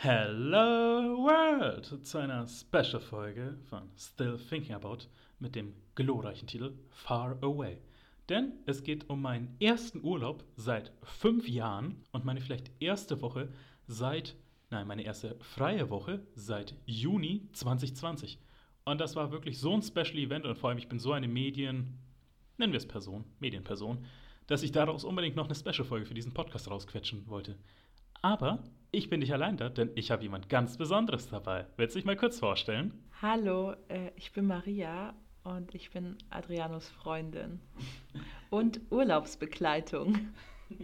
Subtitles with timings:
[0.00, 4.98] Hello World zu einer Special-Folge von Still Thinking About
[5.40, 7.78] mit dem glorreichen Titel Far Away.
[8.28, 13.48] Denn es geht um meinen ersten Urlaub seit fünf Jahren und meine vielleicht erste Woche
[13.88, 14.36] seit,
[14.70, 18.38] nein, meine erste freie Woche seit Juni 2020.
[18.84, 21.26] Und das war wirklich so ein Special Event und vor allem ich bin so eine
[21.26, 21.98] Medien,
[22.56, 24.04] nennen wir es Person, Medienperson,
[24.46, 27.56] dass ich daraus unbedingt noch eine Special-Folge für diesen Podcast rausquetschen wollte.
[28.22, 31.66] Aber ich bin nicht allein da, denn ich habe jemand ganz Besonderes dabei.
[31.76, 32.92] Willst du dich mal kurz vorstellen?
[33.22, 35.14] Hallo, äh, ich bin Maria
[35.44, 37.60] und ich bin Adrianos Freundin
[38.50, 40.18] und Urlaubsbegleitung.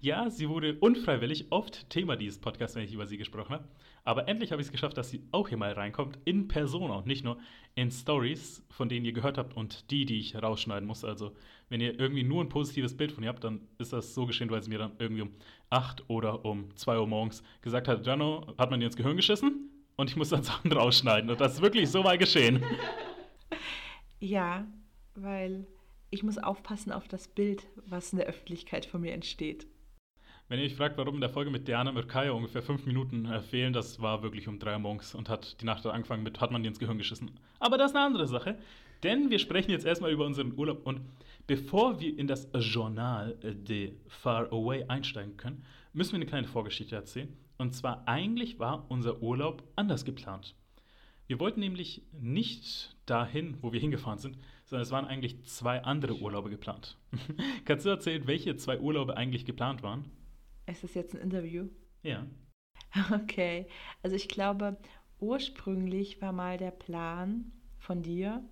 [0.00, 3.68] Ja, sie wurde unfreiwillig oft Thema dieses Podcasts, wenn ich über sie gesprochen habe.
[4.08, 7.06] Aber endlich habe ich es geschafft, dass sie auch hier mal reinkommt, in Persona und
[7.06, 7.36] nicht nur
[7.74, 11.04] in Stories, von denen ihr gehört habt und die, die ich rausschneiden muss.
[11.04, 11.32] Also,
[11.68, 14.48] wenn ihr irgendwie nur ein positives Bild von ihr habt, dann ist das so geschehen,
[14.48, 15.34] weil sie mir dann irgendwie um
[15.68, 19.68] 8 oder um 2 Uhr morgens gesagt hat: Jano, hat man dir ins Gehirn geschissen?
[19.96, 21.28] Und ich muss dann Sachen rausschneiden.
[21.28, 22.64] Und das ist wirklich so mal geschehen.
[24.20, 24.66] Ja,
[25.14, 25.68] weil
[26.10, 29.68] ich muss aufpassen auf das Bild, was in der Öffentlichkeit von mir entsteht.
[30.50, 33.42] Wenn ihr euch fragt, warum in der Folge mit Diana Mirkaya ungefähr fünf Minuten äh,
[33.42, 36.50] fehlen, das war wirklich um drei Uhr morgens und hat die Nacht angefangen mit, hat
[36.50, 37.32] man dir ins Gehirn geschissen.
[37.60, 38.58] Aber das ist eine andere Sache,
[39.02, 41.02] denn wir sprechen jetzt erstmal über unseren Urlaub und
[41.46, 46.96] bevor wir in das Journal de Far Away einsteigen können, müssen wir eine kleine Vorgeschichte
[46.96, 47.36] erzählen.
[47.58, 50.54] Und zwar eigentlich war unser Urlaub anders geplant.
[51.26, 56.14] Wir wollten nämlich nicht dahin, wo wir hingefahren sind, sondern es waren eigentlich zwei andere
[56.14, 56.96] Urlaube geplant.
[57.66, 60.06] Kannst du erzählen, welche zwei Urlaube eigentlich geplant waren?
[60.68, 61.68] Ist das jetzt ein Interview?
[62.02, 62.26] Ja.
[63.12, 63.66] Okay,
[64.02, 64.78] also ich glaube,
[65.20, 68.42] ursprünglich war mal der Plan von dir,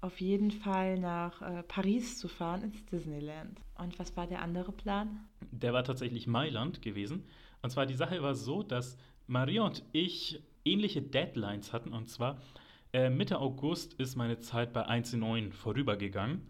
[0.00, 3.60] auf jeden Fall nach äh, Paris zu fahren, ins Disneyland.
[3.76, 5.26] Und was war der andere Plan?
[5.50, 7.24] Der war tatsächlich Mailand gewesen.
[7.62, 8.96] Und zwar die Sache war so, dass
[9.26, 11.92] Maria und ich ähnliche Deadlines hatten.
[11.92, 12.40] Und zwar
[12.92, 16.46] äh, Mitte August ist meine Zeit bei 1.9 vorübergegangen.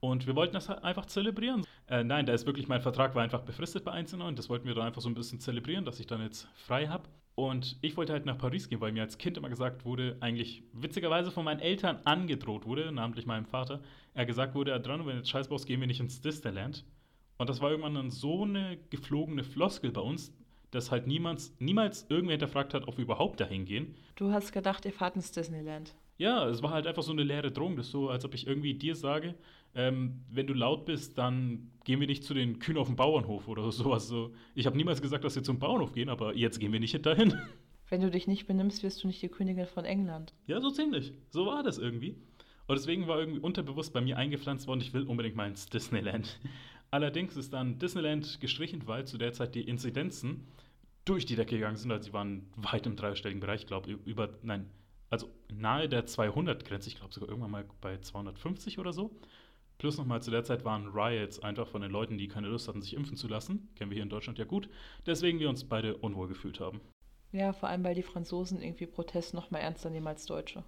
[0.00, 1.64] Und wir wollten das halt einfach zelebrieren.
[1.88, 4.34] Äh, nein, da ist wirklich, mein Vertrag war einfach befristet bei 1.9.
[4.34, 7.08] Das wollten wir dann einfach so ein bisschen zelebrieren, dass ich dann jetzt frei habe.
[7.34, 10.62] Und ich wollte halt nach Paris gehen, weil mir als Kind immer gesagt wurde, eigentlich
[10.72, 13.82] witzigerweise von meinen Eltern angedroht wurde, namentlich meinem Vater,
[14.14, 16.84] er gesagt wurde, Adrano, wenn du jetzt Scheiß brauchst, gehen wir nicht ins Disneyland.
[17.36, 20.32] Und das war irgendwann dann so eine geflogene Floskel bei uns,
[20.70, 23.96] dass halt niemals, niemals irgendwer hinterfragt hat, ob wir überhaupt dahin gehen.
[24.14, 25.94] Du hast gedacht, ihr fahrt ins Disneyland.
[26.16, 27.76] Ja, es war halt einfach so eine leere Drohung.
[27.76, 29.34] Das ist so, als ob ich irgendwie dir sage,
[29.74, 33.48] ähm, wenn du laut bist, dann gehen wir nicht zu den Kühen auf dem Bauernhof
[33.48, 34.08] oder sowas.
[34.08, 37.04] So, ich habe niemals gesagt, dass wir zum Bauernhof gehen, aber jetzt gehen wir nicht
[37.04, 37.34] dahin.
[37.88, 40.32] Wenn du dich nicht benimmst, wirst du nicht die Königin von England.
[40.46, 41.12] Ja, so ziemlich.
[41.30, 42.16] So war das irgendwie.
[42.66, 46.40] Und deswegen war irgendwie unterbewusst bei mir eingepflanzt worden, ich will unbedingt mal ins Disneyland.
[46.90, 50.46] Allerdings ist dann Disneyland gestrichen, weil zu der Zeit die Inzidenzen
[51.04, 51.90] durch die Decke gegangen sind.
[51.90, 54.70] Also sie waren weit im dreistelligen Bereich, ich glaube, über, nein,
[55.10, 59.10] also nahe der 200-Grenze, ich glaube sogar irgendwann mal bei 250 oder so.
[59.78, 62.82] Plus nochmal zu der Zeit waren Riots einfach von den Leuten, die keine Lust hatten,
[62.82, 63.68] sich impfen zu lassen.
[63.74, 64.68] Kennen wir hier in Deutschland ja gut.
[65.06, 66.80] Deswegen wir uns beide unwohl gefühlt haben.
[67.32, 70.62] Ja, vor allem, weil die Franzosen irgendwie Protest noch mal ernster nehmen als Deutsche.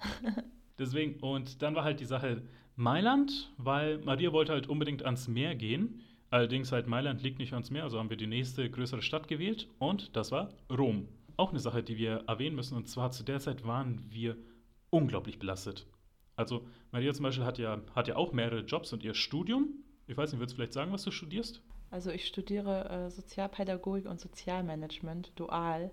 [0.78, 2.42] Deswegen, und dann war halt die Sache
[2.74, 6.02] Mailand, weil Maria wollte halt unbedingt ans Meer gehen.
[6.30, 9.68] Allerdings halt Mailand liegt nicht ans Meer, also haben wir die nächste größere Stadt gewählt
[9.78, 11.08] und das war Rom.
[11.36, 14.36] Auch eine Sache, die wir erwähnen müssen, und zwar zu der Zeit waren wir
[14.90, 15.86] unglaublich belastet.
[16.36, 19.84] Also Maria zum Beispiel hat ja, hat ja auch mehrere Jobs und ihr Studium.
[20.06, 21.62] Ich weiß nicht, willst du vielleicht sagen, was du studierst?
[21.90, 25.90] Also ich studiere äh, Sozialpädagogik und Sozialmanagement dual.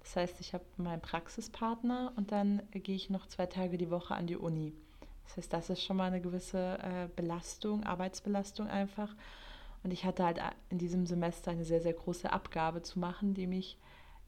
[0.00, 4.14] Das heißt, ich habe meinen Praxispartner und dann gehe ich noch zwei Tage die Woche
[4.14, 4.74] an die Uni.
[5.24, 9.14] Das heißt, das ist schon mal eine gewisse äh, Belastung, Arbeitsbelastung einfach.
[9.82, 13.46] Und ich hatte halt in diesem Semester eine sehr, sehr große Abgabe zu machen, die
[13.46, 13.78] mich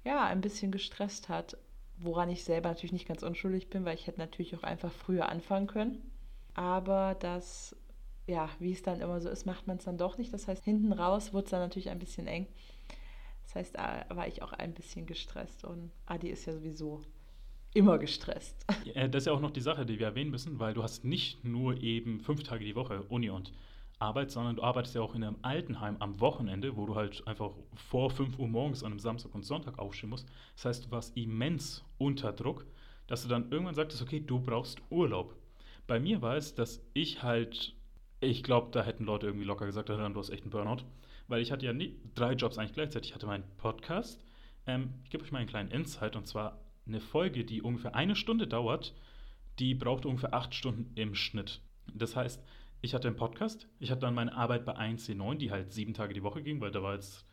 [0.04, 1.56] ja ein bisschen gestresst hat.
[2.02, 5.28] Woran ich selber natürlich nicht ganz unschuldig bin, weil ich hätte natürlich auch einfach früher
[5.28, 6.02] anfangen können.
[6.54, 7.76] Aber das,
[8.26, 10.32] ja, wie es dann immer so ist, macht man es dann doch nicht.
[10.32, 12.46] Das heißt, hinten raus wurde es dann natürlich ein bisschen eng.
[13.42, 17.02] Das heißt, da war ich auch ein bisschen gestresst und Adi ist ja sowieso
[17.74, 18.64] immer gestresst.
[18.84, 21.04] Ja, das ist ja auch noch die Sache, die wir erwähnen müssen, weil du hast
[21.04, 23.52] nicht nur eben fünf Tage die Woche Uni und
[24.00, 27.52] Arbeit, sondern du arbeitest ja auch in einem Altenheim am Wochenende, wo du halt einfach
[27.74, 30.28] vor 5 Uhr morgens an einem Samstag und Sonntag aufstehen musst.
[30.56, 32.66] Das heißt, du warst immens unter Druck,
[33.06, 35.36] dass du dann irgendwann sagtest, okay, du brauchst Urlaub.
[35.86, 37.74] Bei mir war es, dass ich halt,
[38.20, 40.84] ich glaube, da hätten Leute irgendwie locker gesagt, du hast echt einen Burnout,
[41.28, 43.10] weil ich hatte ja nie, drei Jobs eigentlich gleichzeitig.
[43.10, 44.24] Ich hatte meinen Podcast,
[44.66, 48.16] ähm, ich gebe euch mal einen kleinen Insight, und zwar eine Folge, die ungefähr eine
[48.16, 48.94] Stunde dauert,
[49.58, 51.60] die braucht ungefähr acht Stunden im Schnitt.
[51.92, 52.42] Das heißt,
[52.82, 56.14] ich hatte einen Podcast, ich hatte dann meine Arbeit bei 1C9, die halt sieben Tage
[56.14, 57.26] die Woche ging, weil da war jetzt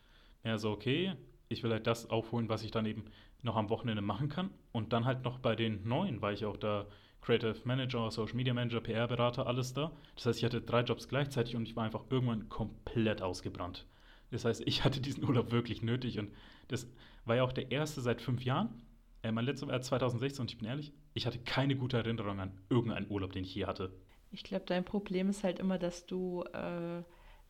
[0.44, 1.13] mehr so, okay,
[1.49, 3.05] ich will halt das aufholen, was ich dann eben
[3.41, 4.49] noch am Wochenende machen kann.
[4.71, 6.85] Und dann halt noch bei den neuen, weil ich auch da
[7.21, 9.91] Creative Manager, Social Media Manager, PR-Berater, alles da.
[10.15, 13.85] Das heißt, ich hatte drei Jobs gleichzeitig und ich war einfach irgendwann komplett ausgebrannt.
[14.31, 16.31] Das heißt, ich hatte diesen Urlaub wirklich nötig und
[16.67, 16.88] das
[17.25, 18.81] war ja auch der erste seit fünf Jahren.
[19.23, 22.57] Äh, mein letzter war 2016 und ich bin ehrlich, ich hatte keine gute Erinnerung an
[22.69, 23.91] irgendeinen Urlaub, den ich je hatte.
[24.31, 27.01] Ich glaube, dein Problem ist halt immer, dass du, äh,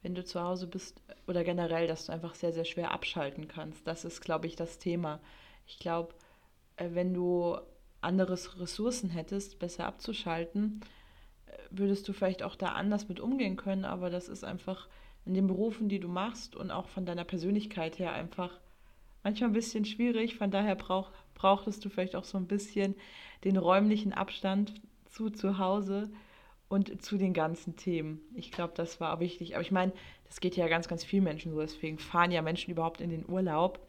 [0.01, 3.87] wenn du zu Hause bist oder generell, dass du einfach sehr, sehr schwer abschalten kannst.
[3.87, 5.19] Das ist, glaube ich, das Thema.
[5.65, 6.13] Ich glaube,
[6.77, 7.57] äh, wenn du
[8.01, 10.81] andere Ressourcen hättest, besser abzuschalten,
[11.47, 14.87] äh, würdest du vielleicht auch da anders mit umgehen können, aber das ist einfach
[15.25, 18.59] in den Berufen, die du machst und auch von deiner Persönlichkeit her einfach
[19.23, 20.37] manchmal ein bisschen schwierig.
[20.37, 22.95] Von daher brauch, brauchtest du vielleicht auch so ein bisschen
[23.43, 24.75] den räumlichen Abstand
[25.05, 26.09] zu zu Hause
[26.69, 28.21] und zu den ganzen Themen.
[28.35, 29.55] Ich glaube, das war wichtig.
[29.55, 29.93] Aber ich meine,
[30.25, 31.61] das geht ja ganz, ganz vielen Menschen so.
[31.61, 33.79] Deswegen fahren ja Menschen überhaupt in den Urlaub.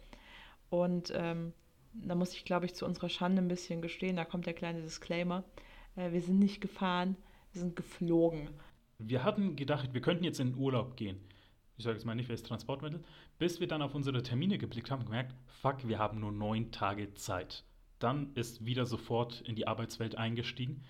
[0.71, 1.53] Und ähm,
[1.93, 4.17] da muss ich, glaube ich, zu unserer Schande ein bisschen gestehen.
[4.17, 5.45] Da kommt der kleine Disclaimer.
[5.97, 7.17] Äh, wir sind nicht gefahren,
[7.53, 8.49] wir sind geflogen.
[8.99, 11.21] Wir hatten gedacht, wir könnten jetzt in den Urlaub gehen.
[11.77, 13.03] Ich sage jetzt mal nicht, welches Transportmittel.
[13.39, 17.15] Bis wir dann auf unsere Termine geblickt haben gemerkt, fuck, wir haben nur neun Tage
[17.15, 17.65] Zeit.
[18.01, 20.83] Dann ist wieder sofort in die Arbeitswelt eingestiegen.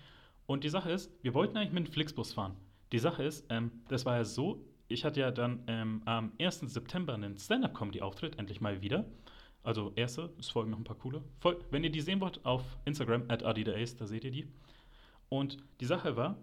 [0.49, 2.55] Und die Sache ist, wir wollten eigentlich mit dem Flixbus fahren.
[2.91, 6.61] Die Sache ist, ähm, das war ja so, ich hatte ja dann ähm, am 1.
[6.61, 9.05] September einen Stand-Up-Comedy-Auftritt, endlich mal wieder.
[9.61, 11.21] Also erste, es folgen noch ein paar coole.
[11.69, 14.47] Wenn ihr die sehen wollt, auf Instagram, at adidace, da seht ihr die.
[15.29, 16.35] Und die Sache war,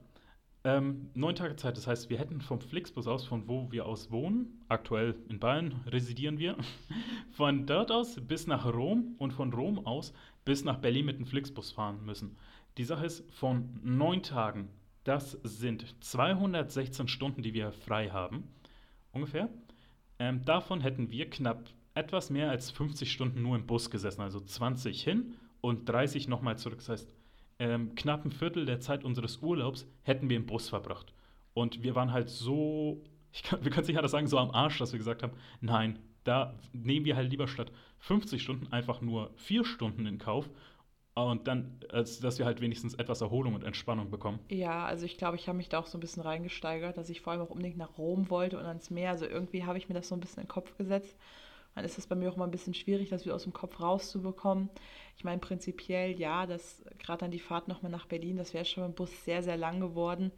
[0.62, 4.12] ähm, neun Tage Zeit, das heißt, wir hätten vom Flixbus aus, von wo wir aus
[4.12, 6.56] wohnen, aktuell in Bayern residieren wir,
[7.32, 10.12] von dort aus bis nach Rom und von Rom aus
[10.44, 12.36] bis nach Berlin mit dem Flixbus fahren müssen.
[12.78, 14.68] Die Sache ist, von neun Tagen,
[15.04, 18.44] das sind 216 Stunden, die wir frei haben,
[19.12, 19.48] ungefähr.
[20.18, 24.40] Ähm, davon hätten wir knapp etwas mehr als 50 Stunden nur im Bus gesessen, also
[24.40, 26.78] 20 hin und 30 nochmal zurück.
[26.78, 27.12] Das heißt,
[27.58, 31.14] ähm, knapp ein Viertel der Zeit unseres Urlaubs hätten wir im Bus verbracht.
[31.54, 33.02] Und wir waren halt so,
[33.42, 35.32] kann, wir können nicht anders sagen, so am Arsch, dass wir gesagt haben,
[35.62, 40.50] nein, da nehmen wir halt lieber statt 50 Stunden einfach nur vier Stunden in Kauf
[41.24, 44.38] und dann, als dass wir halt wenigstens etwas Erholung und Entspannung bekommen.
[44.50, 47.20] Ja, also ich glaube, ich habe mich da auch so ein bisschen reingesteigert, dass ich
[47.20, 49.10] vor allem auch unbedingt nach Rom wollte und ans Meer.
[49.10, 51.16] Also irgendwie habe ich mir das so ein bisschen in den Kopf gesetzt
[51.76, 53.80] dann ist es bei mir auch mal ein bisschen schwierig, das wieder aus dem Kopf
[53.80, 54.70] rauszubekommen.
[55.18, 58.84] Ich meine, prinzipiell ja, das gerade dann die Fahrt nochmal nach Berlin, das wäre schon
[58.86, 60.32] im Bus sehr, sehr lang geworden.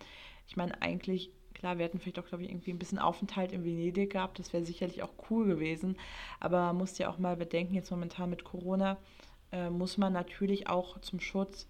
[0.49, 3.65] Ich meine, eigentlich, klar, wir hätten vielleicht auch, glaube ich, irgendwie ein bisschen Aufenthalt in
[3.65, 4.41] Venedig gehabt.
[4.41, 5.97] Das wäre sicherlich auch cool gewesen.
[6.41, 8.99] Aber man muss ja auch mal bedenken, jetzt momentan mit Corona,
[9.53, 11.67] äh, muss man natürlich auch zum Schutz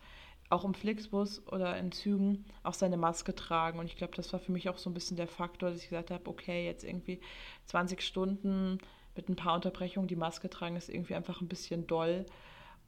[0.50, 3.78] auch im Flixbus oder in Zügen auch seine Maske tragen.
[3.78, 5.88] Und ich glaube, das war für mich auch so ein bisschen der Faktor, dass ich
[5.88, 7.20] gesagt habe, okay, jetzt irgendwie
[7.66, 8.78] 20 Stunden
[9.14, 10.08] mit ein paar Unterbrechungen.
[10.08, 12.24] Die Maske tragen ist irgendwie einfach ein bisschen doll.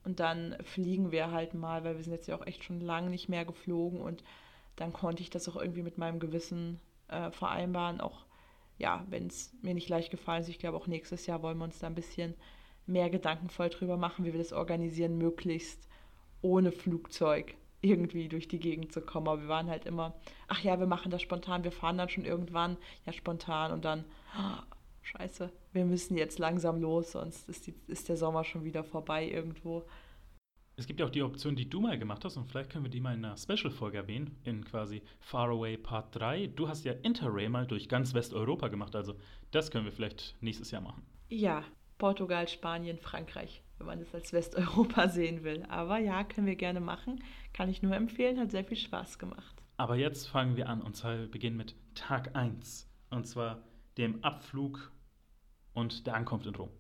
[0.05, 3.11] Und dann fliegen wir halt mal, weil wir sind jetzt ja auch echt schon lange
[3.11, 4.01] nicht mehr geflogen.
[4.01, 4.25] Und
[4.77, 8.01] dann konnte ich das auch irgendwie mit meinem Gewissen äh, vereinbaren.
[8.01, 8.25] Auch,
[8.79, 10.49] ja, wenn es mir nicht leicht gefallen ist.
[10.49, 12.35] Ich glaube, auch nächstes Jahr wollen wir uns da ein bisschen
[12.87, 15.89] mehr gedankenvoll drüber machen, wie wir das organisieren, möglichst
[16.43, 19.29] ohne Flugzeug irgendwie durch die Gegend zu kommen.
[19.29, 20.15] Aber wir waren halt immer,
[20.49, 24.05] ach ja, wir machen das spontan, wir fahren dann schon irgendwann, ja, spontan und dann,
[25.03, 29.29] scheiße, wir müssen jetzt langsam los, sonst ist, die, ist der Sommer schon wieder vorbei
[29.29, 29.85] irgendwo.
[30.77, 32.91] Es gibt ja auch die Option, die du mal gemacht hast, und vielleicht können wir
[32.91, 36.47] die mal in einer Special-Folge erwähnen, in quasi Faraway Part 3.
[36.49, 39.15] Du hast ja Interrail mal durch ganz Westeuropa gemacht, also
[39.51, 41.03] das können wir vielleicht nächstes Jahr machen.
[41.29, 41.65] Ja,
[42.01, 45.65] Portugal, Spanien, Frankreich, wenn man es als Westeuropa sehen will.
[45.69, 47.23] Aber ja, können wir gerne machen.
[47.53, 49.63] Kann ich nur empfehlen, hat sehr viel Spaß gemacht.
[49.77, 52.91] Aber jetzt fangen wir an und zwar beginnen mit Tag 1.
[53.11, 53.63] Und zwar
[53.99, 54.91] dem Abflug
[55.75, 56.71] und der Ankunft in Rom.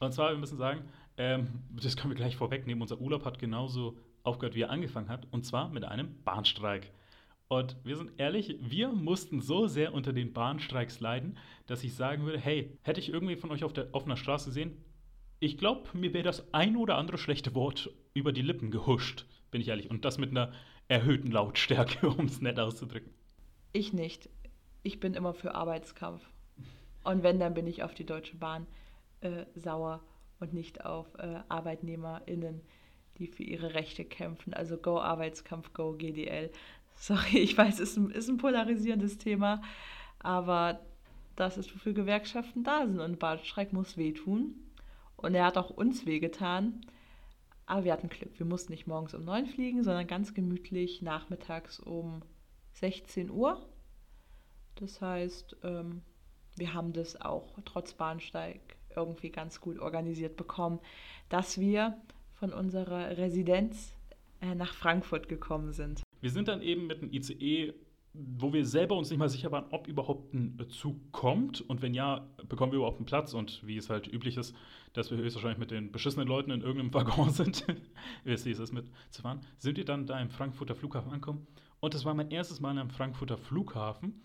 [0.00, 3.98] Und zwar, wir müssen sagen, ähm, das können wir gleich vorwegnehmen, unser Urlaub hat genauso
[4.22, 6.90] aufgehört, wie er angefangen hat, und zwar mit einem Bahnstreik.
[7.52, 12.24] Und wir sind ehrlich, wir mussten so sehr unter den Bahnstreiks leiden, dass ich sagen
[12.24, 14.82] würde, hey, hätte ich irgendwie von euch auf der offener Straße gesehen,
[15.38, 19.60] ich glaube, mir wäre das ein oder andere schlechte Wort über die Lippen gehuscht, bin
[19.60, 19.90] ich ehrlich.
[19.90, 20.50] Und das mit einer
[20.88, 23.12] erhöhten Lautstärke, um es nett auszudrücken.
[23.74, 24.30] Ich nicht.
[24.82, 26.26] Ich bin immer für Arbeitskampf.
[27.04, 28.66] Und wenn, dann bin ich auf die Deutsche Bahn
[29.20, 30.02] äh, sauer
[30.40, 32.62] und nicht auf äh, ArbeitnehmerInnen,
[33.18, 34.54] die für ihre Rechte kämpfen.
[34.54, 36.50] Also Go Arbeitskampf, Go GDL.
[37.02, 39.60] Sorry, ich weiß, es ist ein, ist ein polarisierendes Thema,
[40.20, 40.78] aber
[41.34, 43.00] das ist, wofür Gewerkschaften da sind.
[43.00, 44.54] Und Bahnstreik muss wehtun.
[45.16, 46.86] Und er hat auch uns wehgetan.
[47.66, 48.38] Aber wir hatten Glück.
[48.38, 52.22] Wir mussten nicht morgens um neun fliegen, sondern ganz gemütlich nachmittags um
[52.74, 53.66] 16 Uhr.
[54.76, 56.02] Das heißt, ähm,
[56.56, 58.60] wir haben das auch trotz Bahnsteig
[58.94, 60.78] irgendwie ganz gut organisiert bekommen,
[61.28, 62.00] dass wir
[62.34, 63.92] von unserer Residenz
[64.40, 66.04] äh, nach Frankfurt gekommen sind.
[66.22, 67.74] Wir sind dann eben mit dem ICE,
[68.14, 71.60] wo wir selber uns nicht mal sicher waren, ob überhaupt ein Zug kommt.
[71.62, 73.34] Und wenn ja, bekommen wir überhaupt einen Platz?
[73.34, 74.54] Und wie es halt üblich ist,
[74.92, 77.66] dass wir höchstwahrscheinlich mit den beschissenen Leuten in irgendeinem Waggon sind,
[78.24, 81.46] wie es ist, mitzufahren, sind wir dann da im Frankfurter Flughafen angekommen?
[81.80, 84.22] Und das war mein erstes Mal am Frankfurter Flughafen.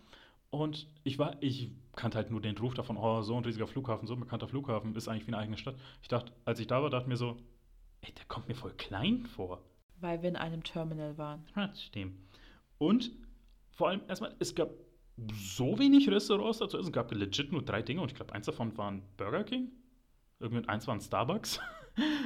[0.51, 4.07] Und ich war, ich kannte halt nur den Ruf davon, oh, so ein riesiger Flughafen,
[4.07, 5.75] so ein bekannter Flughafen, ist eigentlich wie eine eigene Stadt.
[6.03, 7.37] Ich dachte, als ich da war, dachte ich mir so,
[8.01, 9.63] ey, der kommt mir voll klein vor.
[9.99, 11.45] Weil wir in einem Terminal waren.
[11.75, 12.15] Stimmt.
[12.77, 13.11] Und
[13.71, 14.69] vor allem erstmal, es gab
[15.33, 16.77] so wenig Restaurants dazu.
[16.77, 19.71] Es gab legit nur drei Dinge und ich glaube, eins davon war ein Burger King.
[20.39, 21.59] Irgendwie eins war ein Starbucks.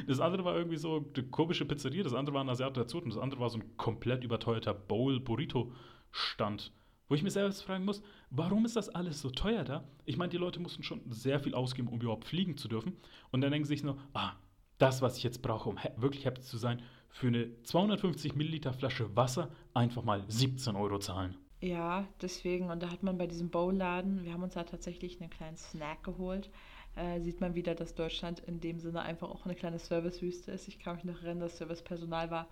[0.05, 3.07] Das andere war irgendwie so eine komische Pizzeria, das andere war ein Asiate dazu und
[3.07, 6.73] das andere war so ein komplett überteuerter Bowl-Burrito-Stand.
[7.07, 9.87] Wo ich mir selbst fragen muss, warum ist das alles so teuer da?
[10.03, 12.97] Ich meine, die Leute mussten schon sehr viel ausgeben, um überhaupt fliegen zu dürfen.
[13.31, 14.33] Und dann denken sie sich nur, ah,
[14.77, 19.15] das, was ich jetzt brauche, um wirklich happy zu sein, für eine 250 Milliliter Flasche
[19.15, 21.35] Wasser einfach mal 17 Euro zahlen.
[21.59, 25.29] Ja, deswegen, und da hat man bei diesem Bowladen, wir haben uns da tatsächlich einen
[25.29, 26.49] kleinen Snack geholt,
[26.95, 30.67] äh, sieht man wieder, dass Deutschland in dem Sinne einfach auch eine kleine Servicewüste ist.
[30.67, 32.47] Ich kann mich noch erinnern, das Servicepersonal war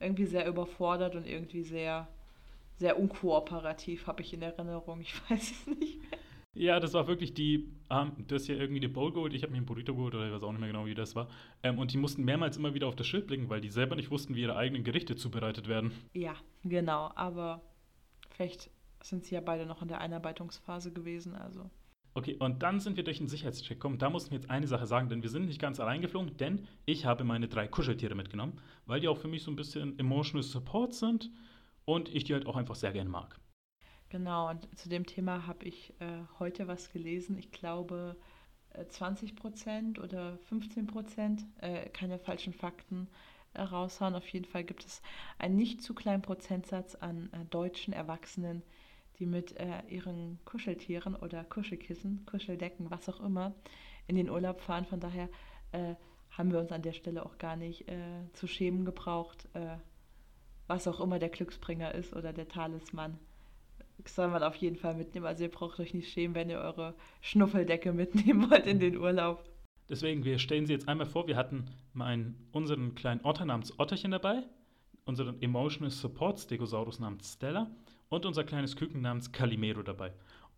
[0.00, 2.08] irgendwie sehr überfordert und irgendwie sehr
[2.80, 5.02] sehr unkooperativ, habe ich in Erinnerung.
[5.02, 6.18] Ich weiß es nicht mehr.
[6.54, 9.58] Ja, das war wirklich die, ähm, hast ja irgendwie eine Bowl geholt, ich habe mir
[9.58, 11.28] einen Burrito geholt oder ich weiß auch nicht mehr genau, wie das war.
[11.62, 14.10] Ähm, und die mussten mehrmals immer wieder auf das Schild blicken, weil die selber nicht
[14.10, 15.92] wussten, wie ihre eigenen Gerichte zubereitet werden.
[16.12, 17.62] Ja, genau, aber
[18.30, 18.70] vielleicht
[19.02, 21.70] sind sie ja beide noch in der Einarbeitungsphase gewesen, also.
[22.14, 23.98] Okay, und dann sind wir durch den Sicherheitscheck gekommen.
[23.98, 26.66] Da mussten wir jetzt eine Sache sagen, denn wir sind nicht ganz allein geflogen, denn
[26.84, 30.42] ich habe meine drei Kuscheltiere mitgenommen, weil die auch für mich so ein bisschen emotional
[30.42, 31.30] support sind
[31.84, 33.38] und ich die halt auch einfach sehr gerne mag.
[34.10, 37.38] Genau, und zu dem Thema habe ich äh, heute was gelesen.
[37.38, 38.16] Ich glaube,
[38.70, 43.06] äh, 20 Prozent oder 15 Prozent, äh, keine falschen Fakten
[43.54, 44.16] äh, raushauen.
[44.16, 45.00] Auf jeden Fall gibt es
[45.38, 48.64] einen nicht zu kleinen Prozentsatz an äh, deutschen Erwachsenen,
[49.20, 53.54] die mit äh, ihren Kuscheltieren oder Kuschelkissen, Kuscheldecken, was auch immer,
[54.08, 54.86] in den Urlaub fahren.
[54.86, 55.28] Von daher
[56.30, 57.84] haben wir uns an der Stelle auch gar nicht
[58.32, 59.48] zu schämen gebraucht
[60.66, 63.18] was auch immer der Glücksbringer ist oder der Talisman.
[64.08, 65.26] Soll man auf jeden Fall mitnehmen.
[65.26, 69.44] Also ihr braucht euch nicht schämen, wenn ihr eure Schnuffeldecke mitnehmen wollt in den Urlaub.
[69.88, 74.12] Deswegen, wir stellen sie jetzt einmal vor, wir hatten meinen, unseren kleinen Otter namens Otterchen
[74.12, 74.44] dabei,
[75.04, 77.70] unseren Emotional Support Stegosaurus namens Stella
[78.08, 80.12] und unser kleines Küken namens Calimero dabei.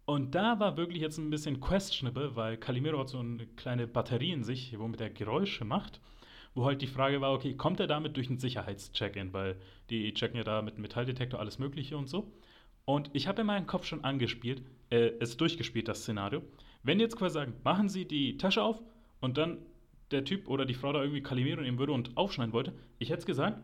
[0.04, 4.32] Und da war wirklich jetzt ein bisschen questionable, weil Calimero hat so eine kleine Batterie
[4.32, 6.00] in sich, womit er Geräusche macht
[6.54, 9.56] wo halt die Frage war, okay, kommt er damit durch einen Sicherheitscheck-In, weil
[9.90, 12.32] die checken ja da mit Metalldetektor alles Mögliche und so.
[12.84, 16.42] Und ich habe in meinem Kopf schon angespielt, äh, es durchgespielt, das Szenario.
[16.82, 18.82] Wenn jetzt quasi sagen, machen Sie die Tasche auf
[19.20, 19.58] und dann
[20.10, 23.20] der Typ oder die Frau da irgendwie Kalimero nehmen würde und aufschneiden wollte, ich hätte
[23.20, 23.62] es gesagt,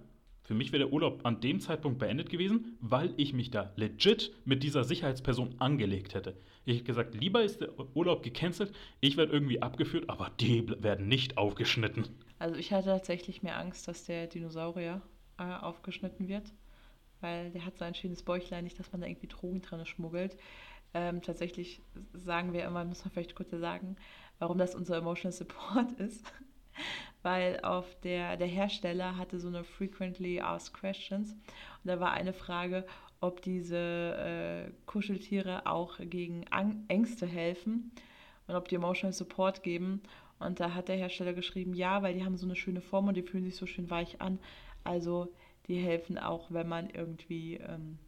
[0.48, 4.32] für mich wäre der Urlaub an dem Zeitpunkt beendet gewesen, weil ich mich da legit
[4.46, 6.38] mit dieser Sicherheitsperson angelegt hätte.
[6.64, 11.06] Ich hätte gesagt, lieber ist der Urlaub gecancelt, ich werde irgendwie abgeführt, aber die werden
[11.06, 12.08] nicht aufgeschnitten.
[12.38, 15.02] Also ich hatte tatsächlich mehr Angst, dass der Dinosaurier
[15.38, 16.54] äh, aufgeschnitten wird,
[17.20, 20.36] weil der hat so ein schönes Bäuchlein, nicht, dass man da irgendwie Drogen drin schmuggelt.
[20.94, 21.82] Ähm, tatsächlich
[22.14, 23.96] sagen wir immer, muss man vielleicht kurz sagen,
[24.38, 26.24] warum das unser Emotional Support ist
[27.22, 32.32] weil auf der, der Hersteller hatte so eine Frequently Asked Questions und da war eine
[32.32, 32.84] Frage,
[33.20, 37.90] ob diese äh, Kuscheltiere auch gegen Ang Ängste helfen
[38.46, 40.02] und ob die Emotional Support geben.
[40.38, 43.16] Und da hat der Hersteller geschrieben, ja, weil die haben so eine schöne Form und
[43.16, 44.38] die fühlen sich so schön weich an.
[44.84, 45.34] Also
[45.68, 47.98] die helfen auch, wenn man irgendwie ähm,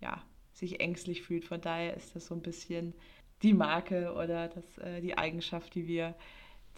[0.00, 0.22] ja,
[0.52, 1.44] sich ängstlich fühlt.
[1.44, 2.94] Von daher ist das so ein bisschen
[3.42, 6.14] die Marke oder das, äh, die Eigenschaft, die wir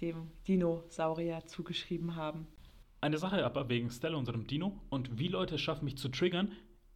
[0.00, 2.46] dem Dinosaurier zugeschrieben haben.
[3.00, 6.52] Eine Sache aber wegen Stella, unserem Dino, und wie Leute es schaffen, mich zu triggern.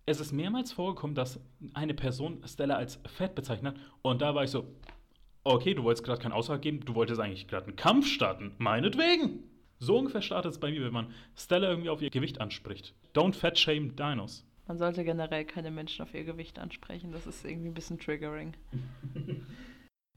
[0.07, 1.40] Es ist mehrmals vorgekommen, dass
[1.75, 4.67] eine Person Stella als fett bezeichnet und da war ich so,
[5.45, 9.45] okay, du wolltest gerade keinen Aussage geben, du wolltest eigentlich gerade einen Kampf starten, meinetwegen.
[9.79, 12.95] So ungefähr startet es bei mir, wenn man Stella irgendwie auf ihr Gewicht anspricht.
[13.14, 14.45] Don't fat shame Dinos.
[14.67, 18.55] Man sollte generell keine Menschen auf ihr Gewicht ansprechen, das ist irgendwie ein bisschen triggering.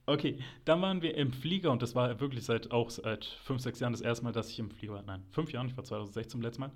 [0.05, 3.79] Okay, dann waren wir im Flieger und das war wirklich seit auch seit fünf, sechs
[3.79, 5.01] Jahren das erste Mal, dass ich im Flieger war.
[5.01, 6.71] Nein, fünf Jahren, ich war 2016 zum letzten Mal.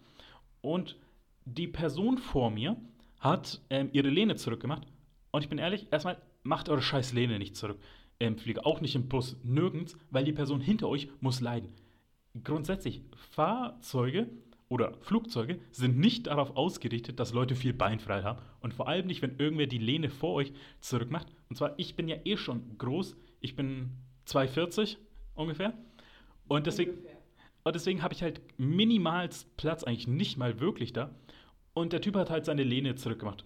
[0.62, 0.98] Und
[1.44, 2.78] die Person vor mir
[3.20, 4.88] hat ähm, ihre Lehne zurückgemacht.
[5.32, 7.80] Und ich bin ehrlich, erstmal macht eure scheiß Lehne nicht zurück
[8.20, 11.70] im Flieger, auch nicht im Bus, nirgends, weil die Person hinter euch muss leiden.
[12.44, 14.30] Grundsätzlich, Fahrzeuge
[14.70, 19.22] oder Flugzeuge sind nicht darauf ausgerichtet, dass Leute viel Beinfreiheit haben und vor allem nicht,
[19.22, 21.28] wenn irgendwer die Lehne vor euch zurück macht.
[21.50, 23.92] Und zwar, ich bin ja eh schon groß, ich bin
[24.28, 24.98] 2,40
[25.36, 25.74] ungefähr.
[26.48, 26.92] Und deswegen,
[27.64, 31.14] und deswegen habe ich halt minimals Platz, eigentlich nicht mal wirklich da.
[31.74, 33.46] Und der Typ hat halt seine Lehne zurückgemacht.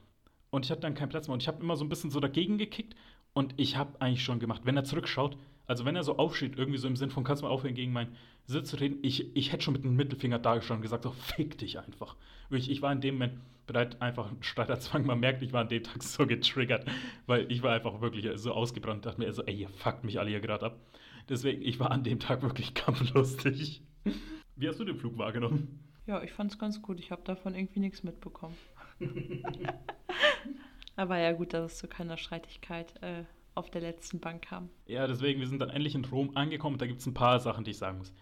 [0.51, 1.33] Und ich hatte dann keinen Platz mehr.
[1.33, 2.95] Und ich habe immer so ein bisschen so dagegen gekickt.
[3.33, 5.37] Und ich habe eigentlich schon gemacht, wenn er zurückschaut,
[5.71, 7.93] also wenn er so aufsteht, irgendwie so im Sinn von, kannst du mal aufhören, gegen
[7.93, 8.13] meinen
[8.45, 11.11] Sitz zu reden, ich, ich hätte schon mit dem Mittelfinger da gestanden und gesagt, so,
[11.11, 12.17] fick dich einfach.
[12.49, 15.05] Ich, ich war in dem Moment bereit, einfach einen Streiterzwang.
[15.05, 16.85] Man merkt, ich war an dem Tag so getriggert,
[17.25, 19.05] weil ich war einfach wirklich so ausgebrannt.
[19.05, 20.79] dachte mir so, ey, ihr fuckt mich alle hier gerade ab.
[21.29, 23.81] Deswegen, ich war an dem Tag wirklich kampflustig.
[24.57, 25.79] Wie hast du den Flug wahrgenommen?
[26.05, 26.99] Ja, ich fand es ganz gut.
[26.99, 28.57] Ich habe davon irgendwie nichts mitbekommen.
[30.97, 33.23] Aber ja, gut, dass es zu keiner Streitigkeit äh,
[33.55, 34.69] auf der letzten Bank kam.
[34.87, 36.77] Ja, deswegen, wir sind dann endlich in Rom angekommen.
[36.77, 38.13] Da gibt es ein paar Sachen, die ich sagen muss.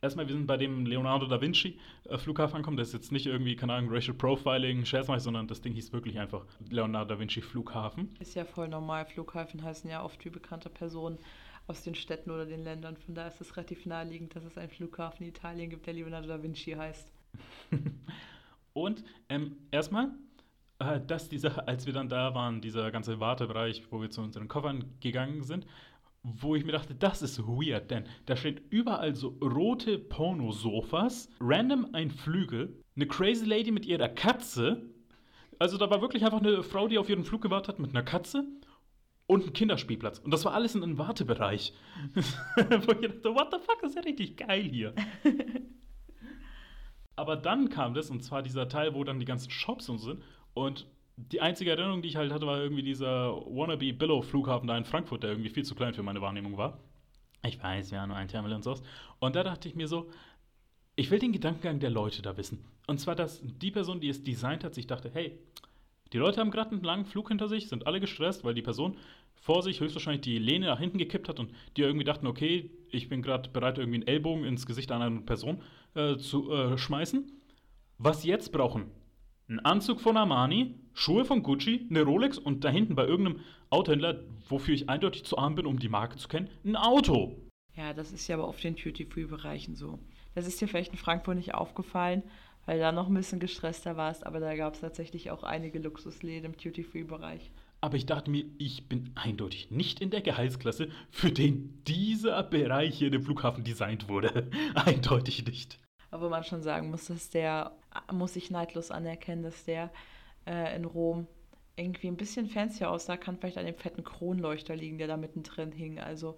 [0.00, 2.76] Erstmal, wir sind bei dem Leonardo da Vinci äh, Flughafen angekommen.
[2.76, 6.18] Das ist jetzt nicht irgendwie, keine Ahnung, Racial Profiling, Scherzmeister, sondern das Ding hieß wirklich
[6.18, 8.14] einfach Leonardo da Vinci Flughafen.
[8.20, 9.06] Ist ja voll normal.
[9.06, 11.18] Flughäfen heißen ja oft wie bekannte Personen
[11.66, 12.96] aus den Städten oder den Ländern.
[12.98, 16.28] Von daher ist es relativ naheliegend, dass es einen Flughafen in Italien gibt, der Leonardo
[16.28, 17.10] da Vinci heißt.
[18.74, 20.10] Und ähm, erstmal,
[20.84, 24.48] äh, dass dieser, als wir dann da waren, dieser ganze Wartebereich, wo wir zu unseren
[24.48, 25.66] Koffern gegangen sind,
[26.22, 31.88] wo ich mir dachte, das ist weird, denn da steht überall so rote Pornosofas, random
[31.92, 34.88] ein Flügel, eine crazy Lady mit ihrer Katze.
[35.58, 38.02] Also da war wirklich einfach eine Frau, die auf ihren Flug gewartet hat mit einer
[38.02, 38.46] Katze
[39.26, 40.18] und ein Kinderspielplatz.
[40.18, 41.74] Und das war alles in einem Wartebereich.
[42.14, 44.94] Wo ich dachte, what the fuck, das ist ja richtig geil hier.
[47.16, 50.14] Aber dann kam das, und zwar dieser Teil, wo dann die ganzen Shops und so
[50.14, 50.22] sind.
[50.54, 54.84] Und die einzige Erinnerung, die ich halt hatte, war irgendwie dieser wannabe Billow-Flughafen da in
[54.84, 56.80] Frankfurt, der irgendwie viel zu klein für meine Wahrnehmung war.
[57.46, 58.74] Ich weiß, wir haben nur ein Terminal und so.
[59.18, 60.10] Und da dachte ich mir so,
[60.96, 62.64] ich will den Gedankengang der Leute da wissen.
[62.86, 65.38] Und zwar, dass die Person, die es designt hat, sich dachte, hey,
[66.12, 68.96] die Leute haben gerade einen langen Flug hinter sich, sind alle gestresst, weil die Person
[69.34, 73.08] vor sich höchstwahrscheinlich die Lehne nach hinten gekippt hat und die irgendwie dachten, okay, ich
[73.08, 75.60] bin gerade bereit, irgendwie einen Ellbogen ins Gesicht einer Person
[75.94, 77.30] äh, zu äh, schmeißen.
[77.98, 78.90] Was sie jetzt brauchen,
[79.48, 83.40] ein Anzug von Armani, Schuhe von Gucci, eine Rolex und da hinten bei irgendeinem
[83.70, 87.36] Autohändler, wofür ich eindeutig zu arm bin, um die Marke zu kennen, ein Auto.
[87.74, 89.98] Ja, das ist ja aber auf den Duty-Free-Bereichen so.
[90.34, 92.22] Das ist dir vielleicht in Frankfurt nicht aufgefallen,
[92.66, 96.52] weil da noch ein bisschen gestresster warst, aber da gab es tatsächlich auch einige Luxusläden
[96.52, 97.50] im Duty-Free-Bereich.
[97.80, 102.96] Aber ich dachte mir, ich bin eindeutig nicht in der Gehaltsklasse, für den dieser Bereich
[102.96, 104.50] hier im Flughafen designt wurde.
[104.74, 105.78] eindeutig nicht.
[106.14, 107.72] Aber man schon sagen muss, dass der,
[108.12, 109.90] muss ich neidlos anerkennen, dass der
[110.46, 111.26] äh, in Rom
[111.74, 115.72] irgendwie ein bisschen fancier aussah, kann vielleicht an dem fetten Kronleuchter liegen, der da mittendrin
[115.72, 115.98] hing.
[115.98, 116.36] Also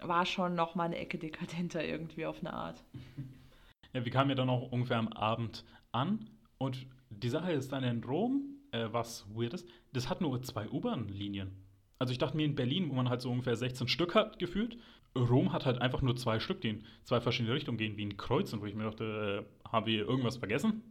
[0.00, 2.82] war schon noch mal eine Ecke dekadenter irgendwie auf eine Art.
[3.92, 7.82] Ja, wir kamen ja dann auch ungefähr am Abend an und die Sache ist dann
[7.82, 11.50] in Rom, äh, was weird ist, das hat nur zwei U-Bahn-Linien.
[11.98, 14.78] Also ich dachte mir in Berlin, wo man halt so ungefähr 16 Stück hat, gefühlt,
[15.16, 18.16] Rom hat halt einfach nur zwei Stück, die in zwei verschiedene Richtungen gehen, wie ein
[18.16, 18.52] Kreuz.
[18.52, 20.82] Und wo ich mir dachte, äh, haben wir irgendwas vergessen?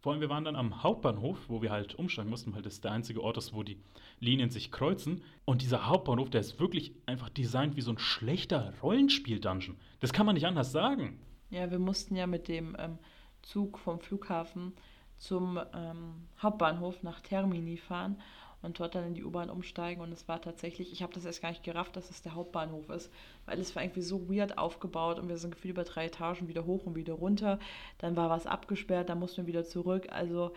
[0.00, 2.92] Vor allem, wir waren dann am Hauptbahnhof, wo wir halt umsteigen mussten, weil das der
[2.92, 3.82] einzige Ort ist, wo die
[4.18, 5.22] Linien sich kreuzen.
[5.44, 9.76] Und dieser Hauptbahnhof, der ist wirklich einfach designt wie so ein schlechter Rollenspiel-Dungeon.
[10.00, 11.20] Das kann man nicht anders sagen.
[11.50, 12.98] Ja, wir mussten ja mit dem ähm,
[13.42, 14.72] Zug vom Flughafen
[15.18, 18.16] zum ähm, Hauptbahnhof nach Termini fahren
[18.62, 20.02] und dort dann in die U-Bahn umsteigen.
[20.02, 22.88] Und es war tatsächlich, ich habe das erst gar nicht gerafft, dass es der Hauptbahnhof
[22.90, 23.10] ist,
[23.46, 26.66] weil es war irgendwie so weird aufgebaut und wir sind gefühlt über drei Etagen wieder
[26.66, 27.58] hoch und wieder runter.
[27.98, 30.08] Dann war was abgesperrt, dann mussten wir wieder zurück.
[30.10, 30.52] Also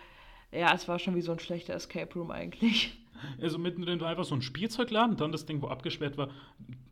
[0.51, 2.97] ja, es war schon wie so ein schlechter Escape Room eigentlich.
[3.41, 6.29] Also mittendrin war einfach so ein Spielzeugladen, dann das Ding, wo abgesperrt war.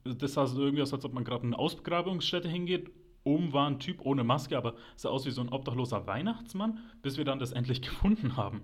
[0.03, 2.89] Das sah so irgendwie aus, als ob man gerade in eine Ausgrabungsstätte hingeht.
[3.23, 7.17] Oben war ein Typ ohne Maske, aber sah aus wie so ein obdachloser Weihnachtsmann, bis
[7.17, 8.61] wir dann das endlich gefunden haben.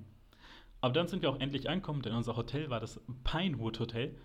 [0.81, 4.15] Aber dann sind wir auch endlich angekommen, denn unser Hotel war das Pinewood Hotel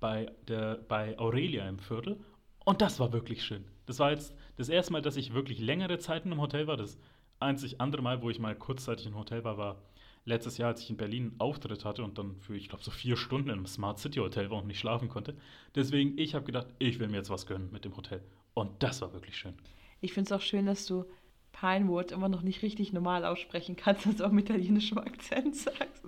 [0.00, 2.20] bei, der, bei Aurelia im Viertel.
[2.64, 3.64] Und das war wirklich schön.
[3.86, 6.76] Das war jetzt das erste Mal, dass ich wirklich längere Zeiten im Hotel war.
[6.76, 6.98] Das
[7.40, 9.82] einzig andere Mal, wo ich mal kurzzeitig im Hotel war, war
[10.24, 12.90] letztes Jahr, als ich in Berlin einen Auftritt hatte und dann für, ich glaube, so
[12.90, 15.36] vier Stunden einem Smart City Hotel war und nicht schlafen konnte.
[15.74, 18.22] Deswegen, ich habe gedacht, ich will mir jetzt was gönnen mit dem Hotel.
[18.54, 19.54] Und das war wirklich schön.
[20.00, 21.04] Ich finde es auch schön, dass du
[21.52, 26.04] Pinewood immer noch nicht richtig normal aussprechen kannst, dass du auch mit italienischem Akzent sagst.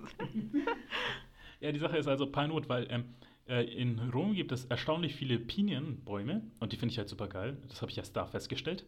[1.59, 3.05] ja, die Sache ist also Pinewood, weil ähm,
[3.47, 7.57] äh, in Rom gibt es erstaunlich viele Pinienbäume und die finde ich halt super geil.
[7.67, 8.85] Das habe ich erst da festgestellt.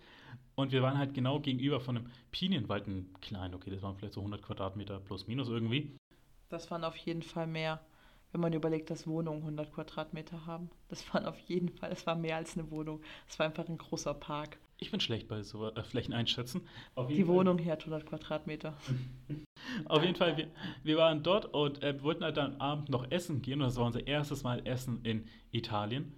[0.56, 4.14] Und wir waren halt genau gegenüber von einem Pinienwald, ein klein, okay, das waren vielleicht
[4.14, 5.96] so 100 Quadratmeter plus minus irgendwie.
[6.50, 7.80] Das waren auf jeden Fall mehr,
[8.32, 10.72] wenn man überlegt, dass Wohnungen 100 Quadratmeter haben.
[10.90, 13.02] Das waren auf jeden Fall, das war mehr als eine Wohnung.
[13.28, 14.58] Das war einfach ein großer Park.
[14.80, 16.62] Ich bin schlecht bei so äh, Flächen einschätzen.
[17.10, 17.28] Die Fall.
[17.28, 18.78] Wohnung hier hat 100 Quadratmeter.
[19.86, 20.48] Auf jeden Fall, wir,
[20.84, 23.62] wir waren dort und äh, wollten halt dann am Abend noch essen gehen.
[23.62, 26.14] Und das war unser erstes Mal Essen in Italien.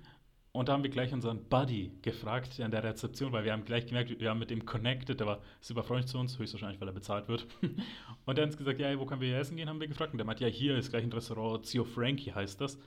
[0.52, 3.86] Und da haben wir gleich unseren Buddy gefragt an der Rezeption, weil wir haben gleich
[3.86, 6.93] gemerkt, wir haben mit dem connected, der war super freundlich zu uns, höchstwahrscheinlich, weil er
[6.93, 7.45] bezahlt wird.
[8.26, 10.12] Und der hat uns gesagt, ja, wo können wir hier essen gehen, haben wir gefragt.
[10.12, 12.80] Und der meinte, ja, hier ist gleich ein Restaurant, Zio Frankie heißt das.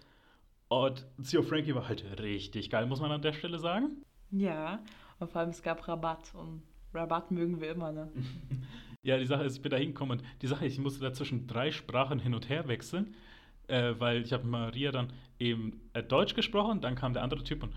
[0.68, 4.02] Und Zio Frankie war halt richtig geil, muss man an der Stelle sagen.
[4.32, 4.80] Ja,
[5.22, 8.10] und vor allem es gab Rabatt und Rabatt mögen wir immer, ne?
[9.02, 11.12] ja, die Sache ist, ich bin da hingekommen und die Sache ist, ich musste da
[11.12, 13.14] zwischen drei Sprachen hin und her wechseln
[13.68, 17.62] äh, weil ich habe Maria dann eben äh, Deutsch gesprochen, dann kam der andere Typ
[17.62, 17.72] und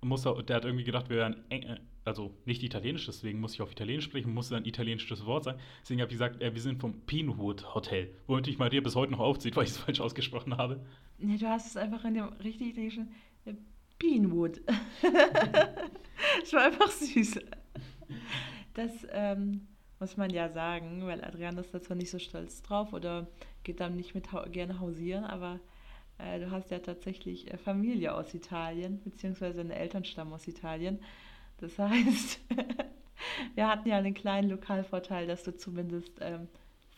[0.00, 3.72] musste, der hat irgendwie gedacht, wir wären, äh, also nicht Italienisch, deswegen muss ich auf
[3.72, 5.58] Italienisch sprechen, musste dann italienisches Wort sagen.
[5.82, 9.12] Deswegen habe ich gesagt, äh, wir sind vom Pinewood Hotel, womit ich Maria bis heute
[9.12, 10.84] noch aufzieht, weil ich es falsch ausgesprochen habe.
[11.18, 13.12] Nee, du hast es einfach in dem richtig italienischen
[13.98, 14.60] Pinewood.
[16.40, 17.40] das war einfach süß.
[18.74, 19.66] Das, ähm,
[20.00, 23.26] muss man ja sagen, weil Adrian ist da zwar nicht so stolz drauf oder
[23.64, 25.58] geht dann nicht mit gerne hausieren, aber
[26.18, 31.00] äh, du hast ja tatsächlich äh, Familie aus Italien, beziehungsweise einen Elternstamm aus Italien.
[31.58, 32.40] Das heißt,
[33.54, 36.48] wir hatten ja einen kleinen Lokalvorteil, dass du zumindest ähm,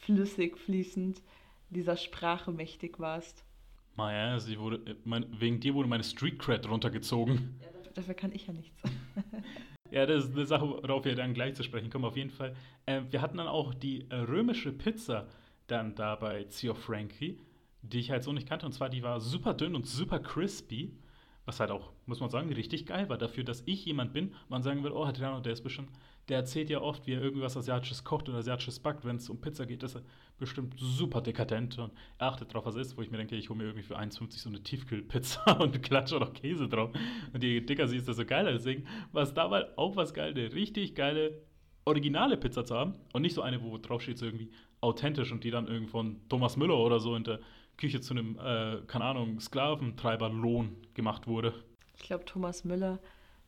[0.01, 1.23] flüssig, fließend
[1.71, 3.45] dieser Sprache mächtig warst.
[4.01, 7.61] Naja, sie wurde, äh, mein, wegen dir wurde meine Street Cred runtergezogen.
[7.61, 8.83] Ja, dafür, kann ich ja nichts.
[9.93, 12.55] Ja, das ist eine Sache, worauf wir dann gleich zu sprechen kommen, auf jeden Fall.
[12.87, 15.27] Äh, wir hatten dann auch die äh, römische Pizza
[15.67, 17.41] dann da bei Zio Frankie,
[17.83, 18.67] die ich halt so nicht kannte.
[18.67, 20.97] Und zwar, die war super dünn und super crispy.
[21.45, 23.19] Was halt auch, muss man sagen, richtig geil war.
[23.19, 25.91] Dafür, dass ich jemand bin, man sagen würde, oh, Adriano, der ist bestimmt,
[26.31, 29.05] der erzählt ja oft, wie er irgendwas Asiatisches kocht oder Asiatisches backt.
[29.05, 30.03] Wenn es um Pizza geht, ist er
[30.39, 33.51] bestimmt super dekadent und er achtet drauf, was er isst, wo ich mir denke, ich
[33.51, 36.91] hole mir irgendwie für 1,50 so eine Tiefkühlpizza und klatsche noch Käse drauf.
[37.33, 38.53] Und je dicker sie ist, desto geiler.
[38.53, 41.43] Deswegen war es dabei auch was geil, eine richtig geile,
[41.85, 45.45] originale Pizza zu haben und nicht so eine, wo drauf steht, so irgendwie authentisch und
[45.45, 47.41] die dann irgendwie von Thomas Müller oder so in der
[47.77, 51.55] Küche zu einem, äh, keine Ahnung, Sklaventreiberlohn gemacht wurde.
[51.97, 52.99] Ich glaube, Thomas Müller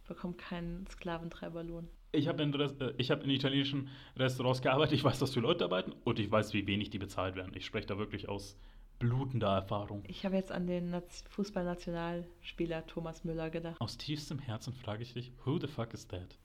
[0.09, 1.88] bekommt keinen Sklaventreiberlohn.
[2.12, 5.92] Ich habe in, äh, hab in italienischen Restaurants gearbeitet, ich weiß, dass die Leute arbeiten
[6.05, 7.53] und ich weiß, wie wenig die bezahlt werden.
[7.55, 8.59] Ich spreche da wirklich aus
[8.98, 10.05] blutender Erfahrung.
[10.07, 10.94] Ich habe jetzt an den
[11.31, 13.81] Fußballnationalspieler Thomas Müller gedacht.
[13.81, 16.38] Aus tiefstem Herzen frage ich dich, who the fuck is that?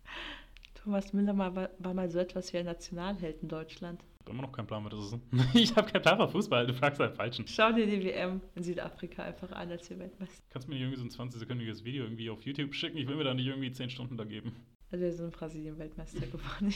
[0.73, 4.67] Thomas Müller war, war mal so etwas wie ein Nationalheld in Deutschland immer noch keinen
[4.67, 5.19] Plan, was das ist.
[5.55, 7.47] ich habe keinen Plan von Fußball, du fragst halt falschen.
[7.47, 10.43] Schau dir die WM in Südafrika einfach an, als wir Weltmeister.
[10.49, 12.97] Kannst du mir irgendwie so ein 20-sekündiges Video irgendwie auf YouTube schicken?
[12.97, 14.55] Ich will mir da nicht irgendwie 10 Stunden da geben.
[14.91, 16.73] Also wir sind in Brasilien Weltmeister geworden.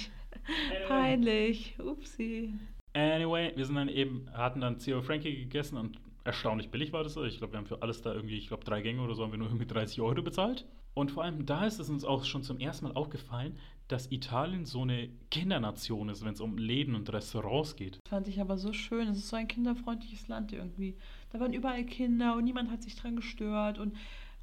[0.88, 1.76] Peinlich.
[1.80, 2.54] Upsi.
[2.94, 7.16] Anyway, wir sind dann eben, hatten dann CO Frankie gegessen und erstaunlich billig war das.
[7.16, 9.32] Ich glaube, wir haben für alles da irgendwie, ich glaube, drei Gänge oder so haben
[9.32, 10.66] wir nur irgendwie 30 Euro bezahlt.
[10.94, 14.66] Und vor allem da ist es uns auch schon zum ersten Mal aufgefallen, dass Italien
[14.66, 17.98] so eine Kindernation ist, wenn es um Läden und Restaurants geht.
[18.04, 19.08] Das fand ich aber so schön.
[19.08, 20.98] Es ist so ein kinderfreundliches Land irgendwie.
[21.32, 23.80] Da waren überall Kinder und niemand hat sich dran gestört.
[23.80, 23.96] Und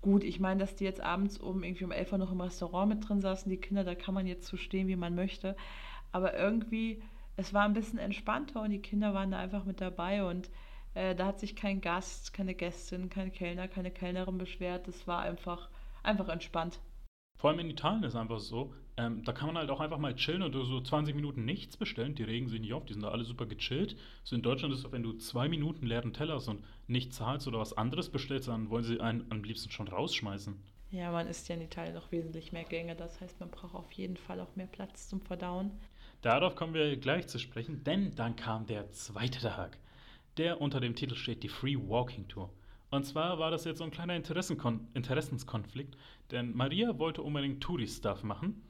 [0.02, 2.88] gut, ich meine, dass die jetzt abends um irgendwie um 11 Uhr noch im Restaurant
[2.88, 5.56] mit drin saßen, die Kinder, da kann man jetzt so stehen, wie man möchte.
[6.12, 7.02] Aber irgendwie,
[7.36, 10.50] es war ein bisschen entspannter und die Kinder waren da einfach mit dabei und
[10.94, 14.88] äh, da hat sich kein Gast, keine Gästin, kein Kellner, keine Kellnerin beschwert.
[14.88, 15.68] Das war einfach,
[16.02, 16.80] einfach entspannt.
[17.38, 19.98] Vor allem in Italien ist es einfach so, ähm, da kann man halt auch einfach
[19.98, 22.16] mal chillen und so 20 Minuten nichts bestellen.
[22.16, 23.96] Die regen sich nicht auf, die sind da alle super gechillt.
[24.24, 27.46] So in Deutschland ist es, wenn du zwei Minuten leeren Teller hast und nicht zahlst
[27.46, 30.60] oder was anderes bestellst, dann wollen sie einen am liebsten schon rausschmeißen.
[30.90, 32.96] Ja, man isst ja in Italien noch wesentlich mehr Gänge.
[32.96, 35.70] Das heißt, man braucht auf jeden Fall auch mehr Platz zum Verdauen.
[36.22, 39.78] Darauf kommen wir gleich zu sprechen, denn dann kam der zweite Tag,
[40.38, 42.50] der unter dem Titel steht die Free Walking Tour.
[42.90, 45.96] Und zwar war das jetzt so ein kleiner Interessenskonflikt,
[46.30, 48.62] denn Maria wollte unbedingt Touri-Stuff machen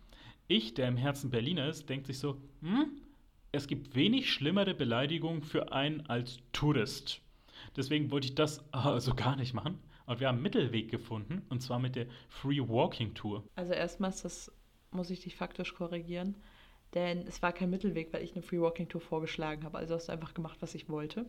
[0.48, 3.00] ich, der im Herzen Berliner ist, denkt sich so, hm,
[3.52, 7.20] es gibt wenig schlimmere Beleidigungen für einen als Tourist.
[7.76, 9.78] Deswegen wollte ich das also gar nicht machen.
[10.06, 13.44] Und wir haben einen Mittelweg gefunden, und zwar mit der Free Walking Tour.
[13.56, 14.50] Also erstmals, das
[14.90, 16.34] muss ich dich faktisch korrigieren,
[16.94, 19.76] denn es war kein Mittelweg, weil ich eine Free Walking Tour vorgeschlagen habe.
[19.76, 21.26] Also hast du einfach gemacht, was ich wollte.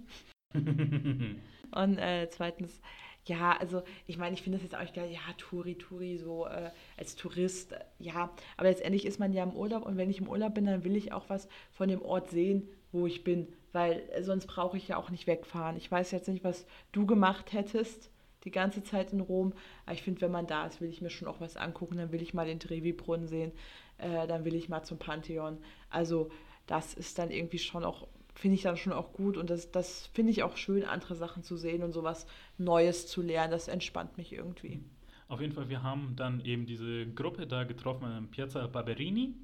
[0.54, 2.82] und äh, zweitens,
[3.26, 6.72] ja, also ich meine, ich finde das jetzt auch geil, ja, Touri, Touri, so äh,
[6.98, 10.28] als Tourist, äh, ja, aber letztendlich ist man ja im Urlaub und wenn ich im
[10.28, 14.02] Urlaub bin, dann will ich auch was von dem Ort sehen, wo ich bin, weil
[14.12, 15.78] äh, sonst brauche ich ja auch nicht wegfahren.
[15.78, 18.12] Ich weiß jetzt nicht, was du gemacht hättest
[18.46, 19.54] die ganze Zeit in Rom,
[19.86, 22.12] aber ich finde, wenn man da ist, will ich mir schon auch was angucken, dann
[22.12, 23.52] will ich mal den Trevi-Brunnen sehen,
[23.98, 25.58] äh, dann will ich mal zum Pantheon.
[25.90, 26.32] Also
[26.66, 28.08] das ist dann irgendwie schon auch
[28.40, 31.44] finde ich dann schon auch gut und das, das finde ich auch schön, andere Sachen
[31.44, 32.26] zu sehen und sowas
[32.58, 33.52] Neues zu lernen.
[33.52, 34.80] Das entspannt mich irgendwie.
[35.28, 39.36] Auf jeden Fall, wir haben dann eben diese Gruppe da getroffen, Piazza Barberini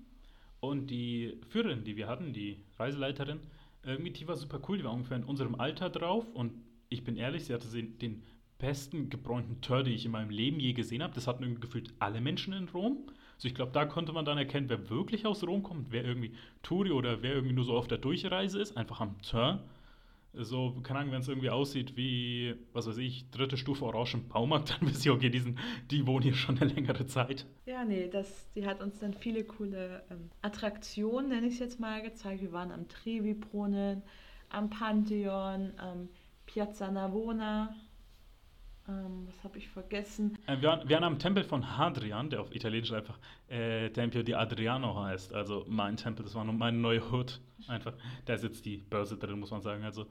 [0.61, 3.41] und die Führerin, die wir hatten, die Reiseleiterin,
[3.83, 6.53] irgendwie, die war super cool, die war ungefähr in unserem Alter drauf und
[6.89, 8.23] ich bin ehrlich, sie hatte den
[8.57, 11.13] besten gebräunten Tör, die ich in meinem Leben je gesehen habe.
[11.13, 12.97] Das hatten irgendwie gefühlt alle Menschen in Rom.
[13.35, 16.33] Also ich glaube, da konnte man dann erkennen, wer wirklich aus Rom kommt, wer irgendwie
[16.63, 19.59] Touri oder wer irgendwie nur so auf der Durchreise ist, einfach am Turn.
[20.37, 24.69] So, keine Ahnung, wenn es irgendwie aussieht wie, was weiß ich, dritte Stufe Orangen Baumarkt,
[24.81, 25.57] dann wisst ihr, okay, die, sind,
[25.91, 27.45] die wohnen hier schon eine längere Zeit.
[27.65, 31.79] Ja, nee, das, die hat uns dann viele coole ähm, Attraktionen, nenne ich es jetzt
[31.79, 32.41] mal, gezeigt.
[32.41, 34.01] Wir waren am Trevi-Brunnen,
[34.49, 36.09] am Pantheon, am
[36.45, 37.73] Piazza Navona,
[38.87, 40.37] ähm, was habe ich vergessen?
[40.45, 43.17] Äh, wir, waren, wir, waren, am Tempel von Hadrian, der auf Italienisch einfach
[43.47, 45.33] äh, Tempio di Adriano heißt.
[45.33, 47.41] Also mein Tempel, das war meine neue Hut.
[47.67, 47.93] Einfach.
[48.25, 49.83] Da ist jetzt die Börse drin, muss man sagen.
[49.83, 50.05] Also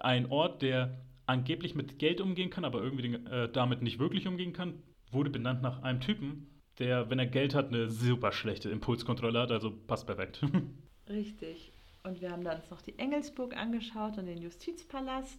[0.00, 4.52] ein Ort, der angeblich mit Geld umgehen kann, aber irgendwie äh, damit nicht wirklich umgehen
[4.52, 9.40] kann, wurde benannt nach einem Typen, der, wenn er Geld hat, eine super schlechte Impulskontrolle
[9.40, 9.52] hat.
[9.52, 10.42] Also passt perfekt.
[11.08, 11.72] Richtig.
[12.02, 15.38] Und wir haben dann uns noch die Engelsburg angeschaut und den Justizpalast.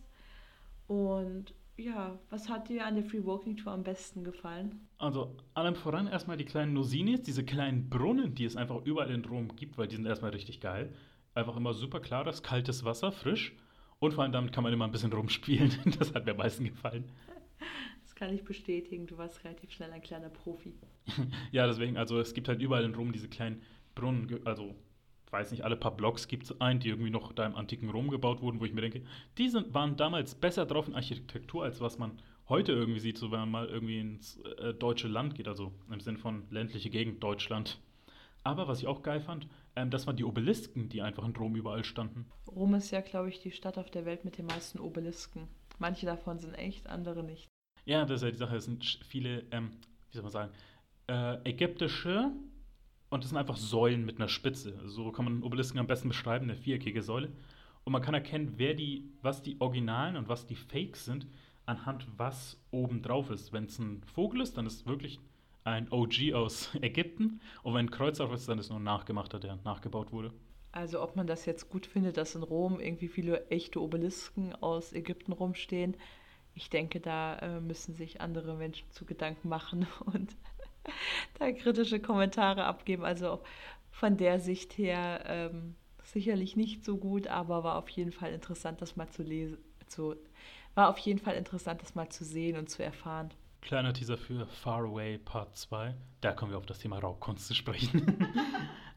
[0.88, 4.88] Und ja, was hat dir an der Free Walking Tour am besten gefallen?
[4.98, 9.24] Also, allem voran erstmal die kleinen Nosinis, diese kleinen Brunnen, die es einfach überall in
[9.26, 10.94] Rom gibt, weil die sind erstmal richtig geil.
[11.36, 13.56] Einfach immer super klares, kaltes Wasser, frisch.
[14.00, 15.72] Und vor allem damit kann man immer ein bisschen rumspielen.
[16.00, 17.06] Das hat mir am meisten gefallen.
[18.04, 19.06] Das kann ich bestätigen.
[19.06, 20.76] Du warst relativ schnell ein kleiner Profi.
[21.52, 23.62] ja, deswegen, also es gibt halt überall in Rom diese kleinen
[23.94, 24.76] Brunnen, also
[25.32, 28.10] weiß nicht, alle paar Blocks gibt es einen, die irgendwie noch da im antiken Rom
[28.10, 29.04] gebaut wurden, wo ich mir denke,
[29.38, 33.32] die sind, waren damals besser drauf in Architektur, als was man heute irgendwie sieht, so
[33.32, 37.22] wenn man mal irgendwie ins äh, deutsche Land geht, also im Sinn von ländliche Gegend
[37.22, 37.80] Deutschland.
[38.44, 41.56] Aber was ich auch geil fand, ähm, das waren die Obelisken, die einfach in Rom
[41.56, 42.26] überall standen.
[42.48, 45.50] Rom ist ja, glaube ich, die Stadt auf der Welt mit den meisten Obelisken.
[45.80, 47.48] Manche davon sind echt, andere nicht.
[47.86, 48.56] Ja, das ist ja die Sache.
[48.56, 49.72] Es sind viele, ähm,
[50.10, 50.52] wie soll man sagen,
[51.08, 52.32] äh, ägyptische
[53.10, 54.74] und das sind einfach Säulen mit einer Spitze.
[54.86, 57.32] So kann man Obelisken am besten beschreiben, eine viereckige Säule.
[57.84, 61.26] Und man kann erkennen, wer die, was die Originalen und was die Fakes sind,
[61.66, 63.54] anhand was oben drauf ist.
[63.54, 65.20] Wenn es ein Vogel ist, dann ist es wirklich
[65.64, 67.40] ein OG aus Ägypten.
[67.64, 70.34] Und wenn ein Kreuzer ist, dann ist es nur ein nachgemachter, der nachgebaut wurde.
[70.72, 74.94] Also ob man das jetzt gut findet, dass in Rom irgendwie viele echte Obelisken aus
[74.94, 75.96] Ägypten rumstehen.
[76.54, 80.36] Ich denke, da äh, müssen sich andere Menschen zu Gedanken machen und
[81.40, 83.04] da kritische Kommentare abgeben.
[83.04, 83.42] Also
[83.92, 88.82] von der Sicht her ähm, sicherlich nicht so gut, aber war auf jeden Fall interessant,
[88.82, 89.58] das mal zu lesen.
[89.88, 90.16] Zu,
[90.76, 93.32] war auf jeden Fall interessant, das mal zu sehen und zu erfahren.
[93.62, 95.94] Kleiner Teaser für Far Away Part 2.
[96.22, 98.30] Da kommen wir auf das Thema Raubkunst zu sprechen.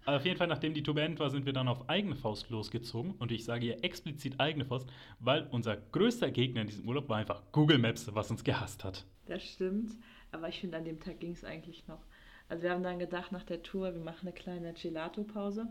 [0.04, 2.50] Aber auf jeden Fall, nachdem die Tour beendet war, sind wir dann auf eigene Faust
[2.50, 3.12] losgezogen.
[3.12, 7.16] Und ich sage hier explizit eigene Faust, weil unser größter Gegner in diesem Urlaub war
[7.16, 9.06] einfach Google Maps, was uns gehasst hat.
[9.26, 9.92] Das stimmt.
[10.32, 12.00] Aber ich finde, an dem Tag ging es eigentlich noch.
[12.48, 15.68] Also wir haben dann gedacht, nach der Tour, wir machen eine kleine Gelato-Pause.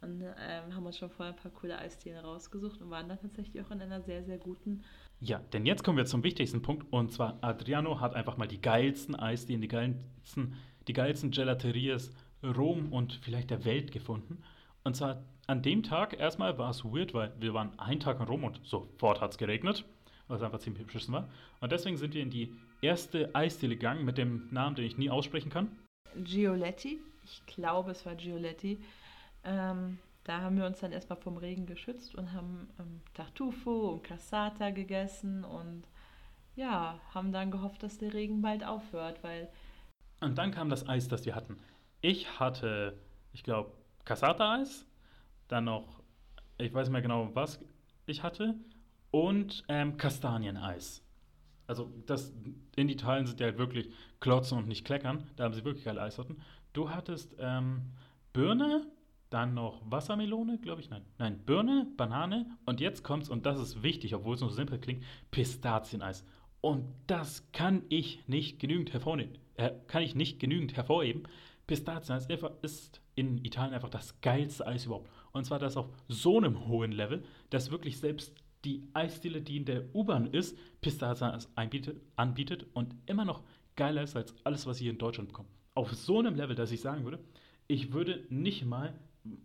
[0.00, 3.60] Und ähm, haben uns schon vorher ein paar coole Eisdielen rausgesucht und waren dann tatsächlich
[3.64, 4.84] auch in einer sehr, sehr guten.
[5.18, 6.86] Ja, denn jetzt kommen wir zum wichtigsten Punkt.
[6.92, 10.54] Und zwar, Adriano hat einfach mal die geilsten Eisdielen, die geilsten,
[10.86, 12.12] die geilsten Gelaterias
[12.44, 14.42] Rom und vielleicht der Welt gefunden.
[14.84, 18.26] Und zwar an dem Tag erstmal war es weird, weil wir waren einen Tag in
[18.26, 19.84] Rom und sofort hat es geregnet,
[20.28, 21.28] was einfach ziemlich beschissen war.
[21.60, 25.10] Und deswegen sind wir in die erste Eisdiele gegangen mit dem Namen, den ich nie
[25.10, 25.68] aussprechen kann.
[26.16, 26.98] Gioletti.
[27.24, 28.78] Ich glaube, es war Gioletti.
[29.44, 34.04] Ähm, da haben wir uns dann erstmal vom Regen geschützt und haben ähm, Tartufo und
[34.04, 35.84] Cassata gegessen und
[36.56, 39.48] ja, haben dann gehofft, dass der Regen bald aufhört, weil.
[40.20, 41.56] Und dann kam das Eis, das wir hatten.
[42.00, 42.98] Ich hatte,
[43.32, 43.72] ich glaube,
[44.04, 44.86] Cassata-Eis,
[45.46, 46.02] dann noch,
[46.58, 47.60] ich weiß nicht mehr genau, was
[48.06, 48.54] ich hatte,
[49.10, 51.02] und ähm, Kastanieneis
[51.68, 52.32] also das,
[52.76, 55.30] in Italien sind die halt wirklich klotzen und nicht kleckern.
[55.36, 56.38] Da haben sie wirklich geile Eissorten.
[56.72, 57.82] Du hattest ähm,
[58.32, 58.86] Birne,
[59.30, 60.88] dann noch Wassermelone, glaube ich.
[60.88, 64.78] Nein, nein, Birne, Banane und jetzt kommt's, und das ist wichtig, obwohl es so simpel
[64.78, 66.24] klingt, Pistazieneis.
[66.62, 69.36] Und das kann ich nicht genügend hervornehmen.
[69.56, 71.24] Äh, kann ich nicht genügend hervorheben.
[71.66, 72.26] Pistazieneis
[72.62, 75.10] ist in Italien einfach das geilste Eis überhaupt.
[75.32, 79.64] Und zwar das auf so einem hohen Level, dass wirklich selbst die Eisdiele, die in
[79.64, 83.42] der U-Bahn ist, Pistazien anbietet, anbietet und immer noch
[83.76, 85.48] geiler ist als alles, was hier in Deutschland bekomme.
[85.74, 87.20] Auf so einem Level, dass ich sagen würde,
[87.68, 88.98] ich würde nicht mal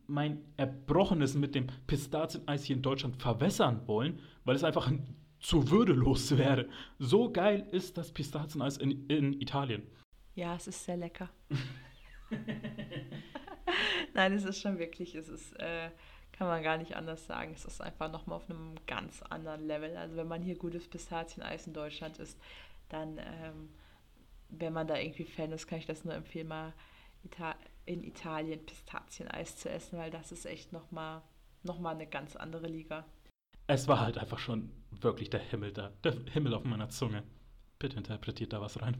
[0.07, 4.91] mein Erbrochenes mit dem Pistazieneis hier in Deutschland verwässern wollen, weil es einfach
[5.39, 6.69] zu würdelos wäre.
[6.99, 9.83] So geil ist das Pistazieneis in, in Italien.
[10.35, 11.29] Ja, es ist sehr lecker.
[14.13, 15.91] Nein, es ist schon wirklich, es ist äh,
[16.33, 17.53] kann man gar nicht anders sagen.
[17.55, 19.95] Es ist einfach nochmal auf einem ganz anderen Level.
[19.95, 22.37] Also wenn man hier gutes Pistazieneis in Deutschland isst,
[22.89, 23.69] dann, ähm,
[24.49, 26.73] wenn man da irgendwie Fan ist, kann ich das nur empfehlen, mal
[27.23, 31.21] Ita in Italien Pistazieneis zu essen, weil das ist echt nochmal
[31.63, 33.05] noch mal eine ganz andere Liga.
[33.67, 37.23] Es war halt einfach schon wirklich der Himmel da, der Himmel auf meiner Zunge.
[37.79, 38.97] Bitte interpretiert da was rein.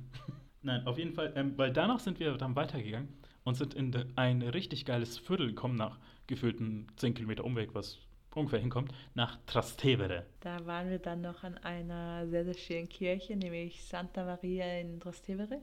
[0.62, 3.10] Nein, auf jeden Fall, ähm, weil danach sind wir dann weitergegangen
[3.44, 8.00] und sind in ein richtig geiles Viertel gekommen, nach gefühlten 10 Kilometer Umweg, was
[8.36, 10.26] ungefähr hinkommt, nach Trastevere.
[10.40, 15.00] Da waren wir dann noch an einer sehr, sehr schönen Kirche, nämlich Santa Maria in
[15.00, 15.62] Trastevere.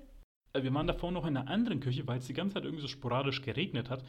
[0.52, 2.82] Äh, wir waren davor noch in einer anderen Kirche, weil es die ganze Zeit irgendwie
[2.82, 4.04] so sporadisch geregnet hat.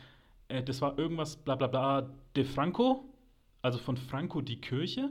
[0.47, 3.05] Äh, das war irgendwas, bla bla bla, de Franco,
[3.61, 5.09] also von Franco die Kirche.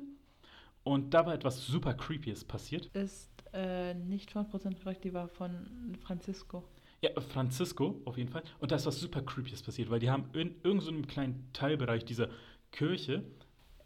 [0.82, 2.86] Und da war etwas super Creepyes passiert.
[2.94, 6.64] Ist äh, nicht 100% korrekt, die war von Francisco.
[7.02, 8.42] Ja, Francisco auf jeden Fall.
[8.58, 12.04] Und da ist was super Creepyes passiert, weil die haben in irgendeinem so kleinen Teilbereich
[12.04, 12.28] dieser
[12.72, 13.24] Kirche.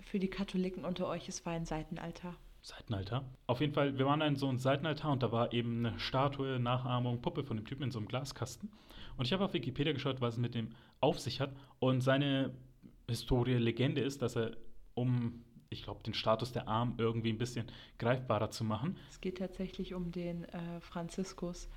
[0.00, 2.37] Für die Katholiken unter euch, es war ein Seitenaltar.
[2.62, 3.24] Seitenaltar.
[3.46, 6.59] Auf jeden Fall, wir waren in so einem Seitenaltar und da war eben eine Statue,
[6.59, 8.70] Nachahmung, Puppe von dem Typen in so einem Glaskasten.
[9.16, 11.55] Und ich habe auf Wikipedia geschaut, was es mit dem auf sich hat.
[11.79, 12.53] Und seine
[13.09, 14.57] Historie, Legende ist, dass er,
[14.94, 17.66] um, ich glaube, den Status der Armen irgendwie ein bisschen
[17.98, 18.96] greifbarer zu machen.
[19.11, 21.68] Es geht tatsächlich um den äh, Franziskus,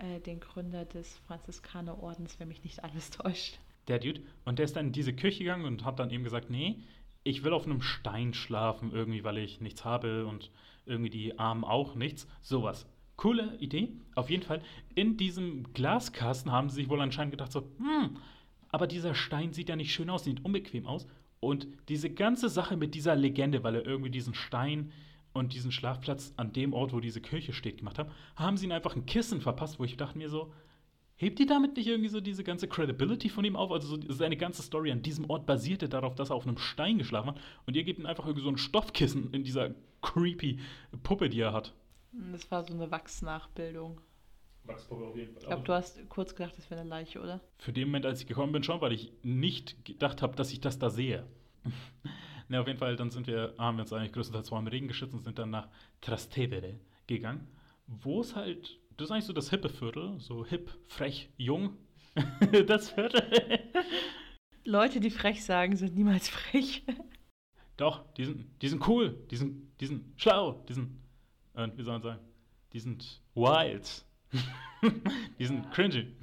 [0.00, 3.58] äh, den Gründer des Franziskanerordens, wenn mich nicht alles täuscht.
[3.88, 4.20] Der Dude.
[4.44, 6.76] Und der ist dann in diese Kirche gegangen und hat dann eben gesagt, nee,
[7.22, 10.50] ich will auf einem Stein schlafen, irgendwie, weil ich nichts habe und
[10.86, 12.26] irgendwie die Armen auch nichts.
[12.40, 12.86] Sowas.
[13.16, 13.88] Coole Idee.
[14.14, 14.62] Auf jeden Fall.
[14.94, 18.16] In diesem Glaskasten haben sie sich wohl anscheinend gedacht, so, hm,
[18.70, 21.06] aber dieser Stein sieht ja nicht schön aus, sieht unbequem aus.
[21.40, 24.92] Und diese ganze Sache mit dieser Legende, weil er irgendwie diesen Stein
[25.32, 28.72] und diesen Schlafplatz an dem Ort, wo diese Kirche steht, gemacht hat, haben sie ihn
[28.72, 30.52] einfach ein Kissen verpasst, wo ich dachte mir so,
[31.16, 33.70] hebt die damit nicht irgendwie so diese ganze Credibility von ihm auf?
[33.70, 36.98] Also so seine ganze Story an diesem Ort basierte darauf, dass er auf einem Stein
[36.98, 40.58] geschlafen hat und ihr gebt ihm einfach irgendwie so ein Stoffkissen in dieser creepy
[41.02, 41.74] Puppe, die er hat.
[42.32, 44.00] Das war so eine Wachsnachbildung.
[44.64, 45.42] Wachspuppe auf jeden Fall.
[45.42, 47.40] Ich glaube, du hast kurz gedacht, das wäre eine Leiche, oder?
[47.58, 50.60] Für den Moment, als ich gekommen bin, schon, weil ich nicht gedacht habe, dass ich
[50.60, 51.26] das da sehe.
[52.50, 54.88] Ne, auf jeden Fall, dann sind wir, haben wir uns eigentlich größtenteils vor dem Regen
[54.88, 55.68] geschützt und sind dann nach
[56.00, 57.48] Trastevere gegangen,
[57.86, 61.78] wo es halt das ist eigentlich so das hippe Viertel, so hip, frech, jung.
[62.66, 63.22] das Viertel.
[64.64, 66.84] Leute, die frech sagen, sind niemals frech.
[67.78, 71.00] Doch, die sind, die sind cool, die sind, die sind schlau, die sind,
[71.54, 72.20] äh, wie soll man sagen,
[72.74, 74.04] die sind wild.
[75.38, 76.14] die sind cringy.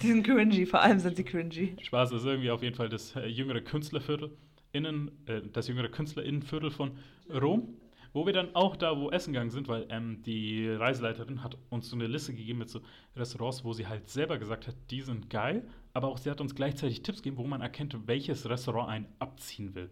[0.00, 1.74] Die sind cringy, vor allem sind sie cringy.
[1.82, 4.38] Spaß ist irgendwie auf jeden Fall das äh, jüngere Künstlerviertel,
[4.72, 6.92] innen, äh, das jüngere Künstlerinnenviertel von
[7.28, 7.76] Rom.
[8.12, 11.90] Wo wir dann auch da, wo essen gegangen sind, weil ähm, die Reiseleiterin hat uns
[11.90, 12.80] so eine Liste gegeben mit so
[13.14, 15.62] Restaurants, wo sie halt selber gesagt hat, die sind geil,
[15.94, 19.76] aber auch sie hat uns gleichzeitig Tipps gegeben, wo man erkennt, welches Restaurant einen abziehen
[19.76, 19.90] will.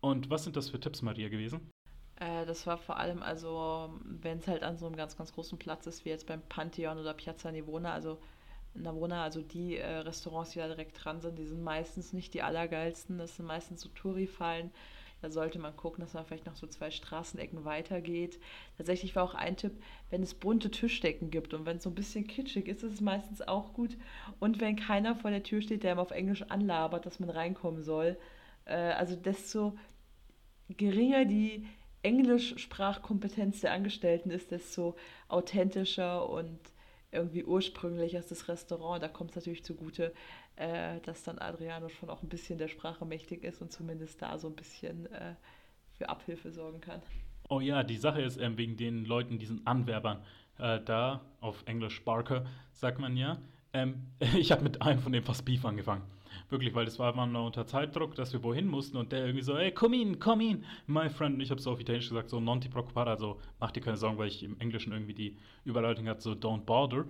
[0.00, 1.60] Und was sind das für Tipps, Maria, gewesen?
[2.16, 5.58] Äh, das war vor allem, also, wenn es halt an so einem ganz, ganz großen
[5.58, 8.18] Platz ist, wie jetzt beim Pantheon oder Piazza Nivona, also
[8.74, 12.42] Navona, also die äh, Restaurants, die da direkt dran sind, die sind meistens nicht die
[12.42, 13.18] allergeilsten.
[13.18, 14.70] Das sind meistens so Touri-Fallen.
[15.20, 18.38] Da sollte man gucken, dass man vielleicht noch so zwei Straßenecken weitergeht.
[18.76, 19.72] Tatsächlich war auch ein Tipp,
[20.10, 23.00] wenn es bunte Tischdecken gibt und wenn es so ein bisschen kitschig ist, ist es
[23.00, 23.96] meistens auch gut.
[24.38, 27.82] Und wenn keiner vor der Tür steht, der ihm auf Englisch anlabert, dass man reinkommen
[27.82, 28.16] soll.
[28.64, 29.76] Äh, also desto
[30.68, 31.66] geringer die
[32.02, 36.58] Englischsprachkompetenz der Angestellten ist, desto authentischer und
[37.10, 39.02] irgendwie ursprünglicher ist das Restaurant.
[39.02, 40.12] Da kommt es natürlich zugute,
[40.56, 44.38] äh, dass dann Adriano schon auch ein bisschen der Sprache mächtig ist und zumindest da
[44.38, 45.34] so ein bisschen äh,
[45.96, 47.02] für Abhilfe sorgen kann.
[47.48, 50.22] Oh ja, die Sache ist ähm, wegen den Leuten, diesen Anwerbern,
[50.58, 53.38] äh, da auf Englisch Barker, sagt man ja.
[53.72, 56.02] Ähm, ich habe mit einem von dem fast Beef angefangen.
[56.50, 59.56] Wirklich, weil das war man unter Zeitdruck, dass wir wohin mussten und der irgendwie so,
[59.56, 61.34] ey, komm in, komm in, my friend.
[61.34, 63.98] Und ich habe so auf Italienisch gesagt, so, non ti preoccupare, also mach dir keine
[63.98, 67.04] Sorgen, weil ich im Englischen irgendwie die Überleitung hatte, so, don't bother.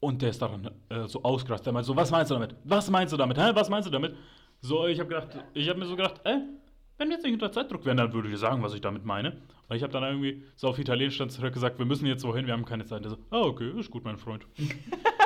[0.00, 1.66] Und der ist daran äh, so ausgerastet.
[1.66, 2.54] Der meint so, was meinst du damit?
[2.64, 3.36] Was meinst du damit?
[3.36, 3.50] Hä?
[3.54, 4.14] Was meinst du damit?
[4.60, 6.40] So, ich habe gedacht, ich habe mir so gedacht, ey,
[6.98, 9.42] wenn wir jetzt nicht unter Zeitdruck wären, dann würde ich sagen, was ich damit meine.
[9.68, 12.46] Und ich habe dann irgendwie so auf Italienisch dann zurück gesagt, wir müssen jetzt wohin,
[12.46, 13.04] wir haben keine Zeit.
[13.04, 14.46] So, ah, okay, ist gut, mein Freund.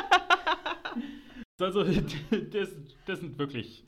[1.62, 1.85] also,
[2.53, 2.70] das,
[3.07, 3.85] das sind wirklich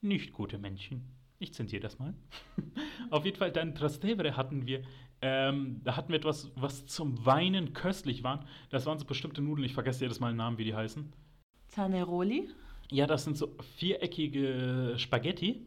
[0.00, 1.02] nicht gute Menschen.
[1.38, 2.14] Ich zensiere das mal.
[3.10, 4.82] auf jeden Fall, dann Trastevere hatten wir
[5.22, 8.46] ähm, da hatten wir etwas, was zum Weinen köstlich war.
[8.70, 11.12] Das waren so bestimmte Nudeln, ich vergesse jedes Mal den Namen, wie die heißen.
[11.68, 12.48] Zaneroli?
[12.90, 15.66] Ja, das sind so viereckige Spaghetti.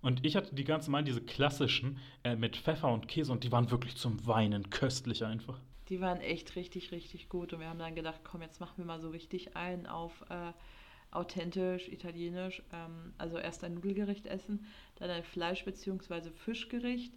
[0.00, 3.52] Und ich hatte die ganze Mal diese klassischen äh, mit Pfeffer und Käse und die
[3.52, 5.60] waren wirklich zum Weinen köstlich einfach.
[5.88, 7.52] Die waren echt richtig, richtig gut.
[7.52, 10.52] Und wir haben dann gedacht, komm, jetzt machen wir mal so richtig ein auf äh,
[11.14, 12.62] authentisch, italienisch.
[12.72, 16.30] Ähm, also erst ein Nudelgericht essen, dann ein Fleisch- bzw.
[16.30, 17.14] Fischgericht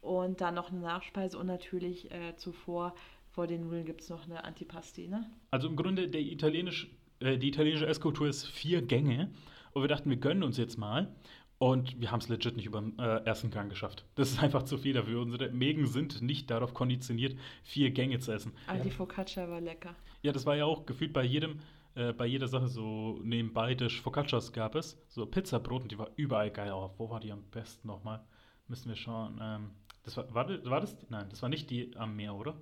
[0.00, 2.94] und dann noch eine Nachspeise und natürlich äh, zuvor
[3.30, 5.28] vor den Nudeln gibt es noch eine Antipasti, ne?
[5.50, 6.88] Also im Grunde der italienisch,
[7.20, 9.30] äh, die italienische Esskultur ist vier Gänge
[9.72, 11.14] und wir dachten, wir gönnen uns jetzt mal.
[11.58, 14.04] Und wir haben es legit nicht über den äh, ersten Gang geschafft.
[14.14, 15.22] Das ist einfach zu viel dafür.
[15.22, 18.52] Unsere Mägen sind nicht darauf konditioniert, vier Gänge zu essen.
[18.66, 19.94] Aber die Focaccia war lecker.
[20.20, 21.60] Ja, das war ja auch gefühlt bei jedem,
[21.96, 24.98] äh, bei jeder Sache so nebenbei Tisch Focaccias gab es.
[25.08, 26.72] So Pizzabrot und die war überall geil.
[26.72, 28.24] Oh, wo war die am besten nochmal?
[28.68, 29.38] Müssen wir schauen.
[29.42, 29.70] Ähm,
[30.04, 30.96] das war, war, das- war das?
[31.10, 32.54] Nein, das war nicht die am Meer, oder?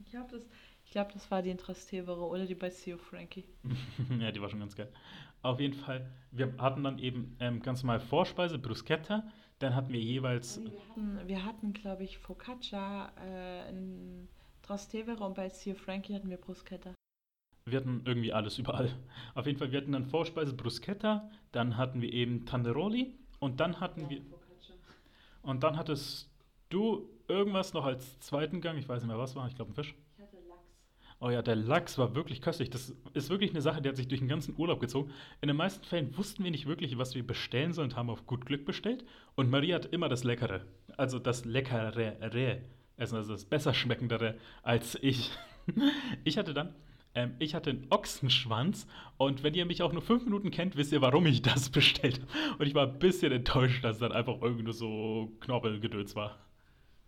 [0.00, 0.48] Ich glaube, das,
[0.84, 3.44] ich glaub, das war die in Trastevere oder die bei Theo Frankie.
[4.20, 4.92] ja, die war schon ganz geil.
[5.42, 9.24] Auf jeden Fall, wir hatten dann eben ähm, ganz normal Vorspeise, Bruschetta.
[9.60, 10.60] Dann hatten wir jeweils.
[10.62, 14.28] Wir hatten, wir hatten glaube ich, Focaccia äh, in
[14.62, 16.94] Trastevere und bei Theo Frankie hatten wir Bruschetta.
[17.70, 18.90] Wir hatten irgendwie alles überall.
[19.34, 23.80] Auf jeden Fall, wir hatten dann Vorspeise Bruschetta, dann hatten wir eben Tanderoli und dann
[23.80, 24.20] hatten wir.
[25.42, 26.30] Und dann hattest
[26.68, 29.74] du irgendwas noch als zweiten Gang, ich weiß nicht mehr was war, ich glaube ein
[29.74, 29.94] Fisch.
[30.16, 30.62] Ich hatte Lachs.
[31.20, 32.70] Oh ja, der Lachs war wirklich köstlich.
[32.70, 35.10] Das ist wirklich eine Sache, die hat sich durch den ganzen Urlaub gezogen.
[35.40, 38.26] In den meisten Fällen wussten wir nicht wirklich, was wir bestellen sollen und haben auf
[38.26, 39.04] gut Glück bestellt.
[39.34, 40.66] Und Maria hat immer das Leckere,
[40.96, 42.62] also das Leckerere
[42.96, 45.30] essen, also das besser schmeckendere als ich.
[46.24, 46.74] Ich hatte dann,
[47.14, 48.86] ähm, ich hatte einen Ochsenschwanz
[49.16, 52.20] und wenn ihr mich auch nur fünf Minuten kennt, wisst ihr, warum ich das bestellt
[52.20, 52.58] habe.
[52.58, 56.36] Und ich war ein bisschen enttäuscht, dass dann einfach irgendwie nur so Knorpelgedöns war.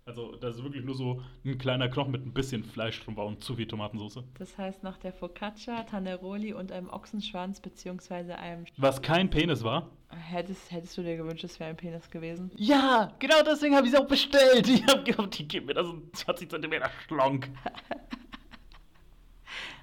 [0.07, 3.26] Also, dass es wirklich nur so ein kleiner Knochen mit ein bisschen Fleisch drum war
[3.26, 4.24] und zu viel Tomatensauce.
[4.38, 8.64] Das heißt, nach der Focaccia, Tanneroli und einem Ochsenschwanz beziehungsweise einem...
[8.76, 9.88] Was kein Penis war.
[10.09, 12.51] Hättest, hättest du dir gewünscht, es wäre ein Penis gewesen?
[12.57, 14.68] Ja, genau deswegen habe ich es auch bestellt.
[14.68, 17.48] Ich habe gehofft, die geben mir das so 20 cm Schlonk.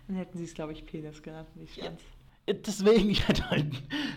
[0.08, 2.02] Dann hätten sie es, glaube ich, Penis genannt, nicht Schwanz.
[2.48, 3.68] Deswegen, ich hätte halt,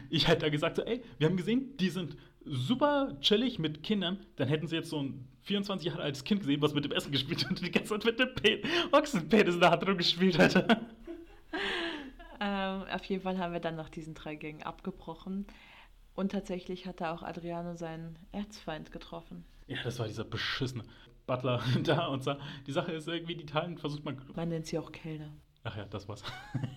[0.08, 4.18] ich hätte da gesagt, so, ey, wir haben gesehen, die sind super chillig mit Kindern.
[4.36, 7.12] Dann hätten sie jetzt so ein 24 Jahre altes Kind gesehen, was mit dem Essen
[7.12, 8.62] gespielt hat und die ganze Zeit mit dem Pe
[8.92, 10.78] Ochsenpenis in der Hand rumgespielt hat.
[12.42, 15.46] Ähm, auf jeden Fall haben wir dann nach diesen drei Gängen abgebrochen.
[16.14, 19.44] Und tatsächlich hat da auch Adriano seinen Erzfeind getroffen.
[19.66, 20.84] Ja, das war dieser beschissene
[21.26, 22.34] Butler da und so.
[22.66, 25.32] Die Sache ist irgendwie, die Italien versucht man Man nennt sie auch Kellner.
[25.62, 26.24] Ach ja, das war's.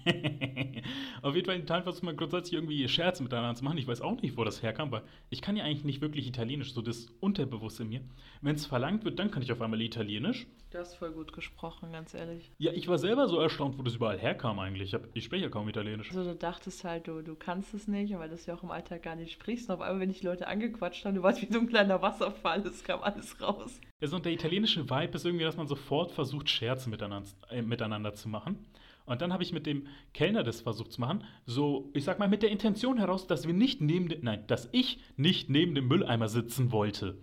[1.21, 3.77] Auf jeden Fall in Italien versucht man grundsätzlich irgendwie Scherze miteinander zu machen.
[3.77, 6.73] Ich weiß auch nicht, wo das herkam, weil ich kann ja eigentlich nicht wirklich Italienisch,
[6.73, 8.01] so das Unterbewusste in mir.
[8.41, 10.47] Wenn es verlangt wird, dann kann ich auf einmal Italienisch.
[10.71, 12.51] Du hast voll gut gesprochen, ganz ehrlich.
[12.57, 14.89] Ja, ich war selber so erstaunt, wo das überall herkam eigentlich.
[14.89, 16.09] Ich, hab, ich spreche ja kaum Italienisch.
[16.09, 18.71] Also du dachtest halt, du, du kannst es nicht, weil du es ja auch im
[18.71, 19.69] Alltag gar nicht sprichst.
[19.69, 22.65] Und auf einmal, wenn dich Leute angequatscht haben, du warst wie so ein kleiner Wasserfall,
[22.67, 23.79] es kam alles raus.
[24.03, 28.13] Also und der italienische Vibe ist irgendwie, dass man sofort versucht, Scherze miteinander, äh, miteinander
[28.13, 28.65] zu machen.
[29.05, 32.27] Und dann habe ich mit dem Kellner das versucht zu machen, so, ich sag mal,
[32.27, 35.87] mit der Intention heraus, dass wir nicht neben dem, nein, dass ich nicht neben dem
[35.87, 37.17] Mülleimer sitzen wollte.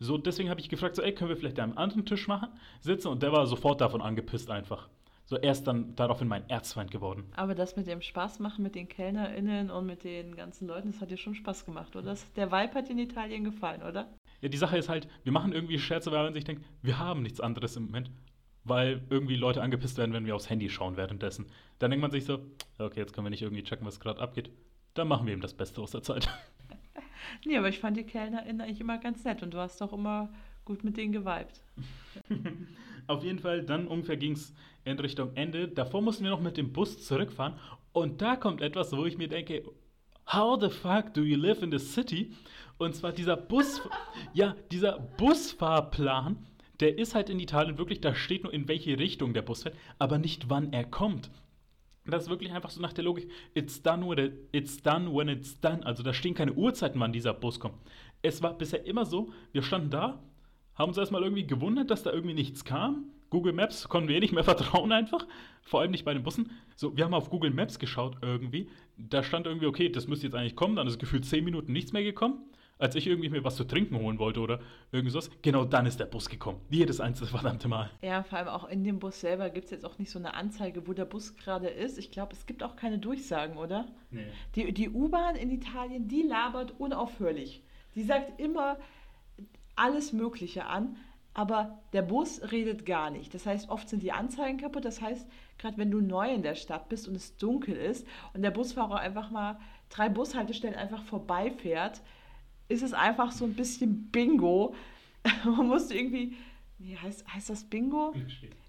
[0.00, 2.48] So, deswegen habe ich gefragt, so, ey, können wir vielleicht an einem anderen Tisch machen,
[2.80, 3.06] sitzen?
[3.06, 4.88] Und der war sofort davon angepisst einfach.
[5.28, 7.24] So, er ist dann daraufhin mein Erzfeind geworden.
[7.34, 11.00] Aber das mit dem Spaß machen mit den KellnerInnen und mit den ganzen Leuten, das
[11.00, 12.06] hat dir schon Spaß gemacht, oder?
[12.06, 14.08] Das, der Vibe hat dir in Italien gefallen, oder?
[14.40, 17.22] Ja, die Sache ist halt, wir machen irgendwie Scherze, weil man sich denkt, wir haben
[17.22, 18.12] nichts anderes im Moment,
[18.62, 21.46] weil irgendwie Leute angepisst werden, wenn wir aufs Handy schauen währenddessen.
[21.80, 22.38] Dann denkt man sich so,
[22.78, 24.50] okay, jetzt können wir nicht irgendwie checken, was gerade abgeht.
[24.94, 26.28] Dann machen wir eben das Beste aus der Zeit.
[27.44, 30.32] Nee, aber ich fand die KellnerInnen eigentlich immer ganz nett und du hast doch immer
[30.64, 31.60] gut mit denen geweibt.
[33.06, 34.54] Auf jeden Fall, dann ungefähr ging es
[34.84, 35.68] in Richtung Ende.
[35.68, 37.54] Davor mussten wir noch mit dem Bus zurückfahren.
[37.92, 39.64] Und da kommt etwas, wo ich mir denke,
[40.32, 42.32] how the fuck do you live in the city?
[42.78, 43.80] Und zwar dieser Bus,
[44.34, 46.36] ja, dieser Busfahrplan,
[46.80, 49.76] der ist halt in Italien wirklich, da steht nur in welche Richtung der Bus fährt,
[49.98, 51.30] aber nicht wann er kommt.
[52.04, 55.84] Das ist wirklich einfach so nach der Logik, it's done, it's done when it's done.
[55.84, 57.76] Also da stehen keine Uhrzeiten, wann dieser Bus kommt.
[58.22, 60.22] Es war bisher immer so, wir standen da,
[60.76, 63.10] haben uns erstmal irgendwie gewundert, dass da irgendwie nichts kam.
[63.30, 65.26] Google Maps konnten wir eh nicht mehr vertrauen einfach,
[65.62, 66.50] vor allem nicht bei den Bussen.
[66.76, 70.34] So, wir haben auf Google Maps geschaut irgendwie, da stand irgendwie, okay, das müsste jetzt
[70.34, 72.44] eigentlich kommen, dann ist gefühlt 10 Minuten nichts mehr gekommen.
[72.78, 74.60] Als ich irgendwie mir was zu trinken holen wollte oder
[74.92, 76.60] irgendwas, genau dann ist der Bus gekommen.
[76.68, 77.90] Jedes einzelne verdammte Mal.
[78.02, 80.34] Ja, vor allem auch in dem Bus selber gibt es jetzt auch nicht so eine
[80.34, 81.96] Anzeige, wo der Bus gerade ist.
[81.96, 83.86] Ich glaube, es gibt auch keine Durchsagen, oder?
[84.10, 84.26] Nee.
[84.56, 87.62] Die, die U-Bahn in Italien, die labert unaufhörlich.
[87.94, 88.76] Die sagt immer
[89.76, 90.96] alles Mögliche an,
[91.36, 93.34] aber der Bus redet gar nicht.
[93.34, 94.86] Das heißt, oft sind die Anzeigen kaputt.
[94.86, 98.40] Das heißt, gerade wenn du neu in der Stadt bist und es dunkel ist und
[98.40, 99.58] der Busfahrer einfach mal
[99.90, 102.00] drei Bushaltestellen einfach vorbeifährt,
[102.68, 104.74] ist es einfach so ein bisschen Bingo.
[105.44, 106.34] Man muss irgendwie,
[106.78, 108.14] wie heißt, heißt das Bingo?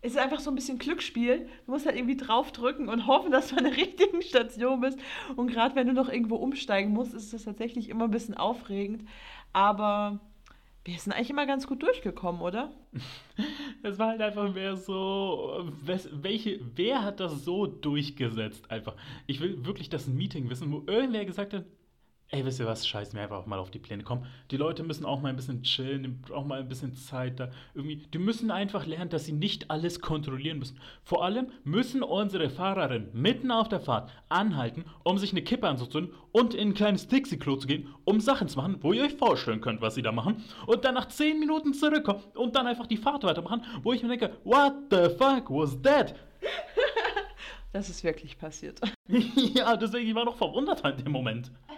[0.01, 1.47] Es ist einfach so ein bisschen Glücksspiel.
[1.66, 4.99] Du musst halt irgendwie draufdrücken und hoffen, dass du an der richtigen Station bist.
[5.38, 9.08] Und gerade wenn du noch irgendwo umsteigen musst, ist das tatsächlich immer ein bisschen aufregend.
[9.53, 10.20] Aber
[10.88, 12.71] wir sind eigentlich immer ganz gut durchgekommen, oder?
[13.83, 18.95] Es war halt einfach mehr so, welche, wer hat das so durchgesetzt einfach?
[19.27, 21.65] Ich will wirklich das Meeting wissen, wo irgendwer gesagt hat,
[22.30, 24.03] ey, wisst ihr was, scheiß mir einfach mal auf die Pläne.
[24.03, 27.49] Komm, die Leute müssen auch mal ein bisschen chillen, brauchen mal ein bisschen Zeit da.
[27.73, 30.80] Irgendwie, die müssen einfach lernen, dass sie nicht alles kontrollieren müssen.
[31.03, 36.13] Vor allem müssen unsere Fahrerinnen mitten auf der Fahrt anhalten, um sich eine Kippe anzuzünden
[36.34, 39.61] und in ein kleines Dixie-Klo zu gehen, um Sachen zu machen, wo ihr euch vorstellen
[39.61, 40.43] könnt, was sie da machen.
[40.65, 44.09] Und dann nach 10 Minuten zurückkommen und dann einfach die Fahrt weitermachen, wo ich mir
[44.09, 46.13] denke, what the fuck was that?
[47.71, 48.82] Das ist wirklich passiert.
[49.07, 51.51] ja, deswegen ich war noch verwundert in dem Moment.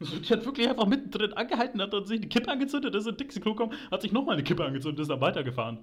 [0.00, 3.54] Die hat wirklich einfach mittendrin angehalten, hat dann sich eine Kippe angezündet, ist in Dixie-Klo
[3.54, 5.78] gekommen, hat sich nochmal eine Kippe angezündet, ist dann weitergefahren.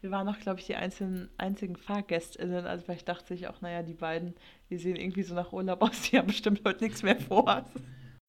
[0.00, 2.66] Wir waren noch, glaube ich, die einzelnen, einzigen FahrgästInnen.
[2.66, 4.34] Also vielleicht dachte ich auch, naja, die beiden,
[4.70, 7.64] die sehen irgendwie so nach Urlaub aus, die haben bestimmt heute nichts mehr vor.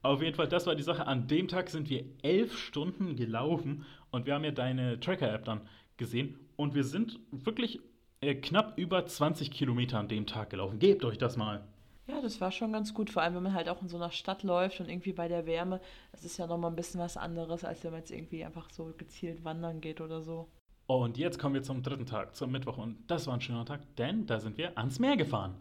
[0.01, 1.05] Auf jeden Fall, das war die Sache.
[1.05, 5.61] An dem Tag sind wir elf Stunden gelaufen und wir haben ja deine Tracker-App dann
[5.97, 7.81] gesehen und wir sind wirklich
[8.21, 10.79] äh, knapp über 20 Kilometer an dem Tag gelaufen.
[10.79, 11.67] Gebt euch das mal.
[12.09, 14.09] Ja, das war schon ganz gut, vor allem wenn man halt auch in so einer
[14.09, 15.79] Stadt läuft und irgendwie bei der Wärme,
[16.11, 18.93] das ist ja nochmal ein bisschen was anderes, als wenn man jetzt irgendwie einfach so
[18.97, 20.49] gezielt wandern geht oder so.
[20.87, 22.79] Und jetzt kommen wir zum dritten Tag, zum Mittwoch.
[22.79, 25.53] Und das war ein schöner Tag, denn da sind wir ans Meer gefahren.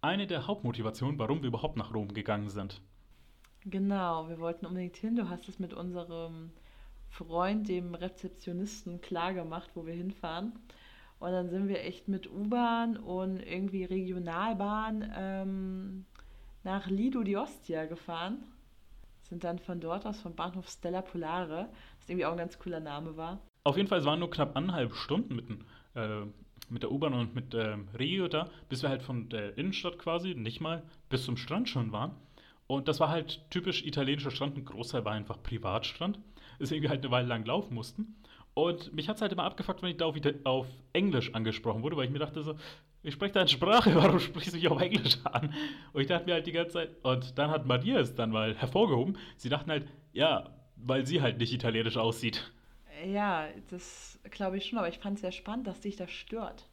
[0.00, 2.80] Eine der Hauptmotivationen, warum wir überhaupt nach Rom gegangen sind.
[3.64, 5.16] Genau, wir wollten unbedingt hin.
[5.16, 6.52] Du hast es mit unserem
[7.08, 10.52] Freund, dem Rezeptionisten, klar gemacht, wo wir hinfahren.
[11.18, 16.04] Und dann sind wir echt mit U-Bahn und irgendwie Regionalbahn ähm,
[16.62, 18.44] nach Lido di Ostia gefahren.
[19.22, 22.80] Sind dann von dort aus vom Bahnhof Stella Polare, was irgendwie auch ein ganz cooler
[22.80, 23.40] Name war.
[23.64, 25.46] Auf jeden Fall, es waren nur knapp anderthalb Stunden mit,
[25.94, 26.26] äh,
[26.68, 30.34] mit der U-Bahn und mit äh, Regio da, bis wir halt von der Innenstadt quasi,
[30.34, 32.12] nicht mal, bis zum Strand schon waren.
[32.66, 34.56] Und das war halt typisch italienischer Strand.
[34.56, 36.18] Ein Großteil war einfach Privatstrand.
[36.60, 38.16] Deswegen wir halt eine Weile lang laufen mussten.
[38.56, 41.94] Und mich hat es halt immer abgefuckt, wenn ich da auf, auf, Englisch angesprochen wurde,
[41.98, 42.56] weil ich mir dachte so,
[43.02, 45.54] ich spreche deine Sprache, warum sprichst du mich auf Englisch an?
[45.92, 48.56] Und ich dachte mir halt die ganze Zeit, und dann hat Maria es dann mal
[48.56, 52.50] hervorgehoben, sie dachten halt, ja, weil sie halt nicht italienisch aussieht.
[53.04, 56.66] Ja, das glaube ich schon, aber ich fand es sehr spannend, dass dich das stört.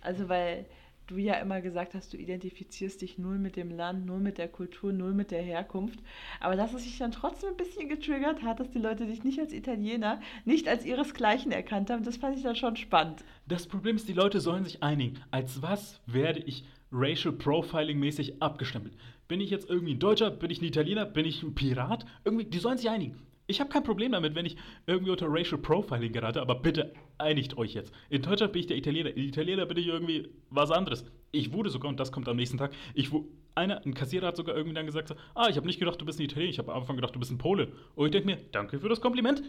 [0.00, 0.64] Also, weil
[1.10, 4.48] du ja immer gesagt hast, du identifizierst dich null mit dem Land, null mit der
[4.48, 5.98] Kultur, null mit der Herkunft.
[6.38, 9.40] Aber dass es sich dann trotzdem ein bisschen getriggert hat, dass die Leute dich nicht
[9.40, 13.24] als Italiener, nicht als ihresgleichen erkannt haben, das fand ich dann schon spannend.
[13.46, 15.18] Das Problem ist, die Leute sollen sich einigen.
[15.30, 18.94] Als was werde ich Racial Profiling mäßig abgestempelt?
[19.28, 20.30] Bin ich jetzt irgendwie ein Deutscher?
[20.30, 21.06] Bin ich ein Italiener?
[21.06, 22.06] Bin ich ein Pirat?
[22.24, 23.29] Irgendwie, die sollen sich einigen.
[23.50, 27.58] Ich habe kein Problem damit, wenn ich irgendwie unter Racial Profiling gerate, aber bitte einigt
[27.58, 27.92] euch jetzt.
[28.08, 31.04] In Deutschland bin ich der Italiener, in Italiener bin ich irgendwie was anderes.
[31.32, 33.10] Ich wurde sogar, und das kommt am nächsten Tag, ich
[33.56, 36.04] einer, ein Kassierer hat sogar irgendwie dann gesagt, so, ah, ich habe nicht gedacht, du
[36.04, 37.72] bist ein Italiener, ich habe am Anfang gedacht, du bist ein Pole.
[37.96, 39.42] Und ich denke mir, danke für das Kompliment.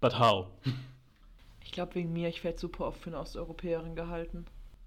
[0.00, 0.48] But how?
[1.64, 4.46] Ich glaube wegen mir, ich werde super oft für eine Osteuropäerin gehalten.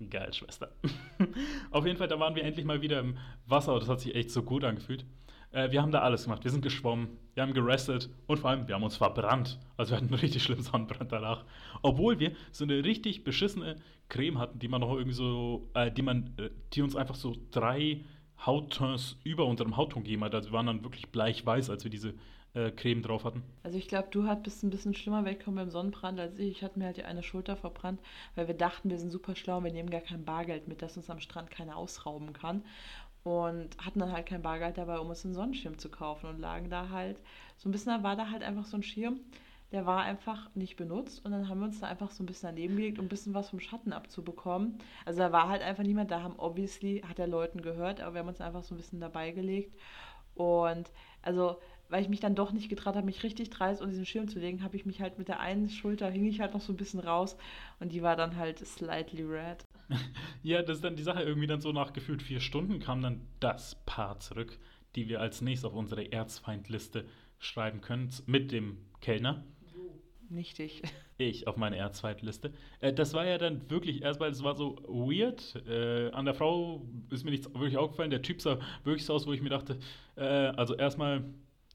[0.10, 0.72] Geil, Schwester.
[1.72, 4.16] Auf jeden Fall, da waren wir endlich mal wieder im Wasser und das hat sich
[4.16, 5.06] echt so gut angefühlt.
[5.52, 6.44] Äh, wir haben da alles gemacht.
[6.44, 9.60] Wir sind geschwommen, wir haben gerestet und vor allem, wir haben uns verbrannt.
[9.78, 11.46] Also wir hatten einen richtig schlimmen Sonnenbrand danach.
[11.82, 13.78] Obwohl wir so eine richtig beschissene
[14.10, 17.36] Creme hatten, die man noch irgendwie so, äh, die man, äh, die uns einfach so
[17.52, 18.04] drei
[18.46, 20.34] Hauttons über unserem Hautton gegeben hat.
[20.34, 22.16] Also wir waren dann wirklich bleichweiß, als wir diese
[22.54, 23.44] äh, Creme drauf hatten.
[23.64, 26.50] Also ich glaube, du bist ein bisschen schlimmer weggekommen beim Sonnenbrand als ich.
[26.50, 28.02] Ich hatte mir halt die eine Schulter verbrannt,
[28.36, 31.10] weil wir dachten, wir sind super schlau, wir nehmen gar kein Bargeld mit, dass uns
[31.10, 32.64] am Strand keiner ausrauben kann
[33.24, 36.70] und hatten dann halt kein Bargeld dabei, um uns einen Sonnenschirm zu kaufen und lagen
[36.70, 37.20] da halt
[37.58, 39.20] so ein bisschen, da war da halt einfach so ein Schirm,
[39.72, 42.50] der war einfach nicht benutzt und dann haben wir uns da einfach so ein bisschen
[42.50, 44.80] daneben gelegt, um ein bisschen was vom Schatten abzubekommen.
[45.06, 48.20] Also da war halt einfach niemand, da haben obviously, hat der Leuten gehört, aber wir
[48.22, 49.76] haben uns einfach so ein bisschen dabei gelegt
[50.36, 50.92] und
[51.22, 51.58] also
[51.90, 54.40] weil ich mich dann doch nicht getraut habe, mich richtig dreist unter diesen Schirm zu
[54.40, 56.78] legen, habe ich mich halt mit der einen Schulter, hing ich halt noch so ein
[56.78, 57.36] bisschen raus
[57.82, 59.66] und die war dann halt slightly red.
[60.44, 63.22] ja, das ist dann die Sache irgendwie dann so nach gefühlt vier Stunden kam dann
[63.40, 64.60] das Paar zurück,
[64.96, 67.06] die wir als nächstes auf unsere Erzfeindliste
[67.40, 69.44] schreiben können, mit dem Kellner.
[70.30, 70.82] Nicht ich.
[71.18, 72.52] Ich auf meine Erzfeindliste.
[72.80, 75.56] Äh, das war ja dann wirklich erstmal, es war so weird.
[75.68, 78.10] Äh, an der Frau ist mir nichts wirklich aufgefallen.
[78.10, 79.78] Der Typ sah wirklich so aus, wo ich mir dachte,
[80.16, 81.24] äh, also erstmal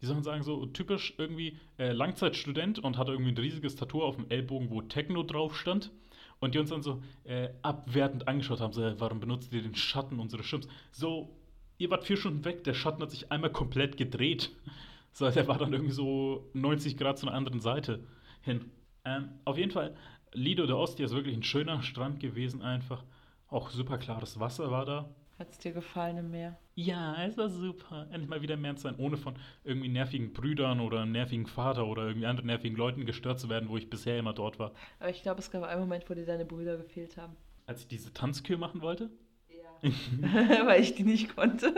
[0.00, 4.02] wie soll man sagen, so typisch irgendwie äh, Langzeitstudent und hatte irgendwie ein riesiges Tattoo
[4.02, 5.90] auf dem Ellbogen, wo Techno drauf stand.
[6.40, 10.18] Und die uns dann so äh, abwertend angeschaut haben, so, warum benutzt ihr den Schatten
[10.18, 10.68] unseres Schirms?
[10.92, 11.34] So,
[11.78, 14.50] ihr wart vier Stunden weg, der Schatten hat sich einmal komplett gedreht.
[15.12, 18.04] So, der war dann irgendwie so 90 Grad zu einer anderen Seite
[18.42, 18.70] hin.
[19.04, 19.96] Ähm, auf jeden Fall,
[20.32, 23.02] Lido der Ostia ist wirklich ein schöner Strand gewesen einfach.
[23.48, 25.08] Auch super klares Wasser war da.
[25.38, 26.58] Hat es dir gefallen im Meer?
[26.74, 28.06] Ja, es war super.
[28.10, 29.34] Endlich mal wieder mehr zu sein, ohne von
[29.64, 33.68] irgendwie nervigen Brüdern oder einem nervigen Vater oder irgendwie anderen nervigen Leuten gestört zu werden,
[33.68, 34.72] wo ich bisher immer dort war.
[34.98, 37.36] Aber ich glaube, es gab einen Moment, wo dir deine Brüder gefehlt haben.
[37.66, 39.10] Als ich diese Tanzkür machen wollte?
[39.48, 39.90] Ja.
[40.66, 41.74] Weil ich die nicht konnte.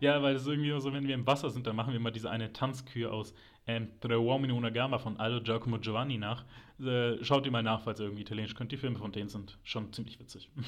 [0.00, 2.28] Ja, weil es irgendwie so, wenn wir im Wasser sind, dann machen wir immer diese
[2.28, 3.34] eine Tanzkür aus
[3.68, 6.44] ähm, Tre uomini una gamba von Aldo Giacomo Giovanni nach.
[6.80, 8.72] Äh, schaut ihr mal nach, falls ihr irgendwie italienisch könnt.
[8.72, 10.50] Die Filme von denen sind schon ziemlich witzig.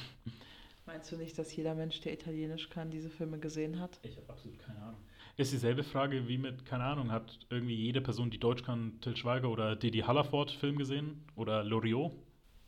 [0.87, 3.99] Meinst du nicht, dass jeder Mensch, der Italienisch kann, diese Filme gesehen hat?
[4.03, 5.01] Ich habe absolut keine Ahnung.
[5.37, 9.17] Ist dieselbe Frage wie mit, keine Ahnung, hat irgendwie jede Person, die Deutsch kann, Till
[9.17, 11.25] Schweiger oder Didi Hallerford Film gesehen?
[11.37, 12.13] Oder Loriot?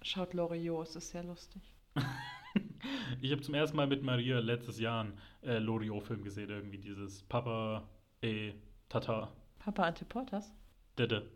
[0.02, 1.62] Schaut Loriot, es ist sehr lustig.
[3.20, 7.22] ich habe zum ersten Mal mit Maria letztes Jahr einen äh, Loriot-Film gesehen, irgendwie dieses
[7.24, 7.88] Papa
[8.22, 8.54] e
[8.88, 9.32] Tata.
[9.58, 10.52] Papa Antiportas?
[10.98, 11.28] Dede.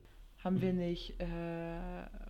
[0.43, 1.27] Haben wir nicht äh,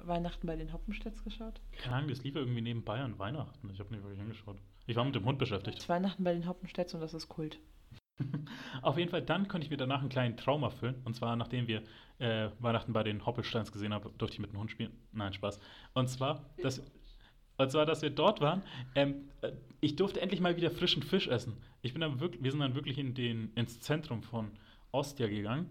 [0.03, 1.61] Weihnachten bei den Hoppenstedts geschaut?
[1.79, 3.71] Keine Ahnung, das lief irgendwie neben Bayern Weihnachten.
[3.71, 4.57] Ich habe nicht wirklich angeschaut.
[4.87, 5.79] Ich war mit dem Hund beschäftigt.
[5.79, 7.61] Das Weihnachten bei den Hoppenstedts und das ist Kult.
[8.83, 10.97] Auf jeden Fall, dann konnte ich mir danach einen kleinen Traum erfüllen.
[11.05, 11.83] Und zwar, nachdem wir
[12.19, 14.93] äh, Weihnachten bei den Hoppelsteins gesehen haben, durfte ich mit dem Hund spielen.
[15.13, 15.61] Nein, Spaß.
[15.95, 16.83] Und zwar, dass,
[17.59, 18.63] und zwar, dass wir dort waren.
[18.97, 21.57] Ähm, äh, ich durfte endlich mal wieder frischen Fisch essen.
[21.83, 24.51] Ich bin dann wirklich, wir sind dann wirklich in den, ins Zentrum von
[24.91, 25.71] Ostia gegangen.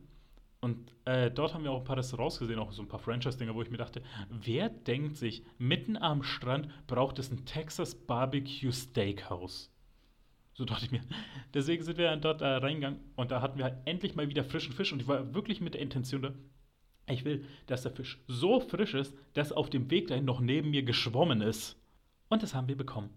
[0.62, 3.56] Und äh, dort haben wir auch ein paar Restaurants gesehen, auch so ein paar Franchise-Dinger,
[3.56, 8.72] wo ich mir dachte, wer denkt sich, mitten am Strand braucht es ein Texas Barbecue
[8.72, 9.72] Steakhouse?
[10.54, 11.02] So dachte ich mir.
[11.54, 14.44] Deswegen sind wir dann dort äh, reingegangen und da hatten wir halt endlich mal wieder
[14.44, 16.34] frischen Fisch und ich war wirklich mit der Intention da,
[17.08, 20.72] ich will, dass der Fisch so frisch ist, dass auf dem Weg dahin noch neben
[20.72, 21.82] mir geschwommen ist.
[22.28, 23.10] Und das haben wir bekommen.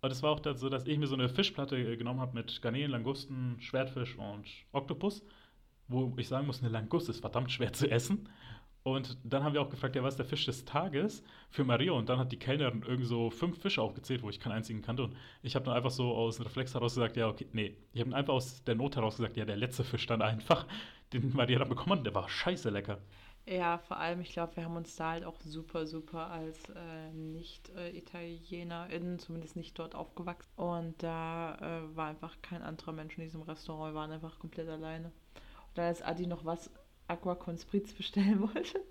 [0.00, 2.62] Und es war auch so, dass ich mir so eine Fischplatte äh, genommen habe mit
[2.62, 5.22] Garnelen, Langusten, Schwertfisch und Oktopus
[5.88, 8.28] wo ich sagen muss, eine Languste ist verdammt schwer zu essen.
[8.84, 11.92] Und dann haben wir auch gefragt, ja, was ist der Fisch des Tages für Maria?
[11.92, 15.04] Und dann hat die Kellnerin irgend so fünf Fische aufgezählt, wo ich keinen einzigen kannte.
[15.04, 17.78] Und ich habe dann einfach so aus dem Reflex heraus gesagt, ja, okay, nee.
[17.94, 20.66] Ich habe einfach aus der Not heraus gesagt, ja, der letzte Fisch dann einfach,
[21.14, 22.98] den Maria dann bekommen hat, der war scheiße lecker.
[23.46, 27.10] Ja, vor allem, ich glaube, wir haben uns da halt auch super, super als äh,
[27.14, 30.50] Nicht-ItalienerInnen, zumindest nicht dort aufgewachsen.
[30.56, 34.68] Und da äh, war einfach kein anderer Mensch in diesem Restaurant, wir waren einfach komplett
[34.68, 35.10] alleine
[35.74, 36.70] dann als Adi noch was
[37.06, 38.82] Aqua con Spritz bestellen wollte,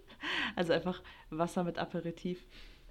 [0.56, 2.46] also einfach Wasser mit Aperitif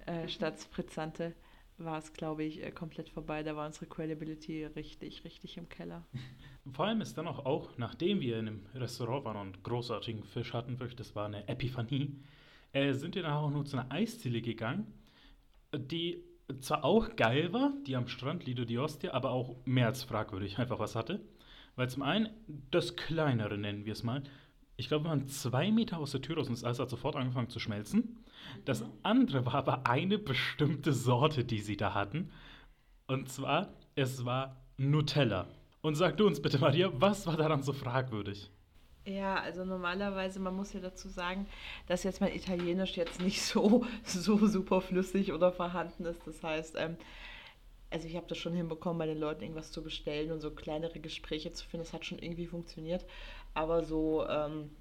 [0.05, 1.33] äh, statt Spritzante,
[1.77, 3.43] war es, glaube ich, äh, komplett vorbei.
[3.43, 6.05] Da war unsere Credibility richtig, richtig im Keller.
[6.73, 10.53] Vor allem ist dann auch, auch nachdem wir in einem Restaurant waren und großartigen Fisch
[10.53, 12.19] hatten, wirklich, das war eine Epiphanie,
[12.71, 14.93] äh, sind wir dann auch nur zu einer Eisziele gegangen,
[15.75, 16.23] die
[16.61, 20.59] zwar auch geil war, die am Strand Lido di Ostia, aber auch mehr als fragwürdig
[20.59, 21.21] einfach was hatte.
[21.75, 22.29] Weil zum einen
[22.71, 24.23] das kleinere nennen wir es mal.
[24.75, 27.15] Ich glaube, wir waren zwei Meter aus der Tür raus und das Eis hat sofort
[27.15, 28.23] angefangen zu schmelzen.
[28.65, 32.31] Das andere war aber eine bestimmte Sorte, die sie da hatten.
[33.07, 35.47] Und zwar, es war Nutella.
[35.81, 38.49] Und sag du uns bitte, Maria, was war daran so fragwürdig?
[39.05, 41.45] Ja, also normalerweise, man muss ja dazu sagen,
[41.87, 46.25] dass jetzt mein Italienisch jetzt nicht so, so super flüssig oder vorhanden ist.
[46.25, 46.95] Das heißt, ähm,
[47.93, 50.99] also ich habe das schon hinbekommen, bei den Leuten irgendwas zu bestellen und so kleinere
[50.99, 51.85] Gespräche zu finden.
[51.85, 53.05] Das hat schon irgendwie funktioniert.
[53.53, 54.71] Aber so ähm,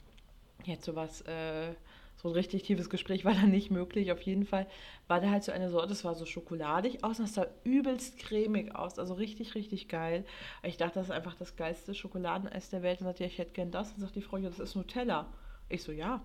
[0.64, 1.74] jetzt sowas, äh,
[2.16, 4.12] so ein richtig tiefes Gespräch war da nicht möglich.
[4.12, 4.66] Auf jeden Fall
[5.08, 8.74] war da halt so eine Sorte, es war so schokoladig aus, das sah übelst cremig
[8.74, 10.24] aus, also richtig, richtig geil.
[10.62, 13.52] Ich dachte, das ist einfach das geilste Schokoladeneis der Welt und sagte, ja, ich hätte
[13.52, 13.92] gern das.
[13.92, 15.26] Und sagt die Frau, ja, das ist Nutella.
[15.68, 16.22] Ich so, ja,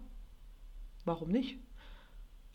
[1.04, 1.58] warum nicht?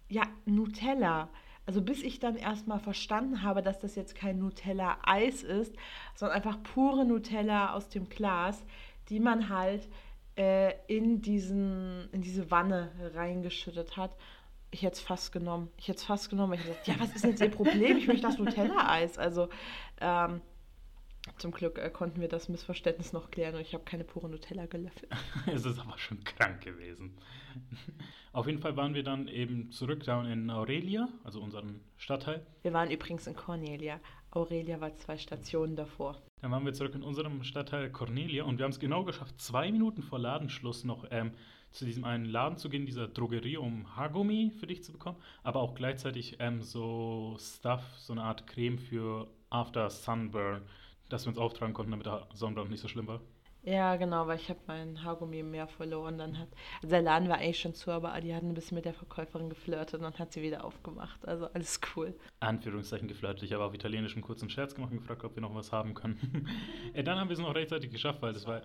[0.09, 1.28] Ja, Nutella.
[1.64, 5.74] Also bis ich dann erstmal verstanden habe, dass das jetzt kein Nutella-Eis ist,
[6.14, 8.64] sondern einfach pure Nutella aus dem Glas,
[9.08, 9.88] die man halt
[10.36, 14.16] äh, in, diesen, in diese Wanne reingeschüttet hat.
[14.70, 15.70] Ich hätte es fast genommen.
[15.76, 16.54] Ich hätte es fast genommen.
[16.54, 17.96] Ich hätte gesagt, ja, was ist jetzt Ihr Problem?
[17.96, 19.18] Ich möchte das Nutella-Eis.
[19.18, 19.48] Also
[20.00, 20.40] ähm,
[21.38, 24.66] zum Glück äh, konnten wir das Missverständnis noch klären und ich habe keine pure Nutella
[24.66, 25.10] gelöffelt.
[25.46, 27.16] es ist aber schon krank gewesen.
[28.32, 32.44] Auf jeden Fall waren wir dann eben zurück da in Aurelia, also unserem Stadtteil.
[32.62, 34.00] Wir waren übrigens in Cornelia.
[34.30, 36.20] Aurelia war zwei Stationen davor.
[36.40, 39.70] Dann waren wir zurück in unserem Stadtteil Cornelia und wir haben es genau geschafft, zwei
[39.70, 41.32] Minuten vor Ladenschluss noch ähm,
[41.70, 45.60] zu diesem einen Laden zu gehen, dieser Drogerie, um Haargummi für dich zu bekommen, aber
[45.60, 50.62] auch gleichzeitig ähm, so Stuff, so eine Art Creme für After Sunburn
[51.12, 53.20] dass wir uns auftragen konnten, damit der Sonnenbrand nicht so schlimm war.
[53.64, 56.18] Ja, genau, weil ich habe mein Haargummi mehr verloren.
[56.18, 56.48] Dann hat,
[56.82, 59.48] also der Laden war eigentlich schon zu, aber Adi hat ein bisschen mit der Verkäuferin
[59.48, 61.26] geflirtet und dann hat sie wieder aufgemacht.
[61.28, 62.12] Also alles cool.
[62.40, 63.44] Anführungszeichen geflirtet.
[63.44, 65.94] Ich habe auf Italienisch einen kurzen Scherz gemacht und gefragt, ob wir noch was haben
[65.94, 66.48] können.
[66.92, 68.62] äh, dann haben wir es noch rechtzeitig geschafft, weil das war,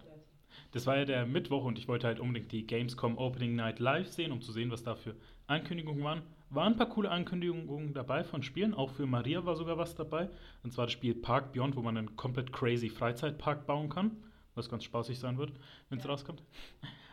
[0.71, 4.07] das war ja der Mittwoch und ich wollte halt unbedingt die Gamescom Opening Night live
[4.07, 6.23] sehen, um zu sehen, was da für Ankündigungen waren.
[6.49, 10.29] Waren ein paar coole Ankündigungen dabei von Spielen, auch für Maria war sogar was dabei.
[10.63, 14.23] Und zwar das Spiel Park Beyond, wo man einen komplett crazy Freizeitpark bauen kann,
[14.55, 15.51] was ganz spaßig sein wird,
[15.89, 16.11] wenn es ja.
[16.11, 16.43] rauskommt.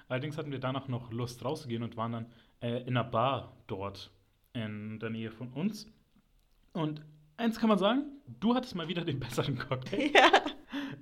[0.09, 2.26] Allerdings hatten wir danach noch Lust rauszugehen und waren dann
[2.61, 4.11] äh, in einer Bar dort
[4.53, 5.87] in der Nähe von uns.
[6.72, 7.03] Und
[7.37, 8.05] eins kann man sagen,
[8.41, 10.11] du hattest mal wieder den besseren Cocktail.
[10.14, 10.30] Ja.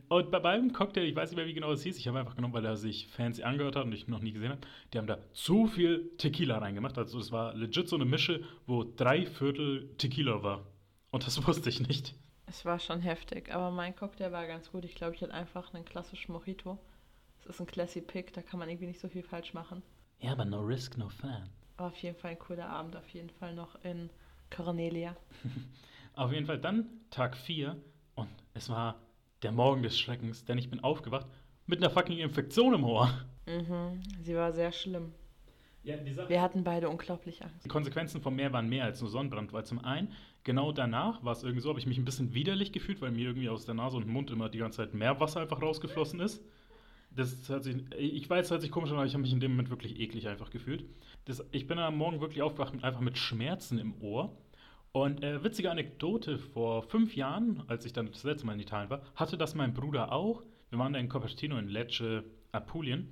[0.09, 2.37] Und bei beim Cocktail, ich weiß nicht mehr, wie genau es hieß, ich habe einfach
[2.37, 4.61] genommen, weil er sich fancy angehört hat und ich noch nie gesehen habe,
[4.93, 6.99] die haben da zu viel Tequila reingemacht.
[6.99, 10.67] Also es war legit so eine Mische, wo drei Viertel Tequila war.
[11.11, 12.15] Und das wusste ich nicht.
[12.47, 14.85] Es war schon heftig, aber mein Cocktail war ganz gut.
[14.85, 16.79] Ich glaube, ich hatte einfach einen klassischen Mojito.
[17.41, 19.83] Es ist ein Classy Pick, da kann man irgendwie nicht so viel falsch machen.
[20.21, 21.49] Ja, aber no risk, no fun.
[21.77, 24.11] Aber auf jeden Fall ein cooler Abend, auf jeden Fall noch in
[24.51, 25.17] Cornelia.
[26.15, 27.75] Auf jeden Fall dann Tag 4
[28.17, 29.01] und es war
[29.43, 31.27] der Morgen des Schreckens, denn ich bin aufgewacht
[31.67, 33.11] mit einer fucking Infektion im Ohr.
[33.47, 35.13] Mhm, sie war sehr schlimm.
[35.85, 35.97] Ja.
[36.29, 37.65] Wir hatten beide unglaublich Angst.
[37.65, 40.13] Die Konsequenzen vom Meer waren mehr als nur Sonnenbrand, weil zum einen,
[40.45, 43.27] genau danach war es irgendwie so, habe ich mich ein bisschen widerlich gefühlt, weil mir
[43.27, 46.41] irgendwie aus der Nase und Mund immer die ganze Zeit Meerwasser einfach rausgeflossen ist.
[47.15, 49.41] Das hat sich, ich weiß, es hört sich komisch an, aber ich habe mich in
[49.41, 50.85] dem Moment wirklich eklig einfach gefühlt.
[51.25, 54.37] Das, ich bin am Morgen wirklich aufgewacht mit, einfach mit Schmerzen im Ohr.
[54.93, 58.91] Und äh, witzige Anekdote, vor fünf Jahren, als ich dann das letzte Mal in Italien
[58.91, 60.43] war, hatte das mein Bruder auch.
[60.69, 63.09] Wir waren da in Cupertino in Lecce, Apulien.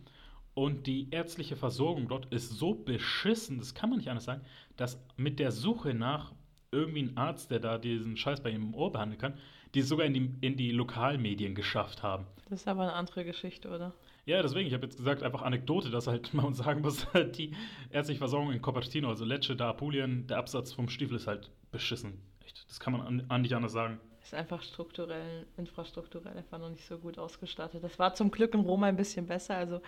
[0.53, 4.43] Und die ärztliche Versorgung dort ist so beschissen, das kann man nicht anders sagen,
[4.77, 6.35] dass mit der Suche nach
[6.71, 9.39] irgendwie einem Arzt, der da diesen Scheiß bei ihm im Ohr behandeln kann,
[9.75, 12.27] die es sogar in die, in die Lokalmedien geschafft haben.
[12.49, 13.93] Das ist aber eine andere Geschichte, oder?
[14.27, 17.07] Ja, deswegen, ich habe jetzt gesagt, einfach Anekdote, dass halt man sagen muss,
[17.37, 17.53] die
[17.91, 22.21] ärztliche Versorgung in Cupertino, also Lecce, da Apulien, der Absatz vom Stiefel ist halt beschissen.
[22.45, 24.01] Echt, das kann man an, an nicht anders sagen.
[24.23, 27.83] Ist einfach strukturell, infrastrukturell einfach noch nicht so gut ausgestattet.
[27.83, 29.81] Das war zum Glück in Rom ein bisschen besser, also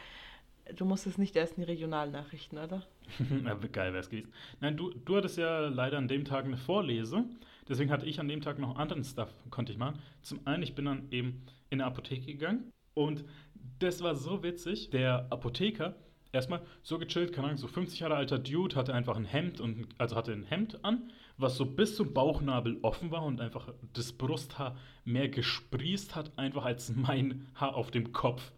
[0.77, 2.83] du musstest nicht erst in die Regionalnachrichten, oder?
[3.73, 4.33] geil wäre es gewesen.
[4.61, 7.25] Nein, du, du hattest ja leider an dem Tag eine Vorlese,
[7.69, 9.99] deswegen hatte ich an dem Tag noch anderen Stuff, konnte ich machen.
[10.23, 13.25] Zum einen, ich bin dann eben in eine Apotheke gegangen und
[13.79, 14.91] das war so witzig.
[14.91, 15.97] Der Apotheker,
[16.33, 19.89] erstmal so gechillt, keine Ahnung, so 50 Jahre alter Dude, hatte einfach ein Hemd und
[19.99, 24.13] also hatte ein Hemd an, was so bis zum Bauchnabel offen war und einfach das
[24.13, 28.53] Brusthaar mehr gesprießt hat, einfach als mein Haar auf dem Kopf.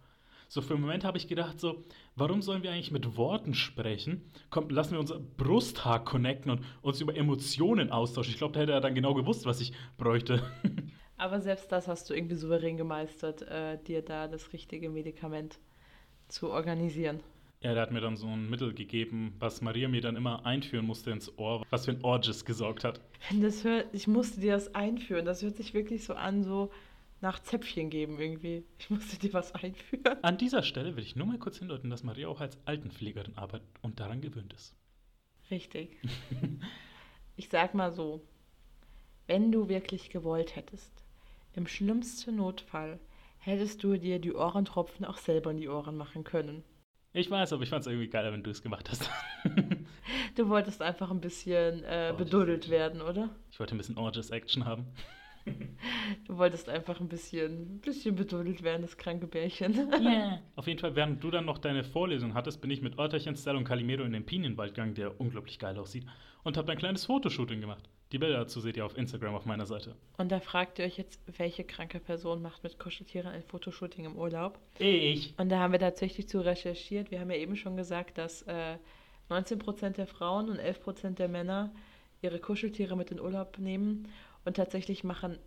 [0.47, 1.83] So für einen Moment habe ich gedacht, so,
[2.15, 4.29] warum sollen wir eigentlich mit Worten sprechen?
[4.49, 8.31] Komm, lassen wir unser Brusthaar connecten und uns über Emotionen austauschen.
[8.31, 10.43] Ich glaube, da hätte er dann genau gewusst, was ich bräuchte.
[11.17, 15.59] Aber selbst das hast du irgendwie souverän gemeistert, äh, dir da das richtige Medikament
[16.27, 17.21] zu organisieren.
[17.61, 20.85] Ja, der hat mir dann so ein Mittel gegeben, was Maria mir dann immer einführen
[20.85, 23.01] musste ins Ohr, was für ein Orges gesorgt hat.
[23.41, 25.25] Das hört, ich musste dir das einführen.
[25.25, 26.69] Das hört sich wirklich so an, so
[27.25, 28.63] nach Zäpfchen geben irgendwie.
[28.77, 30.17] Ich musste dir was einführen.
[30.21, 33.67] An dieser Stelle will ich nur mal kurz hindeuten, dass Maria auch als Altenpflegerin arbeitet
[33.81, 34.75] und daran gewöhnt ist.
[35.49, 35.97] Richtig.
[37.35, 38.21] ich sag mal so,
[39.25, 40.91] wenn du wirklich gewollt hättest,
[41.55, 42.99] im schlimmsten Notfall
[43.39, 46.63] hättest du dir die Ohrentropfen auch selber in die Ohren machen können.
[47.11, 49.09] Ich weiß, aber ich fand es irgendwie geiler, wenn du es gemacht hast.
[50.35, 53.29] du wolltest einfach ein bisschen äh, beduddelt werden, oder?
[53.49, 54.85] Ich wollte ein bisschen Orges Action haben.
[56.25, 59.75] Du wolltest einfach ein bisschen, bisschen beduddelt werden, das kranke Bärchen.
[60.01, 60.39] Yeah.
[60.55, 63.57] Auf jeden Fall, während du dann noch deine Vorlesung hattest, bin ich mit Otterchen, Stella
[63.57, 66.05] und Calimero in den Pinienwald gegangen, der unglaublich geil aussieht,
[66.43, 67.89] und habe ein kleines Fotoshooting gemacht.
[68.11, 69.95] Die Bilder dazu seht ihr auf Instagram auf meiner Seite.
[70.17, 74.15] Und da fragt ihr euch jetzt, welche kranke Person macht mit Kuscheltieren ein Fotoshooting im
[74.15, 74.59] Urlaub?
[74.77, 75.33] Ich.
[75.37, 77.11] Und da haben wir tatsächlich zu recherchiert.
[77.11, 78.77] Wir haben ja eben schon gesagt, dass äh,
[79.29, 81.71] 19% der Frauen und 11% der Männer
[82.21, 84.07] ihre Kuscheltiere mit in Urlaub nehmen.
[84.45, 85.37] Und tatsächlich machen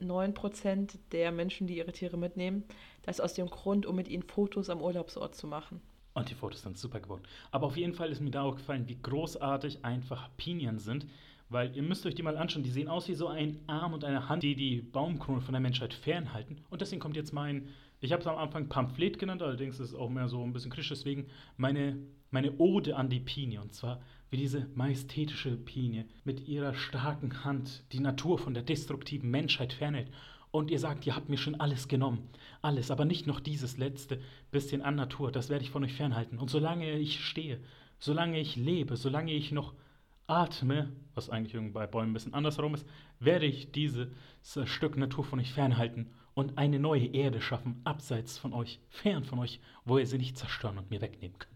[0.00, 2.64] 9% der Menschen, die ihre Tiere mitnehmen,
[3.02, 5.80] das aus dem Grund, um mit ihnen Fotos am Urlaubsort zu machen.
[6.14, 7.22] Und die Fotos sind super geworden.
[7.50, 11.06] Aber auf jeden Fall ist mir da auch gefallen, wie großartig einfach Pinien sind.
[11.48, 14.04] Weil ihr müsst euch die mal anschauen, die sehen aus wie so ein Arm und
[14.04, 16.64] eine Hand, die die Baumkrone von der Menschheit fernhalten.
[16.70, 17.68] Und deswegen kommt jetzt mein,
[18.00, 20.70] ich habe es am Anfang Pamphlet genannt, allerdings ist es auch mehr so ein bisschen
[20.70, 21.26] kritisch, deswegen
[21.56, 21.98] meine,
[22.30, 23.60] meine Ode an die Pinie.
[23.60, 24.00] Und zwar
[24.34, 30.10] wie diese majestätische Pinie mit ihrer starken Hand die Natur von der destruktiven Menschheit fernhält.
[30.50, 32.28] Und ihr sagt, ihr habt mir schon alles genommen.
[32.60, 34.20] Alles, aber nicht noch dieses letzte
[34.50, 35.30] bisschen an Natur.
[35.30, 36.40] Das werde ich von euch fernhalten.
[36.40, 37.60] Und solange ich stehe,
[38.00, 39.72] solange ich lebe, solange ich noch
[40.26, 42.88] atme, was eigentlich bei Bäumen ein bisschen andersherum ist,
[43.20, 44.08] werde ich dieses
[44.64, 49.38] Stück Natur von euch fernhalten und eine neue Erde schaffen, abseits von euch, fern von
[49.38, 51.53] euch, wo ihr sie nicht zerstören und mir wegnehmen könnt.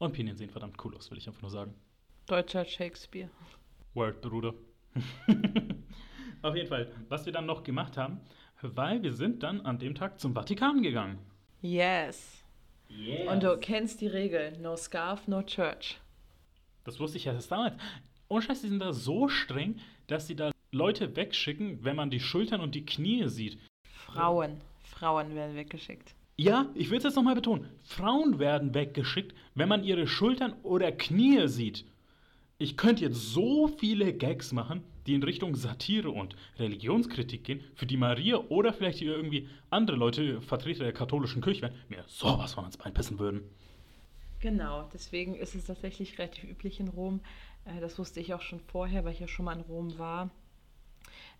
[0.00, 1.74] Und Pinien sehen verdammt cool aus, will ich einfach nur sagen.
[2.26, 3.28] Deutscher Shakespeare.
[3.92, 4.54] Word, Bruder.
[6.42, 8.18] Auf jeden Fall, was wir dann noch gemacht haben,
[8.62, 11.18] weil wir sind dann an dem Tag zum Vatikan gegangen.
[11.60, 12.42] Yes.
[12.88, 13.28] yes.
[13.28, 16.00] Und du kennst die Regel, no scarf, no church.
[16.84, 17.76] Das wusste ich ja erst damals.
[18.28, 22.20] Ohne Scheiß, die sind da so streng, dass sie da Leute wegschicken, wenn man die
[22.20, 23.58] Schultern und die Knie sieht.
[23.82, 24.62] Frauen.
[24.82, 26.14] Frauen werden weggeschickt.
[26.40, 27.68] Ja, ich will es jetzt nochmal betonen.
[27.82, 31.84] Frauen werden weggeschickt, wenn man ihre Schultern oder Knie sieht.
[32.56, 37.84] Ich könnte jetzt so viele Gags machen, die in Richtung Satire und Religionskritik gehen, für
[37.84, 42.64] die Maria oder vielleicht irgendwie andere Leute, Vertreter der katholischen Kirche, wären, mir sowas von
[42.64, 43.42] ans Bein pissen würden.
[44.40, 47.20] Genau, deswegen ist es tatsächlich relativ üblich in Rom.
[47.66, 50.30] Äh, das wusste ich auch schon vorher, weil ich ja schon mal in Rom war,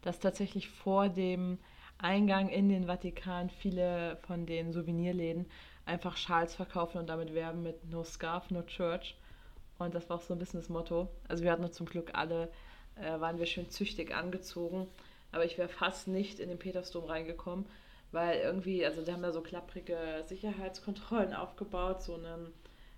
[0.02, 1.56] dass tatsächlich vor dem
[2.02, 5.46] Eingang in den Vatikan viele von den Souvenirläden
[5.84, 9.16] einfach Schals verkaufen und damit werben mit No Scarf, No Church.
[9.78, 11.08] Und das war auch so ein bisschen das Motto.
[11.28, 12.50] Also wir hatten zum Glück alle,
[12.96, 14.86] äh, waren wir schön züchtig angezogen.
[15.32, 17.66] Aber ich wäre fast nicht in den Petersdom reingekommen,
[18.12, 22.52] weil irgendwie, also die haben da so klapprige Sicherheitskontrollen aufgebaut, so einen,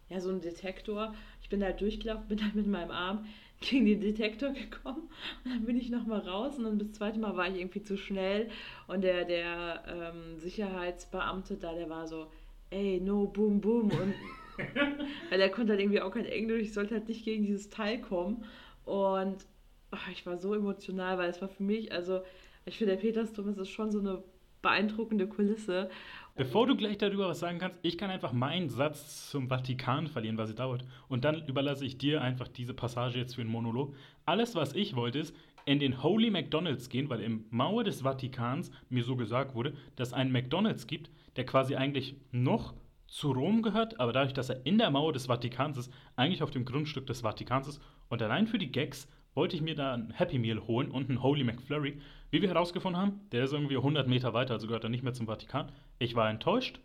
[0.09, 1.15] ja, so einen Detektor.
[1.43, 3.27] Ich bin da durchgelaufen, bin dann mit meinem Arm
[3.63, 5.09] gegen den Detektor gekommen.
[5.45, 7.97] Und dann bin ich nochmal raus und dann das zweite Mal war ich irgendwie zu
[7.97, 8.51] schnell.
[8.87, 12.27] Und der, der ähm, Sicherheitsbeamte da, der war so,
[12.71, 13.91] ey, no, boom, boom.
[13.91, 14.15] Und
[15.31, 18.01] weil er konnte halt irgendwie auch kein Englisch, ich sollte halt nicht gegen dieses Teil
[18.01, 18.45] kommen.
[18.85, 19.47] Und
[19.91, 22.23] ach, ich war so emotional, weil es war für mich, also
[22.65, 24.23] ich finde, der Petersdom ist schon so eine
[24.63, 25.91] beeindruckende Kulisse
[26.35, 30.39] Bevor du gleich darüber was sagen kannst, ich kann einfach meinen Satz zum Vatikan verlieren,
[30.39, 30.83] was sie dauert.
[31.09, 33.95] Und dann überlasse ich dir einfach diese Passage jetzt für einen Monolog.
[34.25, 38.71] Alles, was ich wollte, ist in den Holy McDonald's gehen, weil im Mauer des Vatikans
[38.89, 42.73] mir so gesagt wurde, dass ein McDonald's gibt, der quasi eigentlich noch
[43.07, 46.51] zu Rom gehört, aber dadurch, dass er in der Mauer des Vatikans ist, eigentlich auf
[46.51, 47.83] dem Grundstück des Vatikans ist.
[48.09, 51.23] Und allein für die Gags wollte ich mir da ein Happy Meal holen und ein
[51.23, 52.01] Holy McFlurry.
[52.31, 55.15] Wie wir herausgefunden haben, der ist irgendwie 100 Meter weiter, also gehört er nicht mehr
[55.15, 55.71] zum Vatikan.
[55.99, 56.81] Ich war enttäuscht,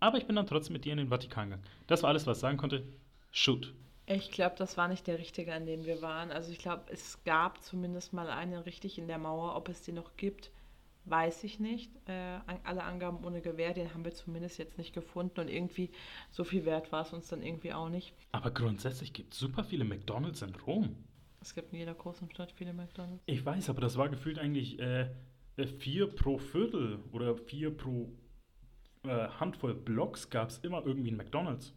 [0.00, 1.66] aber ich bin dann trotzdem mit dir in den Vatikan gegangen.
[1.86, 2.84] Das war alles, was ich sagen konnte.
[3.30, 3.74] Shoot.
[4.06, 6.30] Ich glaube, das war nicht der richtige, an dem wir waren.
[6.30, 9.54] Also ich glaube, es gab zumindest mal einen richtig in der Mauer.
[9.54, 10.50] Ob es den noch gibt,
[11.04, 11.90] weiß ich nicht.
[12.06, 15.40] Äh, alle Angaben ohne Gewehr, den haben wir zumindest jetzt nicht gefunden.
[15.40, 15.90] Und irgendwie
[16.30, 18.14] so viel wert war es uns dann irgendwie auch nicht.
[18.32, 20.96] Aber grundsätzlich gibt es super viele McDonalds in Rom.
[21.40, 23.22] Es gibt in jeder großen Stadt viele McDonalds.
[23.26, 25.08] Ich weiß, aber das war gefühlt eigentlich äh,
[25.78, 28.12] vier pro Viertel oder vier pro
[29.04, 31.72] äh, Handvoll Blocks gab es immer irgendwie ein McDonalds.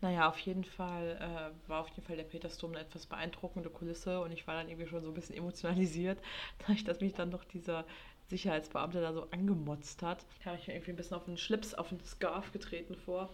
[0.00, 4.20] Naja, auf jeden Fall äh, war auf jeden Fall der Petersdom eine etwas beeindruckende Kulisse
[4.20, 6.18] und ich war dann irgendwie schon so ein bisschen emotionalisiert,
[6.58, 7.84] dadurch, dass mich dann doch dieser
[8.28, 10.24] Sicherheitsbeamte da so angemotzt hat.
[10.40, 13.28] Da habe ich mir irgendwie ein bisschen auf den Schlips, auf den Scarf getreten vor.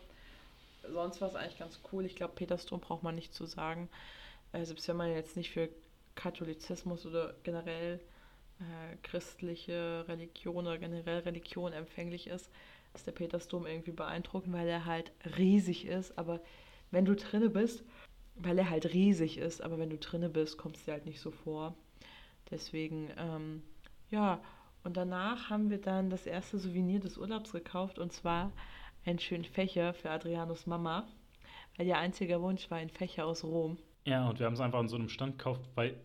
[0.93, 2.05] Sonst war es eigentlich ganz cool.
[2.05, 4.18] Ich glaube, Petersdom braucht man nicht zu sagen äh,
[4.53, 5.69] selbst wenn man jetzt nicht für
[6.15, 8.01] Katholizismus oder generell
[8.61, 12.51] äh, christliche Religion oder generell Religion empfänglich ist,
[12.95, 16.19] ist der Petersdom irgendwie beeindruckend, weil er halt riesig ist.
[16.19, 16.41] Aber
[16.91, 17.85] wenn du drinne bist,
[18.35, 21.21] weil er halt riesig ist, aber wenn du drinne bist, kommst du dir halt nicht
[21.21, 21.75] so vor.
[22.51, 23.63] Deswegen, ähm,
[24.11, 24.41] ja,
[24.85, 28.53] und danach haben wir dann das erste Souvenir des Urlaubs gekauft und zwar
[29.05, 31.07] einen schönen Fächer für Adrianos Mama,
[31.77, 33.79] weil ihr einziger Wunsch war ein Fächer aus Rom.
[34.09, 36.01] Ja, und wir haben es einfach an so einem Stand gekauft, weil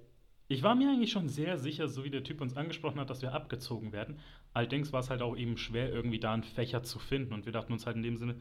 [0.49, 3.21] ich war mir eigentlich schon sehr sicher, so wie der Typ uns angesprochen hat, dass
[3.21, 4.19] wir abgezogen werden.
[4.51, 7.33] Allerdings war es halt auch eben schwer, irgendwie da einen Fächer zu finden.
[7.33, 8.35] Und wir dachten uns halt in dem Sinne,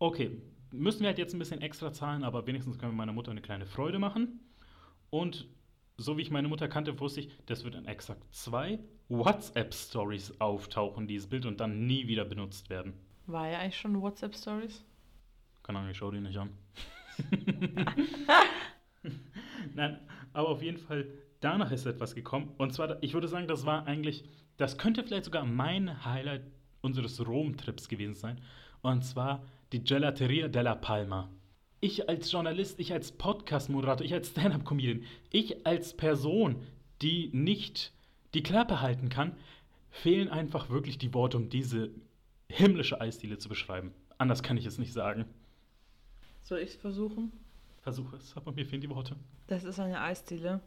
[0.00, 3.30] okay, müssen wir halt jetzt ein bisschen extra zahlen, aber wenigstens können wir meiner Mutter
[3.30, 4.38] eine kleine Freude machen.
[5.08, 5.48] Und
[5.96, 11.06] so wie ich meine Mutter kannte, wusste ich, das wird in exakt zwei WhatsApp-Stories auftauchen,
[11.06, 12.92] dieses Bild, und dann nie wieder benutzt werden.
[13.26, 14.84] War ja eigentlich schon WhatsApp-Stories?
[15.62, 16.50] Keine Ahnung, ich schau die nicht an.
[19.74, 19.98] Nein,
[20.32, 21.06] aber auf jeden Fall,
[21.40, 22.52] danach ist etwas gekommen.
[22.58, 24.24] Und zwar, ich würde sagen, das war eigentlich,
[24.56, 26.42] das könnte vielleicht sogar mein Highlight
[26.80, 28.40] unseres Rom-Trips gewesen sein.
[28.82, 31.30] Und zwar die Gelateria della Palma.
[31.80, 36.56] Ich als Journalist, ich als Podcast-Moderator, ich als Stand-Up-Comedian, ich als Person,
[37.00, 37.92] die nicht
[38.34, 39.32] die Klappe halten kann,
[39.90, 41.90] fehlen einfach wirklich die Worte, um diese
[42.48, 43.92] himmlische Eisdiele zu beschreiben.
[44.18, 45.24] Anders kann ich es nicht sagen.
[46.42, 47.32] Soll ich es versuchen?
[47.80, 49.16] Versuche es, aber mir fehlen die Worte.
[49.46, 50.60] Das ist eine Eisdiele.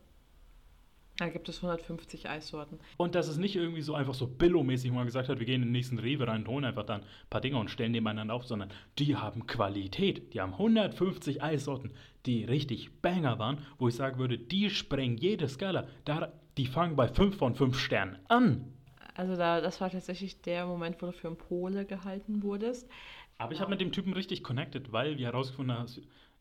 [1.17, 2.79] Da gibt es 150 Eissorten.
[2.97, 5.61] Und das ist nicht irgendwie so einfach so Billo-mäßig, wo man gesagt hat, wir gehen
[5.61, 8.33] in den nächsten Rewe rein und holen einfach dann ein paar Dinge und stellen nebeneinander
[8.33, 10.33] auf, sondern die haben Qualität.
[10.33, 11.91] Die haben 150 Eissorten,
[12.25, 15.87] die richtig Banger waren, wo ich sagen würde, die sprengen jede Skala.
[16.03, 18.73] Da, die fangen bei 5 von 5 Sternen an.
[19.13, 22.89] Also da, das war tatsächlich der Moment, wo du für einen Pole gehalten wurdest.
[23.37, 25.87] Aber ich habe mit dem Typen richtig connected, weil wir herausgefunden haben,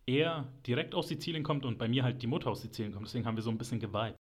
[0.07, 3.07] er direkt aus Sizilien kommt und bei mir halt die Mutter aus Sizilien kommt.
[3.07, 4.17] Deswegen haben wir so ein bisschen geweiht.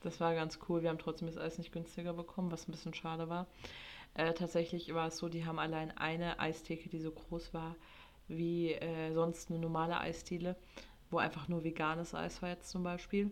[0.00, 0.82] Das war ganz cool.
[0.82, 3.46] Wir haben trotzdem das Eis nicht günstiger bekommen, was ein bisschen schade war.
[4.14, 7.76] Äh, tatsächlich war es so, die haben allein eine Eistheke, die so groß war
[8.28, 10.56] wie äh, sonst eine normale Eisdiele,
[11.10, 13.30] wo einfach nur veganes Eis war jetzt zum Beispiel.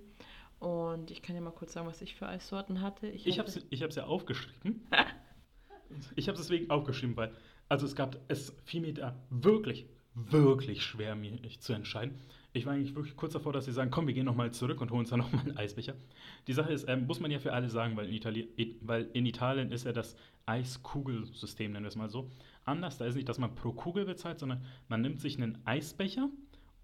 [0.58, 3.08] Und ich kann ja mal kurz sagen, was ich für Eissorten hatte.
[3.08, 4.86] Ich, ich habe es ja aufgeschrieben.
[6.16, 7.32] ich habe es deswegen aufgeschrieben, weil
[7.68, 12.18] also es gab, es fiel mir da wirklich wirklich schwer, mich zu entscheiden.
[12.54, 14.90] Ich war eigentlich wirklich kurz davor, dass sie sagen, komm, wir gehen nochmal zurück und
[14.90, 15.94] holen uns dann nochmal einen Eisbecher.
[16.46, 19.24] Die Sache ist, ähm, muss man ja für alle sagen, weil in, Itali weil in
[19.24, 22.30] Italien ist ja das Eiskugelsystem, nennen wir es mal so,
[22.64, 22.98] anders.
[22.98, 26.28] Da ist nicht, dass man pro Kugel bezahlt, sondern man nimmt sich einen Eisbecher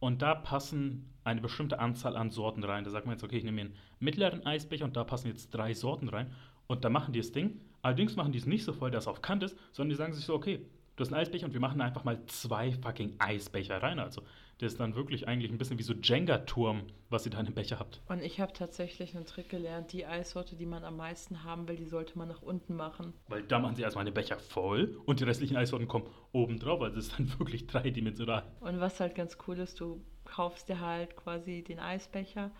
[0.00, 2.84] und da passen eine bestimmte Anzahl an Sorten rein.
[2.84, 5.50] Da sagt man jetzt, okay, ich nehme mir einen mittleren Eisbecher und da passen jetzt
[5.50, 6.32] drei Sorten rein.
[6.66, 7.60] Und da machen die das Ding.
[7.82, 10.12] Allerdings machen die es nicht so voll, dass es auf Kant ist, sondern die sagen
[10.12, 10.64] sich so, okay,
[10.98, 14.00] du hast einen Eisbecher und wir machen einfach mal zwei fucking Eisbecher rein.
[14.00, 14.22] Also
[14.58, 17.54] das ist dann wirklich eigentlich ein bisschen wie so Jenga-Turm, was ihr da in dem
[17.54, 18.02] Becher habt.
[18.08, 21.76] Und ich habe tatsächlich einen Trick gelernt, die Eissorte, die man am meisten haben will,
[21.76, 23.12] die sollte man nach unten machen.
[23.28, 26.82] Weil da machen sie erstmal den Becher voll und die restlichen Eissorten kommen oben drauf.
[26.82, 28.42] Also es ist dann wirklich dreidimensional.
[28.60, 32.50] Und was halt ganz cool ist, du kaufst dir halt quasi den Eisbecher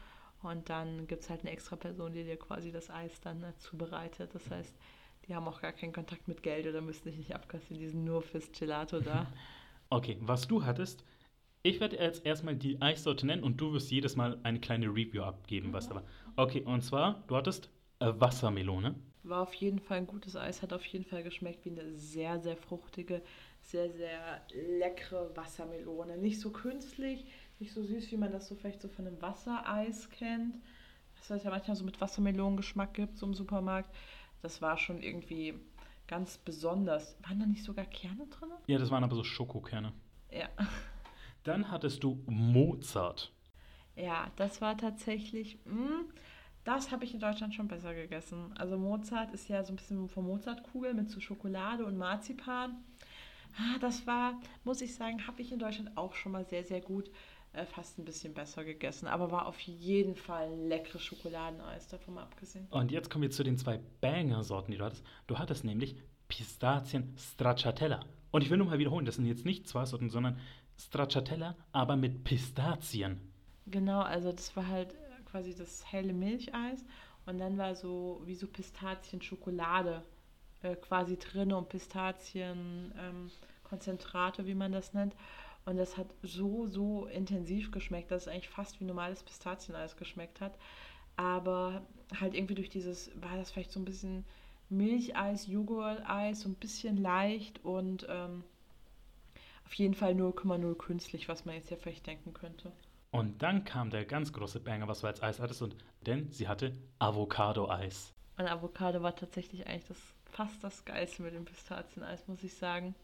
[0.43, 3.57] und dann gibt es halt eine extra Person, die dir quasi das Eis dann äh,
[3.57, 4.32] zubereitet.
[4.34, 4.76] Das heißt,
[5.29, 8.05] die haben auch gar keinen Kontakt mit Geld oder müssen dich nicht abkassieren, die sind
[8.05, 9.26] nur fürs Gelato da.
[9.91, 11.05] okay, was du hattest,
[11.62, 15.22] ich werde jetzt erstmal die Eissorte nennen und du wirst jedes Mal eine kleine Review
[15.22, 16.05] abgeben, was da war.
[16.37, 17.68] Okay, und zwar, du hattest
[17.99, 18.95] äh, Wassermelone.
[19.24, 22.39] War auf jeden Fall ein gutes Eis, hat auf jeden Fall geschmeckt wie eine sehr,
[22.39, 23.20] sehr fruchtige,
[23.61, 24.41] sehr, sehr
[24.79, 26.16] leckere Wassermelone.
[26.16, 27.26] Nicht so künstlich,
[27.59, 30.55] nicht so süß, wie man das so vielleicht so von einem Wassereis kennt.
[31.16, 33.91] Das heißt ja manchmal so mit Wassermelonengeschmack gibt, so im Supermarkt.
[34.43, 35.55] Das war schon irgendwie
[36.07, 37.16] ganz besonders.
[37.22, 38.51] Waren da nicht sogar Kerne drin?
[38.66, 39.93] Ja, das waren aber so Schokokerne.
[40.30, 40.49] Ja.
[41.45, 43.32] Dann hattest du Mozart.
[43.97, 46.05] Ja, das war tatsächlich, mh, hm,
[46.64, 48.53] das habe ich in Deutschland schon besser gegessen.
[48.59, 52.76] Also Mozart ist ja so ein bisschen von Mozartkugel mit so Schokolade und Marzipan.
[53.57, 56.80] Ah, das war, muss ich sagen, habe ich in Deutschland auch schon mal sehr, sehr
[56.80, 57.11] gut,
[57.53, 59.07] äh, fast ein bisschen besser gegessen.
[59.07, 62.66] Aber war auf jeden Fall ein leckeres Schokoladeneis, davon abgesehen.
[62.70, 65.05] Und jetzt kommen wir zu den zwei Banger-Sorten, die du hattest.
[65.26, 65.96] Du hattest nämlich
[66.28, 68.01] Pistazien Stracciatella.
[68.30, 70.38] Und ich will nur mal wiederholen, das sind jetzt nicht zwei Sorten, sondern
[70.78, 73.20] Stracciatella, aber mit Pistazien.
[73.66, 74.94] Genau, also das war halt
[75.30, 76.84] quasi das helle Milcheis
[77.26, 80.03] und dann war so wie so Pistazien-Schokolade
[80.62, 85.14] äh, quasi drin und Pistazien-Konzentrate, ähm, wie man das nennt.
[85.69, 90.41] Und das hat so, so intensiv geschmeckt, dass es eigentlich fast wie normales Pistazieneis geschmeckt
[90.41, 90.57] hat.
[91.16, 91.83] Aber
[92.19, 94.25] halt irgendwie durch dieses, war das vielleicht so ein bisschen
[94.71, 98.45] Milcheis, Joghurt-Eis, so ein bisschen leicht und ähm,
[99.66, 102.73] auf jeden Fall 0,0 künstlich, was man jetzt ja vielleicht denken könnte.
[103.11, 106.49] Und dann kam der ganz große Banger, was du als Eis hattest, und denn sie
[106.49, 108.14] hatte Avocado-Eis.
[108.39, 110.01] Und Avocado war tatsächlich eigentlich das,
[110.33, 112.95] fast das Geilste mit dem Pistazieneis, muss ich sagen.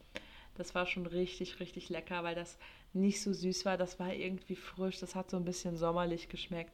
[0.55, 2.59] Das war schon richtig, richtig lecker, weil das
[2.93, 3.77] nicht so süß war.
[3.77, 5.01] Das war irgendwie frisch.
[5.01, 6.73] Das hat so ein bisschen sommerlich geschmeckt.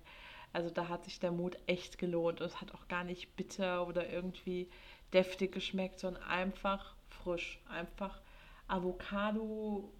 [0.53, 2.41] Also da hat sich der Mut echt gelohnt.
[2.41, 4.69] Und es hat auch gar nicht bitter oder irgendwie
[5.13, 7.61] deftig geschmeckt, sondern einfach frisch.
[7.69, 8.21] Einfach
[8.69, 9.91] Avocado-Rich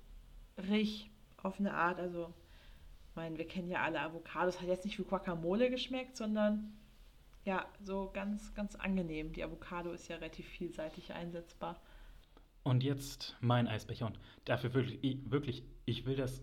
[1.43, 1.99] auf eine Art.
[1.99, 2.33] Also,
[3.09, 4.61] ich meine, wir kennen ja alle Avocados.
[4.61, 6.77] Hat jetzt nicht wie Guacamole geschmeckt, sondern
[7.45, 9.33] ja, so ganz, ganz angenehm.
[9.33, 11.81] Die Avocado ist ja relativ vielseitig einsetzbar.
[12.63, 14.07] Und jetzt mein Eisbecher.
[14.07, 16.43] Und dafür wirklich, ich, wirklich, ich will das,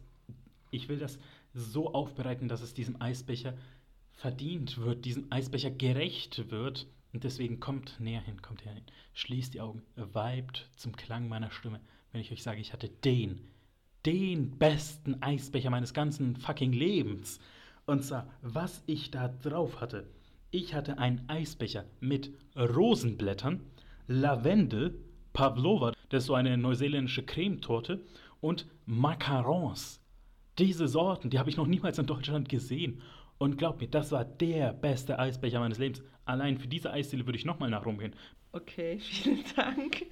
[0.72, 1.20] ich will das
[1.54, 3.54] so aufbereiten, dass es diesem Eisbecher
[4.12, 6.88] verdient wird, diesem Eisbecher gerecht wird.
[7.14, 8.84] Und deswegen kommt näher hin, kommt näher hin.
[9.14, 11.80] Schließt die Augen, vibet zum Klang meiner Stimme
[12.12, 13.40] wenn ich euch sage, ich hatte den,
[14.06, 17.40] den besten Eisbecher meines ganzen fucking Lebens.
[17.86, 20.08] Und zwar, was ich da drauf hatte.
[20.50, 23.62] Ich hatte einen Eisbecher mit Rosenblättern,
[24.08, 24.98] Lavendel,
[25.38, 28.04] Pavlova, das ist so eine neuseeländische Cremetorte,
[28.42, 30.02] und Macarons.
[30.58, 33.04] Diese Sorten, die habe ich noch niemals in Deutschland gesehen.
[33.38, 36.02] Und glaub mir, das war der beste Eisbecher meines Lebens.
[36.26, 38.16] Allein für diese Eisdiele würde ich nochmal nach Rom gehen.
[38.52, 40.08] Okay, vielen Dank.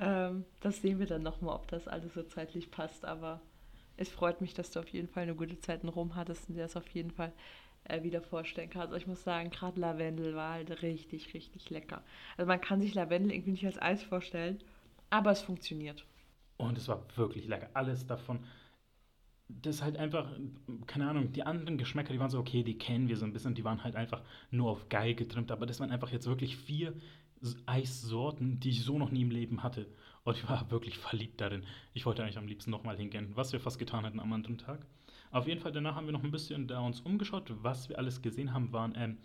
[0.00, 3.04] Ähm, das sehen wir dann nochmal, ob das alles so zeitlich passt.
[3.04, 3.40] Aber
[3.96, 6.56] es freut mich, dass du auf jeden Fall eine gute Zeit in Rom hattest und
[6.56, 7.32] dir das auf jeden Fall
[7.88, 8.88] äh, wieder vorstellen kannst.
[8.88, 12.02] Also ich muss sagen, gerade Lavendel war halt richtig, richtig lecker.
[12.36, 14.58] Also man kann sich Lavendel irgendwie nicht als Eis vorstellen,
[15.10, 16.04] aber es funktioniert.
[16.56, 17.70] Und es war wirklich lecker.
[17.74, 18.40] Alles davon.
[19.48, 20.28] Das ist halt einfach,
[20.86, 23.54] keine Ahnung, die anderen Geschmäcker, die waren so, okay, die kennen wir so ein bisschen,
[23.54, 26.92] die waren halt einfach nur auf geil getrimmt, aber das waren einfach jetzt wirklich vier
[27.64, 29.86] Eissorten, die ich so noch nie im Leben hatte.
[30.24, 31.64] Und ich war wirklich verliebt darin.
[31.94, 34.84] Ich wollte eigentlich am liebsten nochmal hingehen, was wir fast getan hatten am anderen Tag.
[35.30, 37.52] Auf jeden Fall, danach haben wir noch ein bisschen da uns umgeschaut.
[37.62, 39.18] Was wir alles gesehen haben, waren ähm,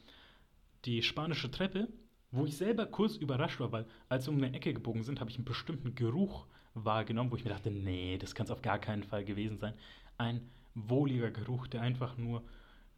[0.85, 1.87] die spanische Treppe,
[2.31, 5.29] wo ich selber kurz überrascht war, weil als wir um eine Ecke gebogen sind, habe
[5.29, 8.79] ich einen bestimmten Geruch wahrgenommen, wo ich mir dachte, nee, das kann es auf gar
[8.79, 9.73] keinen Fall gewesen sein.
[10.17, 12.43] Ein wohliger Geruch, der einfach nur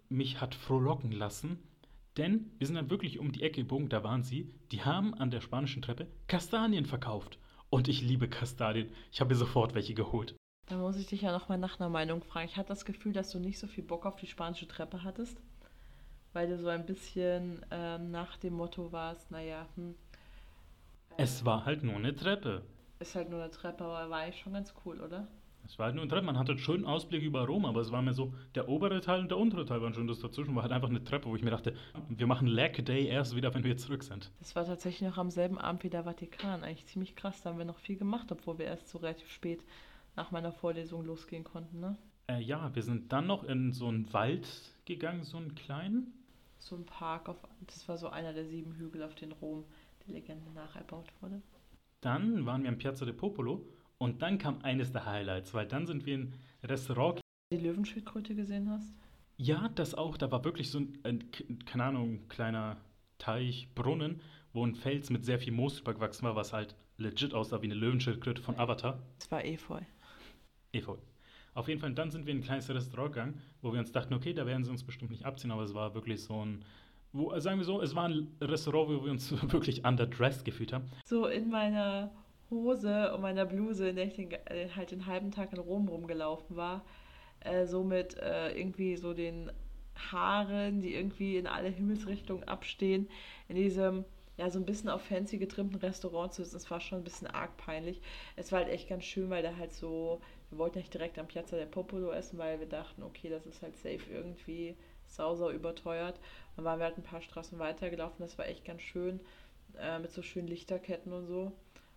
[0.10, 1.60] mich hat frohlocken lassen
[2.18, 4.54] denn wir sind dann wirklich um die Ecke gebogen, da waren sie.
[4.72, 7.38] Die haben an der spanischen Treppe Kastanien verkauft.
[7.70, 8.90] Und ich liebe Kastanien.
[9.12, 10.36] Ich habe mir sofort welche geholt.
[10.68, 12.48] Da muss ich dich ja nochmal nach einer Meinung fragen.
[12.48, 15.42] Ich hatte das Gefühl, dass du nicht so viel Bock auf die spanische Treppe hattest,
[16.34, 19.96] weil du so ein bisschen ähm, nach dem Motto warst, naja, hm,
[21.18, 22.64] Es war halt nur eine Treppe.
[23.00, 25.28] ist halt nur eine Treppe, aber war eigentlich schon ganz cool, oder?
[25.66, 26.26] Es war halt nur eine Treppe.
[26.26, 29.20] Man hatte einen schönen Ausblick über Rom, aber es war mir so, der obere Teil
[29.22, 30.08] und der untere Teil waren schon.
[30.08, 31.76] Das dazwischen war halt einfach eine Treppe, wo ich mir dachte,
[32.08, 34.32] wir machen Lag Day erst wieder, wenn wir zurück sind.
[34.40, 36.64] Das war tatsächlich noch am selben Abend wie der Vatikan.
[36.64, 37.42] Eigentlich ziemlich krass.
[37.42, 39.64] Da haben wir noch viel gemacht, obwohl wir erst so relativ spät
[40.16, 41.98] nach meiner Vorlesung losgehen konnten, ne?
[42.28, 44.48] Äh, ja, wir sind dann noch in so einen Wald
[44.86, 46.14] gegangen, so einen kleinen.
[46.58, 47.38] So ein Park auf.
[47.68, 49.66] Das war so einer der sieben Hügel, auf denen Rom
[50.06, 51.42] die Legende nacherbaut wurde.
[52.02, 53.66] Dann waren wir am Piazza del Popolo
[53.98, 57.22] und dann kam eines der Highlights, weil dann sind wir in Restaurant.
[57.52, 58.94] Die Löwenschildkröte gesehen hast?
[59.38, 60.18] Ja, das auch.
[60.18, 61.30] Da war wirklich so ein, ein
[61.66, 62.78] keine Ahnung, kleiner
[63.18, 64.22] Teich, Brunnen,
[64.54, 67.76] wo ein Fels mit sehr viel Moos übergewachsen war, was halt legit aussah wie eine
[67.76, 69.00] Löwenschildkröte von Avatar.
[69.20, 69.82] Es war Efeu.
[70.76, 70.98] Efeu.
[71.54, 74.14] Auf jeden Fall, dann sind wir in ein kleines Restaurant gegangen, wo wir uns dachten,
[74.14, 76.66] okay, da werden sie uns bestimmt nicht abziehen, aber es war wirklich so ein,
[77.14, 80.86] wo, sagen wir so, es war ein Restaurant, wo wir uns wirklich underdressed gefühlt haben.
[81.06, 82.12] So in meiner
[82.50, 85.88] Hose und meiner Bluse, in der ich den, äh, halt den halben Tag in Rom
[85.88, 86.84] rumgelaufen war,
[87.40, 89.50] äh, so mit äh, irgendwie so den
[89.96, 93.08] Haaren, die irgendwie in alle Himmelsrichtungen abstehen,
[93.48, 94.04] in diesem
[94.38, 96.58] ja so ein bisschen auf fancy getrimmten Restaurant zu sitzen.
[96.58, 98.02] Es war schon ein bisschen arg peinlich.
[98.36, 101.28] Es war halt echt ganz schön, weil da halt so, wir wollten nicht direkt am
[101.28, 104.76] Piazza del Popolo essen, weil wir dachten, okay, das ist halt safe irgendwie
[105.06, 106.20] sau, sau überteuert.
[106.56, 109.20] Dann waren wir halt ein paar Straßen weitergelaufen, das war echt ganz schön,
[109.80, 111.52] äh, mit so schönen Lichterketten und so.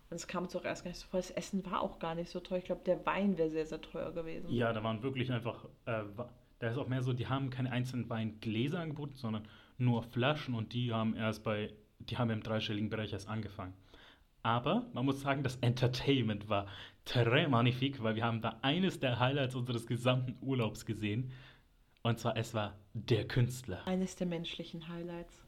[0.09, 1.19] Und es kam uns auch erst gar nicht so vor.
[1.19, 2.57] Das Essen war auch gar nicht so teuer.
[2.57, 4.49] Ich glaube, der Wein wäre sehr, sehr teuer gewesen.
[4.49, 6.01] Ja, da waren wirklich einfach, äh,
[6.57, 10.73] da ist auch mehr so, die haben keine einzelnen Weingläser angeboten, sondern nur Flaschen und
[10.73, 13.73] die haben erst bei, die haben im dreistelligen Bereich erst angefangen.
[14.41, 16.67] Aber man muss sagen, das Entertainment war
[17.05, 21.31] très magnifique, weil wir haben da eines der Highlights unseres gesamten Urlaubs gesehen.
[22.03, 23.85] Und zwar, es war der Künstler.
[23.85, 25.43] Eines der menschlichen Highlights.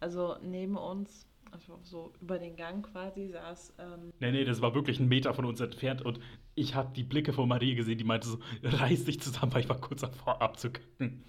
[0.00, 4.74] Also neben uns, also so über den Gang quasi, saß ähm, Nee, nee, das war
[4.74, 6.18] wirklich ein Meter von uns entfernt und
[6.56, 9.68] ich habe die Blicke von Marie gesehen, die meinte so, reiß dich zusammen, weil ich
[9.68, 11.22] war kurz davor abzukacken.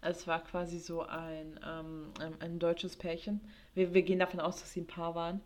[0.00, 3.40] Es war quasi so ein, ähm, ein, deutsches Pärchen.
[3.74, 5.40] Wir, wir gehen davon aus, dass sie ein Paar waren,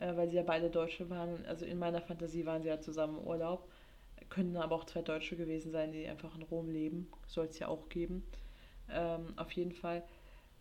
[0.00, 1.44] äh, weil sie ja beide Deutsche waren.
[1.46, 3.68] Also in meiner Fantasie waren sie ja zusammen im Urlaub.
[4.30, 7.08] Können aber auch zwei Deutsche gewesen sein, die einfach in Rom leben.
[7.26, 8.24] Soll es ja auch geben.
[8.90, 10.02] Ähm, auf jeden Fall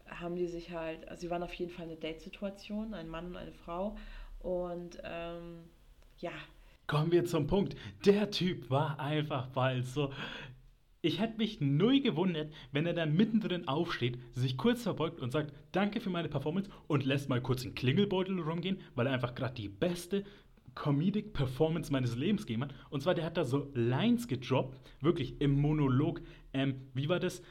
[0.08, 3.38] haben die sich halt, also sie waren auf jeden Fall eine Date-Situation, ein Mann und
[3.38, 3.98] eine Frau.
[4.42, 5.64] Und ähm,
[6.20, 6.32] ja,
[6.86, 7.76] Kommen wir zum Punkt.
[8.06, 10.12] Der Typ war einfach bald so.
[11.06, 15.54] Ich hätte mich null gewundert, wenn er dann mittendrin aufsteht, sich kurz verbeugt und sagt,
[15.74, 19.54] danke für meine Performance und lässt mal kurz den Klingelbeutel rumgehen, weil er einfach gerade
[19.54, 20.24] die beste
[20.76, 22.74] Comedic Performance meines Lebens gegeben hat.
[22.90, 26.22] Und zwar, der hat da so Lines gedroppt, wirklich im Monolog.
[26.54, 27.42] Ähm, wie war das?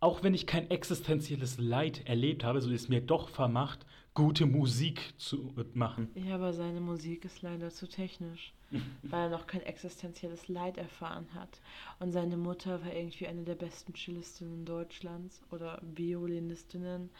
[0.00, 5.12] Auch wenn ich kein existenzielles Leid erlebt habe, so ist mir doch vermacht, gute Musik
[5.18, 6.08] zu machen.
[6.14, 8.54] Ja, aber seine Musik ist leider zu technisch,
[9.02, 11.60] weil er noch kein existenzielles Leid erfahren hat.
[11.98, 17.10] Und seine Mutter war irgendwie eine der besten Cellistinnen Deutschlands oder Violinistinnen.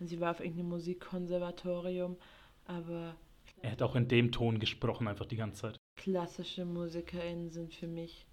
[0.00, 2.16] Und sie war auf irgendeinem Musikkonservatorium.
[2.66, 3.16] Aber
[3.62, 5.76] Er hat auch in dem Ton gesprochen, einfach die ganze Zeit.
[5.96, 8.26] klassische MusikerInnen sind für mich,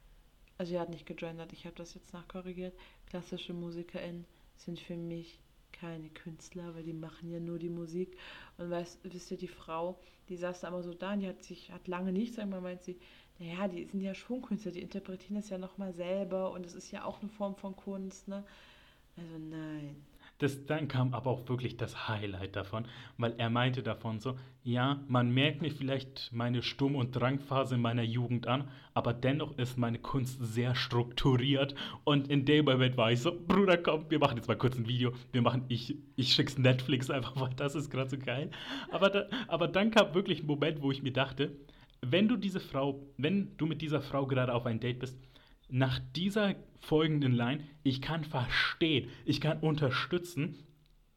[0.57, 2.75] also er hat nicht gegendert, ich habe das jetzt nachkorrigiert.
[3.07, 5.39] Klassische MusikerInnen sind für mich
[5.83, 8.17] keine Künstler, weil die machen ja nur die Musik.
[8.57, 11.43] Und weißt, wisst ihr, die Frau, die saß da immer so da und die hat
[11.43, 12.97] sich, hat lange nichts, einmal meint sie,
[13.37, 16.91] naja, die sind ja schon Künstler, die interpretieren das ja nochmal selber und es ist
[16.91, 18.45] ja auch eine Form von Kunst, ne?
[19.17, 19.95] Also nein.
[20.43, 22.83] Das, dann kam aber auch wirklich das Highlight davon,
[23.17, 27.81] weil er meinte davon so, ja, man merkt mir vielleicht meine Sturm- und Drangphase in
[27.81, 33.09] meiner Jugend an, aber dennoch ist meine Kunst sehr strukturiert und in dem Moment war
[33.09, 36.33] ich so, Bruder, komm, wir machen jetzt mal kurz ein Video, wir machen, ich, ich
[36.33, 38.51] schick's Netflix einfach, weil das ist gerade so geil.
[38.91, 41.55] Aber, da, aber dann kam wirklich ein Moment, wo ich mir dachte,
[42.01, 45.17] wenn du diese Frau, wenn du mit dieser Frau gerade auf ein Date bist,
[45.69, 50.55] nach dieser folgenden Line, ich kann verstehen, ich kann unterstützen,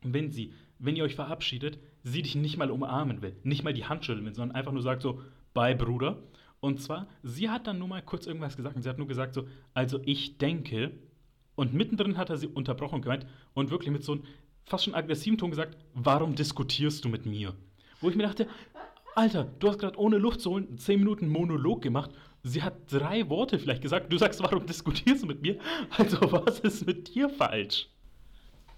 [0.03, 3.87] wenn sie, wenn ihr euch verabschiedet, sie dich nicht mal umarmen will, nicht mal die
[3.87, 5.21] Hand schütteln will, sondern einfach nur sagt so,
[5.55, 6.23] bye Bruder.
[6.61, 9.35] Und zwar, sie hat dann nur mal kurz irgendwas gesagt und sie hat nur gesagt
[9.35, 10.93] so, also ich denke,
[11.55, 14.25] und mittendrin hat er sie unterbrochen und gemeint und wirklich mit so einem
[14.65, 17.55] fast schon aggressiven Ton gesagt, warum diskutierst du mit mir?
[18.01, 18.47] Wo ich mir dachte,
[19.15, 22.11] Alter, du hast gerade ohne Luft zu holen 10 Minuten Monolog gemacht.
[22.49, 24.13] Sie hat drei Worte vielleicht gesagt.
[24.13, 25.59] Du sagst, warum diskutierst du mit mir?
[25.99, 27.89] Also, was ist mit dir falsch?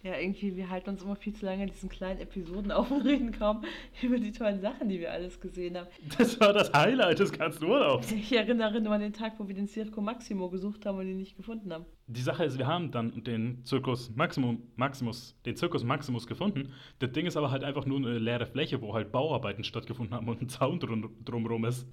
[0.02, 3.02] Ja, irgendwie, wir halten uns immer viel zu lange in diesen kleinen Episoden auf und
[3.02, 3.64] reden kaum
[4.00, 5.88] über die tollen Sachen, die wir alles gesehen haben.
[6.16, 8.10] Das war das Highlight des ganzen Urlaubs.
[8.12, 11.18] Ich erinnere nur an den Tag, wo wir den Circo Maximo gesucht haben und ihn
[11.18, 11.84] nicht gefunden haben.
[12.06, 16.72] Die Sache ist, wir haben dann den Circus Maximum, Maximus, den Circus Maximus gefunden.
[17.00, 20.28] Das Ding ist aber halt einfach nur eine leere Fläche, wo halt Bauarbeiten stattgefunden haben
[20.28, 21.86] und ein Zaun drum, drumrum ist.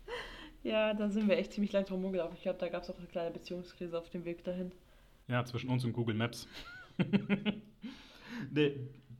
[0.65, 2.35] Ja, da sind wir echt ziemlich lang drum rumgelaufen.
[2.35, 4.71] Ich glaube, da gab es auch eine kleine Beziehungskrise auf dem Weg dahin.
[5.27, 6.47] Ja, zwischen uns und Google Maps.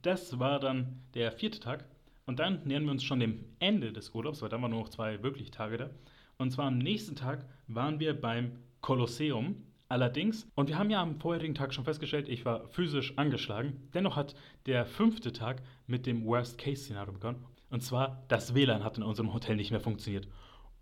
[0.02, 1.84] das war dann der vierte Tag.
[2.26, 4.88] Und dann nähern wir uns schon dem Ende des Urlaubs, weil dann waren nur noch
[4.88, 5.90] zwei wirklich Tage da.
[6.36, 9.62] Und zwar am nächsten Tag waren wir beim Kolosseum.
[9.88, 13.88] Allerdings, und wir haben ja am vorherigen Tag schon festgestellt, ich war physisch angeschlagen.
[13.94, 14.34] Dennoch hat
[14.66, 17.44] der fünfte Tag mit dem Worst-Case-Szenario begonnen.
[17.70, 20.26] Und zwar, das WLAN hat in unserem Hotel nicht mehr funktioniert.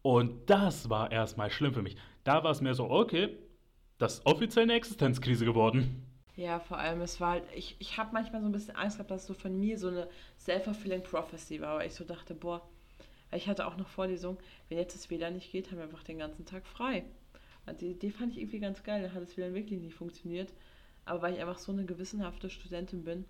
[0.05, 1.97] Und das war erstmal schlimm für mich.
[2.25, 3.39] Da war es mir so, okay,
[3.97, 6.05] das ist offiziell eine Existenzkrise geworden.
[6.37, 9.11] Ja, vor allem, es war halt, ich, ich habe manchmal so ein bisschen Angst gehabt,
[9.11, 10.07] dass es so von mir so eine
[10.39, 12.61] self-fulfilling prophecy war, weil ich so dachte, boah,
[13.33, 14.37] ich hatte auch noch Vorlesung,
[14.69, 17.07] wenn jetzt das WLAN nicht geht, haben wir einfach den ganzen Tag frei.
[17.65, 20.53] Und die Idee fand ich irgendwie ganz geil, da hat das WLAN wirklich nicht funktioniert.
[21.07, 23.25] Aber weil ich einfach so eine gewissenhafte Studentin bin,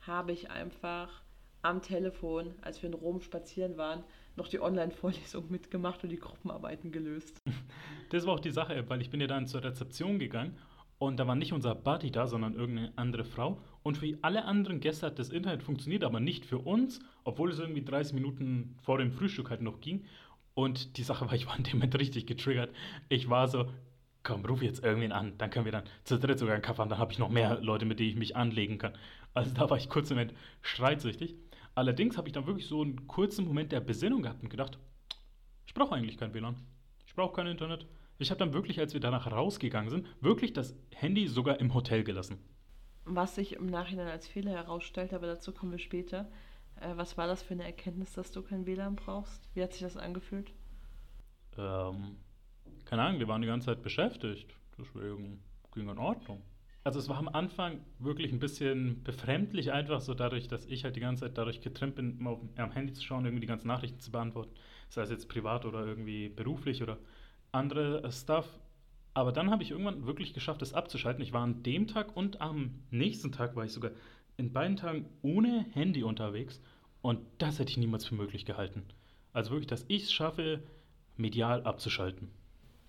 [0.00, 1.20] habe ich einfach
[1.60, 4.04] am Telefon, als wir in Rom spazieren waren,
[4.36, 7.40] noch die Online-Vorlesung mitgemacht und die Gruppenarbeiten gelöst.
[8.10, 10.56] Das war auch die Sache, weil ich bin ja dann zur Rezeption gegangen
[10.98, 13.60] und da war nicht unser Buddy da, sondern irgendeine andere Frau.
[13.82, 17.58] Und für alle anderen Gäste hat das Internet funktioniert, aber nicht für uns, obwohl es
[17.58, 20.04] irgendwie 30 Minuten vor dem Frühstück halt noch ging.
[20.54, 22.72] Und die Sache war, ich war in dem Moment richtig getriggert.
[23.08, 23.66] Ich war so,
[24.22, 26.88] komm, ruf jetzt irgendwen an, dann können wir dann zu dritt sogar einen Kaffee haben,
[26.88, 28.94] dann habe ich noch mehr Leute, mit denen ich mich anlegen kann.
[29.34, 31.34] Also da war ich kurz im Moment streitsüchtig.
[31.74, 34.78] Allerdings habe ich dann wirklich so einen kurzen Moment der Besinnung gehabt und gedacht,
[35.66, 36.56] ich brauche eigentlich kein WLAN.
[37.06, 37.86] Ich brauche kein Internet.
[38.18, 42.04] Ich habe dann wirklich, als wir danach rausgegangen sind, wirklich das Handy sogar im Hotel
[42.04, 42.38] gelassen.
[43.04, 46.30] Was sich im Nachhinein als Fehler herausstellt, aber dazu kommen wir später.
[46.80, 49.48] Äh, was war das für eine Erkenntnis, dass du kein WLAN brauchst?
[49.54, 50.52] Wie hat sich das angefühlt?
[51.58, 52.18] Ähm,
[52.84, 54.54] keine Ahnung, wir waren die ganze Zeit beschäftigt.
[54.78, 55.42] Deswegen
[55.72, 56.42] ging in Ordnung.
[56.84, 60.96] Also es war am Anfang wirklich ein bisschen befremdlich, einfach so dadurch, dass ich halt
[60.96, 63.68] die ganze Zeit dadurch getrimmt bin, immer auf, am Handy zu schauen, irgendwie die ganzen
[63.68, 64.52] Nachrichten zu beantworten.
[64.90, 66.98] Sei es jetzt privat oder irgendwie beruflich oder
[67.52, 68.60] andere Stuff.
[69.14, 71.22] Aber dann habe ich irgendwann wirklich geschafft, es abzuschalten.
[71.22, 73.92] Ich war an dem Tag und am nächsten Tag war ich sogar
[74.36, 76.60] in beiden Tagen ohne Handy unterwegs.
[77.00, 78.84] Und das hätte ich niemals für möglich gehalten.
[79.32, 80.62] Also wirklich, dass ich es schaffe,
[81.16, 82.28] medial abzuschalten.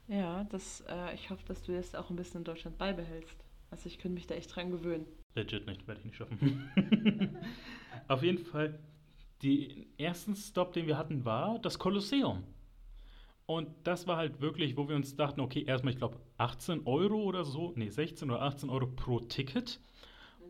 [0.08, 3.45] Ja, das, äh, ich hoffe, dass du das auch ein bisschen in Deutschland beibehältst.
[3.76, 5.06] Also ich könnte mich da echt dran gewöhnen.
[5.36, 6.70] Legit nicht, werde ich nicht schaffen.
[8.08, 8.80] Auf jeden Fall,
[9.44, 12.44] den ersten Stop, den wir hatten, war das Kolosseum.
[13.46, 17.22] Und das war halt wirklich, wo wir uns dachten, okay, erstmal, ich glaube, 18 Euro
[17.24, 19.82] oder so, nee, 16 oder 18 Euro pro Ticket.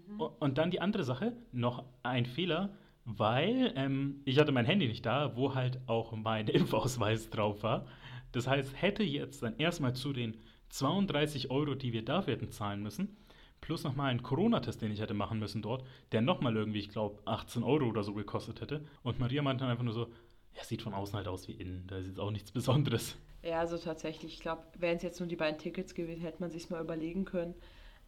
[0.08, 0.22] Mhm.
[0.22, 5.04] Und dann die andere Sache, noch ein Fehler, weil ähm, ich hatte mein Handy nicht
[5.04, 7.88] da, wo halt auch mein Impfausweis drauf war.
[8.34, 10.38] Das heißt, hätte jetzt dann erstmal zu den
[10.70, 13.18] 32 Euro, die wir dafür hätten zahlen müssen,
[13.62, 17.22] plus nochmal einen Corona-Test, den ich hätte machen müssen dort, der nochmal irgendwie, ich glaube,
[17.26, 18.86] 18 Euro oder so gekostet hätte.
[19.04, 20.08] Und Maria meinte dann einfach nur so,
[20.56, 23.18] ja, sieht von außen halt aus wie innen, da ist jetzt auch nichts Besonderes.
[23.44, 26.52] Ja, also tatsächlich, ich glaube, wären es jetzt nur die beiden Tickets gewesen, hätte man
[26.52, 27.54] sich mal überlegen können.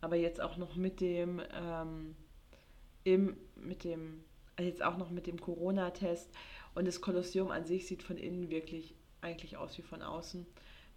[0.02, 2.16] Aber jetzt auch noch mit dem, ähm,
[3.04, 4.24] im, mit dem,
[4.56, 6.32] also jetzt auch noch mit dem Corona-Test
[6.76, 10.46] und das Kolosseum an sich sieht von innen wirklich eigentlich aus wie von außen.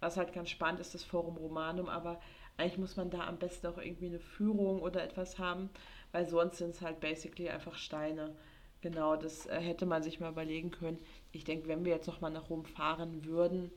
[0.01, 2.19] Was halt ganz spannend ist, das Forum Romanum, aber
[2.57, 5.69] eigentlich muss man da am besten auch irgendwie eine Führung oder etwas haben,
[6.11, 8.35] weil sonst sind es halt basically einfach Steine.
[8.81, 10.99] Genau, das äh, hätte man sich mal überlegen können.
[11.31, 13.71] Ich denke, wenn wir jetzt nochmal nach Rom fahren würden,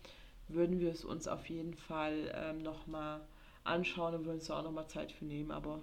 [0.49, 3.21] würden wir es uns auf jeden Fall ähm, nochmal
[3.65, 5.81] anschauen und würden uns da auch nochmal Zeit für nehmen, aber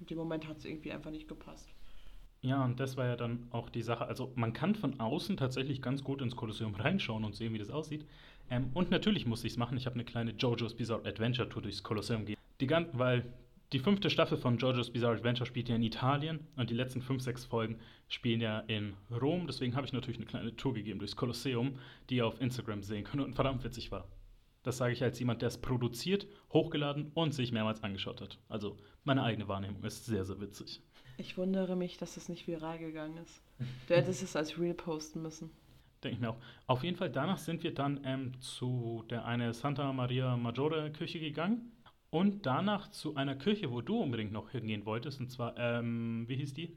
[0.00, 1.68] in dem Moment hat es irgendwie einfach nicht gepasst.
[2.42, 4.06] Ja, und das war ja dann auch die Sache.
[4.06, 7.70] Also man kann von außen tatsächlich ganz gut ins Kolosseum reinschauen und sehen, wie das
[7.70, 8.06] aussieht.
[8.48, 9.76] Ähm, und natürlich musste ich es machen.
[9.76, 12.40] Ich habe eine kleine JoJo's Bizarre Adventure Tour durchs Kolosseum gegeben.
[12.60, 13.32] Die ganze, weil
[13.72, 17.22] die fünfte Staffel von JoJo's Bizarre Adventure spielt ja in Italien und die letzten fünf,
[17.22, 19.46] sechs Folgen spielen ja in Rom.
[19.46, 23.04] Deswegen habe ich natürlich eine kleine Tour gegeben durchs Kolosseum, die ihr auf Instagram sehen
[23.04, 24.08] könnt und verdammt witzig war.
[24.62, 28.38] Das sage ich als jemand, der es produziert, hochgeladen und sich mehrmals angeschaut hat.
[28.48, 30.82] Also meine eigene Wahrnehmung ist sehr, sehr witzig.
[31.20, 33.42] Ich wundere mich, dass es nicht viral gegangen ist.
[33.86, 35.50] Du hättest es als Real posten müssen.
[36.02, 36.38] Denke ich mir auch.
[36.66, 41.20] Auf jeden Fall, danach sind wir dann ähm, zu der eine Santa Maria Maggiore Kirche
[41.20, 41.72] gegangen
[42.08, 45.20] und danach zu einer Kirche, wo du unbedingt noch hingehen wolltest.
[45.20, 46.74] Und zwar, ähm, wie hieß die?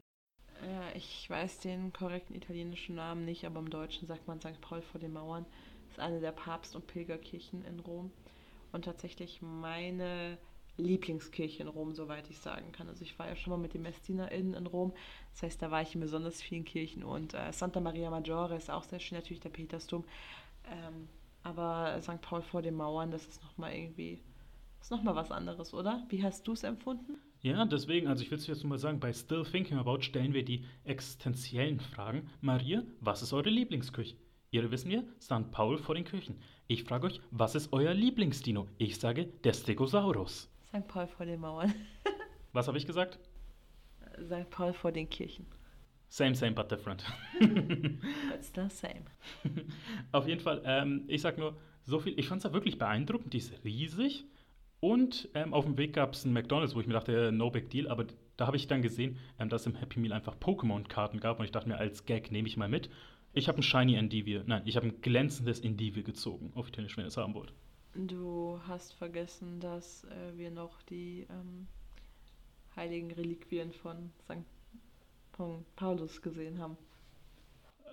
[0.60, 4.60] Ja, ich weiß den korrekten italienischen Namen nicht, aber im Deutschen sagt man St.
[4.60, 5.46] Paul vor den Mauern.
[5.86, 8.10] Das ist eine der Papst- und Pilgerkirchen in Rom.
[8.72, 10.36] Und tatsächlich meine
[10.76, 12.88] Lieblingskirche in Rom, soweit ich sagen kann.
[12.88, 14.92] Also ich war ja schon mal mit den MessdienerInnen in Rom.
[15.32, 17.04] Das heißt, da war ich in besonders vielen Kirchen.
[17.04, 20.04] Und äh, Santa Maria Maggiore ist auch sehr schön, natürlich der Petersdom.
[20.70, 21.08] Ähm,
[21.42, 22.20] aber St.
[22.20, 24.20] Paul vor den Mauern, das ist nochmal irgendwie,
[24.80, 26.04] ist nochmal was anderes, oder?
[26.08, 27.18] Wie hast du es empfunden?
[27.42, 30.44] Ja, deswegen, also ich will es jetzt mal sagen, bei Still Thinking About stellen wir
[30.44, 32.30] die existenziellen Fragen.
[32.40, 34.16] Maria, was ist eure Lieblingskirche?
[34.50, 35.50] Ihre wissen wir, St.
[35.50, 36.36] Paul vor den Kirchen.
[36.68, 38.66] Ich frage euch, was ist euer Lieblingsdino?
[38.78, 40.48] Ich sage, der Stegosaurus.
[40.74, 40.88] St.
[40.88, 41.72] Paul vor den Mauern.
[42.52, 43.18] Was habe ich gesagt?
[44.24, 44.50] St.
[44.50, 45.46] Paul vor den Kirchen.
[46.08, 47.04] Same, same, but different.
[47.40, 49.04] But still same.
[50.12, 52.18] Auf jeden Fall, ähm, ich sag nur, so viel.
[52.18, 54.24] Ich fand es ja wirklich beeindruckend, die ist riesig.
[54.80, 57.70] Und ähm, auf dem Weg gab es einen McDonalds, wo ich mir dachte, no big
[57.70, 58.04] deal, aber
[58.36, 61.46] da habe ich dann gesehen, ähm, dass es im Happy Meal einfach Pokémon-Karten gab und
[61.46, 62.90] ich dachte mir, als Gag nehme ich mal mit.
[63.32, 67.04] Ich habe ein Shiny Endivir, nein, ich habe ein glänzendes Endivir gezogen, auf Italienisch, wenn
[67.04, 67.52] ihr es haben wollt.
[67.94, 71.68] Du hast vergessen, dass äh, wir noch die ähm,
[72.74, 74.44] heiligen Reliquien von St.
[75.76, 76.76] Paulus gesehen haben.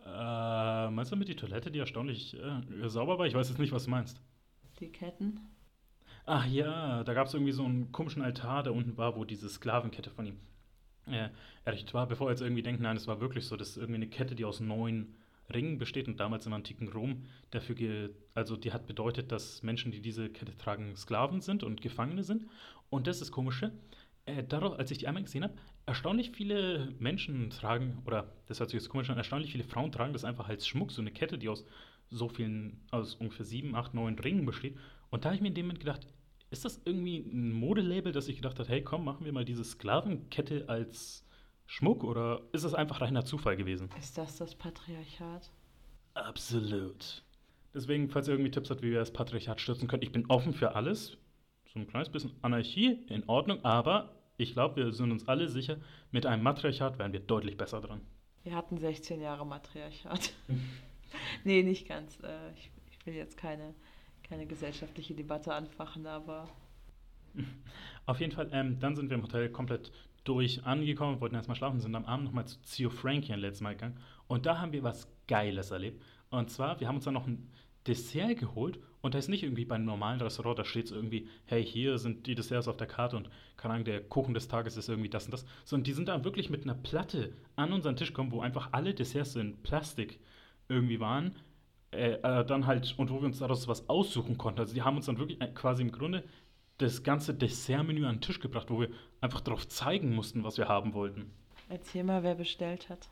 [0.06, 3.28] Äh, meinst du mit die Toilette, die erstaunlich äh, sauber war?
[3.28, 4.20] Ich weiß jetzt nicht, was du meinst.
[4.80, 5.40] Die Ketten.
[6.26, 9.50] Ach ja, da gab es irgendwie so einen komischen Altar, der unten war, wo diese
[9.50, 10.40] Sklavenkette von ihm
[11.06, 11.30] äh,
[11.66, 12.08] errichtet war.
[12.08, 14.34] Bevor wir jetzt irgendwie denken, nein, es war wirklich so, das ist irgendwie eine Kette,
[14.34, 15.16] die aus neun
[15.54, 20.02] Ringen besteht und damals im antiken Rom dafür, also die hat bedeutet, dass Menschen, die
[20.02, 22.46] diese Kette tragen, Sklaven sind und Gefangene sind.
[22.90, 23.72] Und das ist das Komische.
[24.26, 25.54] Äh, darauf, als ich die einmal gesehen habe,
[25.86, 30.14] erstaunlich viele Menschen tragen, oder das hört sich jetzt komisch an, erstaunlich viele Frauen tragen
[30.14, 31.66] das einfach als Schmuck, so eine Kette, die aus
[32.10, 34.78] so vielen, aus ungefähr sieben, acht, neun Ringen besteht.
[35.10, 36.08] Und da habe ich mir in dem Moment gedacht,
[36.52, 39.64] ist das irgendwie ein Modelabel, dass ich gedacht habe, hey komm, machen wir mal diese
[39.64, 41.26] Sklavenkette als
[41.72, 43.90] Schmuck oder ist es einfach reiner Zufall gewesen?
[43.98, 45.50] Ist das das Patriarchat?
[46.16, 47.24] Absolut.
[47.74, 50.54] Deswegen, falls ihr irgendwie Tipps habt, wie wir das Patriarchat stürzen können, ich bin offen
[50.54, 51.18] für alles.
[51.72, 55.78] So ein kleines bisschen Anarchie, in Ordnung, aber ich glaube, wir sind uns alle sicher,
[56.12, 58.02] mit einem Matriarchat wären wir deutlich besser dran.
[58.44, 60.34] Wir hatten 16 Jahre Matriarchat.
[61.46, 62.20] nee, nicht ganz.
[62.22, 63.74] Äh, ich, ich will jetzt keine,
[64.24, 66.50] keine gesellschaftliche Debatte anfachen, aber
[68.06, 69.92] Auf jeden Fall, ähm, dann sind wir im Hotel komplett
[70.24, 73.74] durch angekommen, wollten erstmal schlafen, sind am Abend nochmal zu Zio Frankie ein letztes Mal
[73.74, 73.98] gegangen.
[74.28, 76.02] Und da haben wir was Geiles erlebt.
[76.30, 77.50] Und zwar, wir haben uns dann noch ein
[77.88, 81.28] Dessert geholt und da ist nicht irgendwie bei einem normalen Restaurant, da steht so irgendwie,
[81.46, 84.78] hey, hier sind die Desserts auf der Karte und keine Ahnung, der Kuchen des Tages
[84.78, 85.46] ist irgendwie das und das.
[85.66, 88.94] Sondern die sind da wirklich mit einer Platte an unseren Tisch gekommen, wo einfach alle
[88.94, 90.20] Desserts in Plastik
[90.70, 91.36] irgendwie waren.
[91.92, 94.62] Äh, äh, dann halt, und wo wir uns daraus was aussuchen konnten.
[94.62, 96.24] Also die haben uns dann wirklich äh, quasi im Grunde
[96.82, 98.90] das ganze Dessertmenü an den Tisch gebracht, wo wir
[99.22, 101.32] einfach darauf zeigen mussten, was wir haben wollten.
[101.70, 103.10] erzähl mal, wer bestellt hat.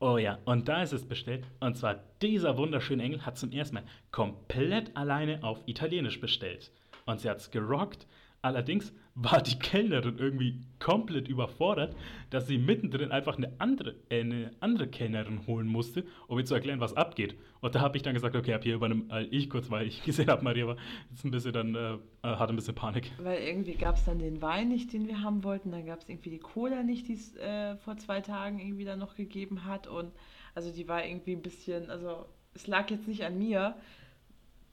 [0.00, 1.46] Oh ja, und da ist es bestellt.
[1.60, 6.72] Und zwar dieser wunderschöne Engel hat zum ersten Mal komplett alleine auf Italienisch bestellt.
[7.06, 8.06] Und sie hat es gerockt.
[8.42, 11.94] Allerdings war die Kellnerin irgendwie komplett überfordert,
[12.30, 16.54] dass sie mittendrin einfach eine andere, äh, eine andere Kellnerin holen musste, um ihr zu
[16.54, 17.36] erklären, was abgeht.
[17.60, 20.02] Und da habe ich dann gesagt, okay, ab hier übernehme äh, ich kurz, weil ich
[20.04, 20.76] gesehen habe, Maria war
[21.10, 21.98] jetzt ein bisschen dann, äh, äh
[22.36, 23.12] hatte ein bisschen Panik.
[23.18, 25.70] Weil irgendwie gab es dann den Wein nicht, den wir haben wollten.
[25.70, 28.98] Dann gab es irgendwie die Cola nicht, die es äh, vor zwei Tagen irgendwie dann
[28.98, 29.86] noch gegeben hat.
[29.86, 30.10] Und
[30.56, 33.76] also die war irgendwie ein bisschen, also es lag jetzt nicht an mir,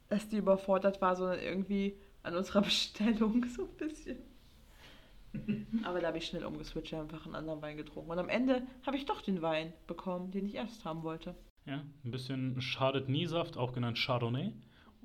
[0.09, 4.30] dass die überfordert war, sondern irgendwie an unserer Bestellung so ein bisschen.
[5.83, 8.11] Aber da habe ich schnell umgeswitcht, einfach einen anderen Wein getrunken.
[8.11, 11.35] Und am Ende habe ich doch den Wein bekommen, den ich erst haben wollte.
[11.65, 14.51] Ja, ein bisschen Schadet Niesaft, auch genannt Chardonnay.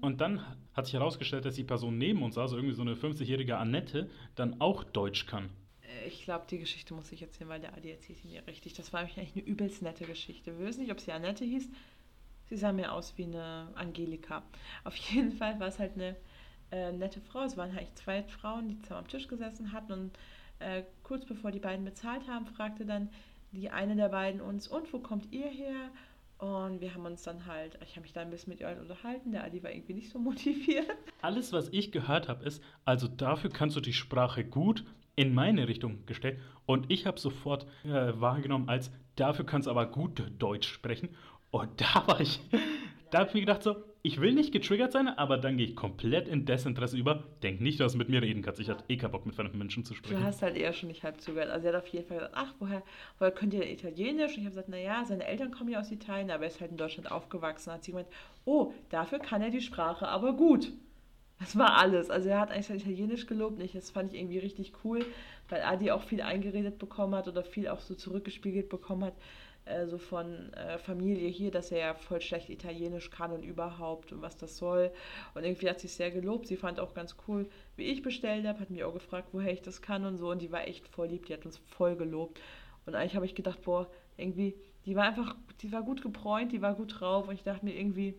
[0.01, 0.44] Und dann
[0.74, 4.61] hat sich herausgestellt, dass die Person neben uns, also irgendwie so eine 50-jährige Annette, dann
[4.61, 5.51] auch Deutsch kann.
[5.82, 8.74] Äh, Ich glaube, die Geschichte muss ich erzählen, weil der Adi erzählt sie mir richtig.
[8.74, 10.59] Das war eigentlich eine übelst nette Geschichte.
[10.59, 11.70] Wir wissen nicht, ob sie Annette hieß.
[12.48, 14.43] Sie sah mir aus wie eine Angelika.
[14.85, 16.15] Auf jeden Fall war es halt eine
[16.77, 17.44] äh, nette Frau.
[17.44, 19.93] Es waren halt zwei Frauen, die zusammen am Tisch gesessen hatten.
[19.93, 20.19] Und
[20.59, 23.09] äh, kurz bevor die beiden bezahlt haben, fragte dann
[23.53, 25.90] die eine der beiden uns, und wo kommt ihr her?
[26.39, 29.32] Und wir haben uns dann halt, ich habe mich da ein bisschen mit ihr unterhalten.
[29.32, 30.86] Der Adi war irgendwie nicht so motiviert.
[31.23, 34.85] Alles, was ich gehört habe, ist, also dafür kannst du die Sprache gut
[35.15, 36.39] in meine Richtung gestellt.
[36.66, 41.09] Und ich habe sofort äh, wahrgenommen als, dafür kannst du aber gut Deutsch sprechen.
[41.51, 42.40] Und da war ich,
[43.10, 45.74] da habe ich mir gedacht so, ich will nicht getriggert sein, aber dann gehe ich
[45.74, 47.24] komplett in Desinteresse über.
[47.42, 48.60] Denk nicht, dass du mit mir reden kannst.
[48.60, 50.22] Ich hatte eh keinen Bock, mit fremden Menschen zu Du sprechen.
[50.22, 51.50] hast halt eher schon nicht halb zugehört.
[51.50, 52.82] Also er hat auf jeden Fall gesagt, ach, woher,
[53.18, 54.32] woher könnt ihr Italienisch?
[54.32, 56.70] Und ich habe gesagt, naja, seine Eltern kommen ja aus Italien, aber er ist halt
[56.70, 57.72] in Deutschland aufgewachsen.
[57.72, 58.08] Hat sie gemeint,
[58.44, 60.70] oh, dafür kann er die Sprache aber gut.
[61.40, 62.08] Das war alles.
[62.08, 63.58] Also er hat eigentlich sein Italienisch gelobt.
[63.58, 63.74] Nicht.
[63.74, 65.04] Das fand ich irgendwie richtig cool,
[65.48, 69.14] weil Adi auch viel eingeredet bekommen hat oder viel auch so zurückgespiegelt bekommen hat,
[69.66, 74.12] äh, so von äh, Familie hier, dass er ja voll schlecht Italienisch kann und überhaupt
[74.12, 74.90] und was das soll.
[75.34, 76.47] Und irgendwie hat sie es sehr gelobt.
[76.47, 79.62] Sie fand auch ganz cool, wie ich bestellt habe, hat mich auch gefragt, woher ich
[79.62, 80.30] das kann und so.
[80.30, 82.40] Und die war echt voll lieb, die hat uns voll gelobt.
[82.86, 84.55] Und eigentlich habe ich gedacht, boah, irgendwie,
[84.86, 87.28] die war einfach, die war gut gebräunt, die war gut drauf.
[87.28, 88.14] Und ich dachte mir irgendwie,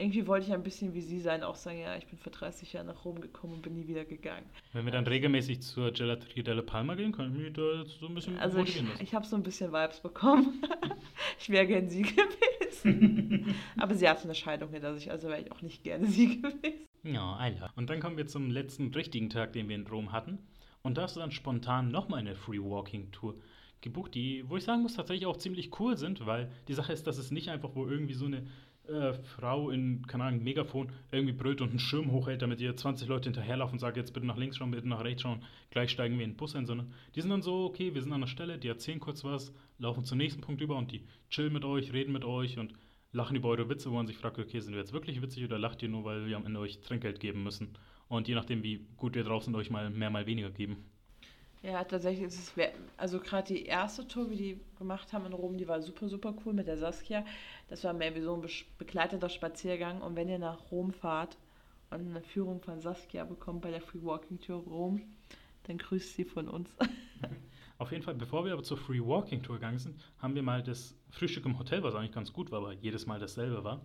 [0.00, 2.72] irgendwie wollte ich ein bisschen wie sie sein, auch sagen, ja, ich bin vor 30
[2.72, 4.46] Jahren nach Rom gekommen und bin nie wieder gegangen.
[4.72, 8.38] Wenn wir dann regelmäßig zur Gelateria della Palma gehen, können wir da so ein bisschen
[8.38, 10.62] Also ich, ich habe so ein bisschen Vibes bekommen.
[11.38, 13.54] ich wäre gern sie gewesen.
[13.78, 16.86] Aber sie hatte eine Scheidung hinter sich, also wäre ich auch nicht gerne sie gewesen.
[17.02, 17.70] Ja, Alter.
[17.76, 20.38] Und dann kommen wir zum letzten richtigen Tag, den wir in Rom hatten.
[20.82, 23.34] Und da hast du dann spontan nochmal eine Free Walking Tour
[23.82, 27.06] gebucht, die, wo ich sagen muss, tatsächlich auch ziemlich cool sind, weil die Sache ist,
[27.06, 28.46] dass es nicht einfach, wo irgendwie so eine
[28.90, 33.08] äh, Frau in, keine Ahnung, Megafon irgendwie brüllt und einen Schirm hochhält, damit ihr 20
[33.08, 36.18] Leute hinterherlaufen und sagt, jetzt bitte nach links schauen, bitte nach rechts schauen, gleich steigen
[36.18, 38.28] wir in den Bus ein, sondern die sind dann so, okay, wir sind an der
[38.28, 41.92] Stelle, die erzählen kurz was, laufen zum nächsten Punkt über und die chillen mit euch,
[41.92, 42.74] reden mit euch und
[43.12, 45.58] lachen über eure Witze, wo man sich fragt, okay, sind wir jetzt wirklich witzig oder
[45.58, 47.76] lacht ihr nur, weil wir am Ende euch Trinkgeld geben müssen?
[48.08, 50.78] Und je nachdem, wie gut wir drauf sind, euch mal mehr, mal weniger geben.
[51.62, 55.58] Ja, tatsächlich ist es, also gerade die erste Tour, wie die gemacht haben in Rom,
[55.58, 57.24] die war super, super cool mit der Saskia.
[57.68, 60.00] Das war mehr wie so ein begleiteter Spaziergang.
[60.00, 61.36] Und wenn ihr nach Rom fahrt
[61.90, 65.02] und eine Führung von Saskia bekommt bei der Free Walking Tour Rom,
[65.64, 66.74] dann grüßt sie von uns.
[67.78, 70.62] Auf jeden Fall, bevor wir aber zur Free Walking Tour gegangen sind, haben wir mal
[70.62, 73.80] das Frühstück im Hotel, was eigentlich ganz gut war, aber jedes Mal dasselbe war.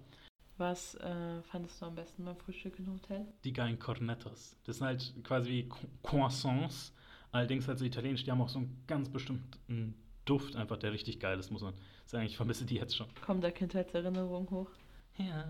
[0.58, 3.26] Was äh, fandest du am besten beim Frühstück im Hotel?
[3.44, 4.56] Die geilen Cornettos.
[4.64, 5.70] Das sind halt quasi wie
[6.04, 6.94] Croissants
[7.36, 9.94] Allerdings also italienisch, die haben auch so einen ganz bestimmten
[10.24, 11.74] Duft einfach, der richtig geil ist, muss man
[12.06, 12.26] sagen.
[12.26, 13.08] Ich vermisse die jetzt schon.
[13.26, 14.70] Kommt da Kindheitserinnerung hoch?
[15.18, 15.44] Ja.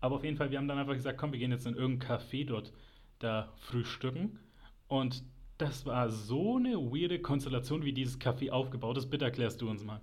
[0.00, 2.18] Aber auf jeden Fall, wir haben dann einfach gesagt, komm, wir gehen jetzt in irgendein
[2.18, 2.72] Café dort
[3.20, 4.40] da frühstücken.
[4.88, 5.22] Und
[5.56, 9.08] das war so eine weirde Konstellation, wie dieses Café aufgebaut ist.
[9.08, 10.00] Bitte erklärst du uns mal.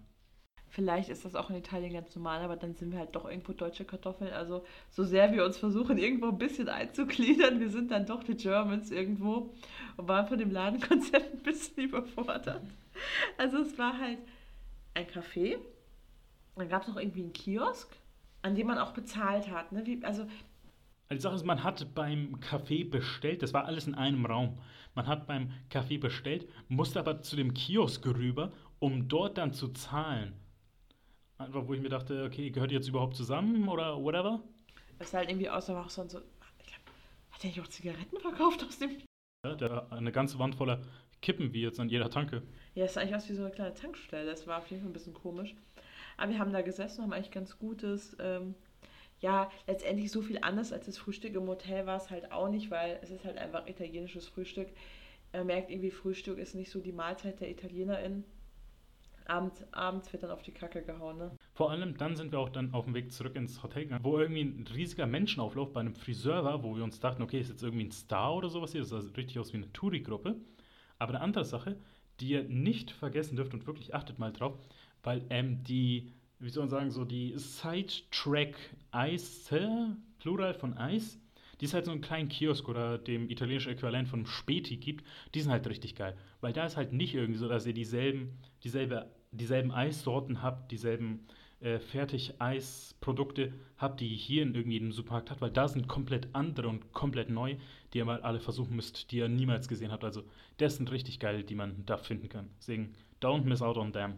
[0.70, 3.54] Vielleicht ist das auch in Italien ganz normal, aber dann sind wir halt doch irgendwo
[3.54, 4.32] deutsche Kartoffeln.
[4.34, 8.36] Also so sehr wir uns versuchen, irgendwo ein bisschen einzugliedern, wir sind dann doch die
[8.36, 9.54] Germans irgendwo
[9.96, 12.62] und waren von dem Ladenkonzept ein bisschen überfordert.
[13.38, 14.20] Also es war halt
[14.94, 15.58] ein Café,
[16.56, 17.90] dann gab es noch irgendwie einen Kiosk,
[18.42, 19.72] an dem man auch bezahlt hat.
[19.72, 19.86] Ne?
[19.86, 20.26] Wie, also
[21.10, 24.58] die Sache ist, man hat beim Café bestellt, das war alles in einem Raum.
[24.94, 29.70] Man hat beim Café bestellt, musste aber zu dem Kiosk rüber, um dort dann zu
[29.70, 30.34] zahlen.
[31.38, 34.42] Einfach, wo ich mir dachte, okay, gehört ihr jetzt überhaupt zusammen oder whatever?
[34.98, 36.20] Es sah halt irgendwie aus, aber auch so, so
[36.60, 36.82] ich glaub,
[37.32, 38.98] hat er nicht auch Zigaretten verkauft aus dem.
[39.46, 40.82] Ja, der, eine ganze Wand voller
[41.22, 42.42] Kippen, wie jetzt an jeder Tanke.
[42.74, 44.26] Ja, es sah eigentlich aus wie so eine kleine Tankstelle.
[44.26, 45.56] Das war auf jeden Fall ein bisschen komisch.
[46.18, 48.18] Aber wir haben da gesessen, haben eigentlich ganz gutes.
[48.20, 48.56] Ähm,
[49.20, 52.72] ja, letztendlich so viel anders als das Frühstück im Hotel war es halt auch nicht,
[52.72, 54.70] weil es ist halt einfach italienisches Frühstück.
[55.34, 58.24] Man merkt irgendwie, Frühstück ist nicht so die Mahlzeit der ItalienerInnen
[59.30, 61.32] abends, abends wird dann auf die Kacke gehauen, ne?
[61.54, 64.18] Vor allem dann sind wir auch dann auf dem Weg zurück ins Hotel gegangen, wo
[64.18, 67.64] irgendwie ein riesiger Menschenauflauf bei einem Friseur war, wo wir uns dachten, okay, ist jetzt
[67.64, 70.36] irgendwie ein Star oder sowas hier, das sah richtig aus wie eine Touri-Gruppe.
[71.00, 71.78] Aber eine andere Sache,
[72.20, 74.58] die ihr nicht vergessen dürft und wirklich achtet mal drauf,
[75.04, 78.56] weil ähm, die, wie soll man sagen, so die Sidetrack
[78.92, 79.50] Eis,
[80.20, 81.20] Plural von Eis,
[81.60, 85.42] die es halt so einen kleinen Kiosk oder dem italienischen Äquivalent von Späti gibt, die
[85.42, 86.16] sind halt richtig geil.
[86.42, 91.26] Weil da ist halt nicht irgendwie so, dass ihr dieselben, dieselbe dieselben Eissorten habt, dieselben
[91.60, 96.68] äh, Fertig-Eisprodukte habt, die ihr hier in irgendeinem Supermarkt habt, weil da sind komplett andere
[96.68, 97.56] und komplett neu,
[97.94, 100.04] die ihr mal alle versuchen müsst, die ihr niemals gesehen habt.
[100.04, 100.24] Also
[100.58, 102.50] das sind richtig geil, die man da finden kann.
[102.60, 104.16] Deswegen, don't miss out on them.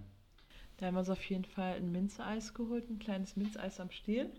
[0.77, 4.29] Da haben wir uns auf jeden Fall ein Minzeis geholt, ein kleines Minzeis am Stiel.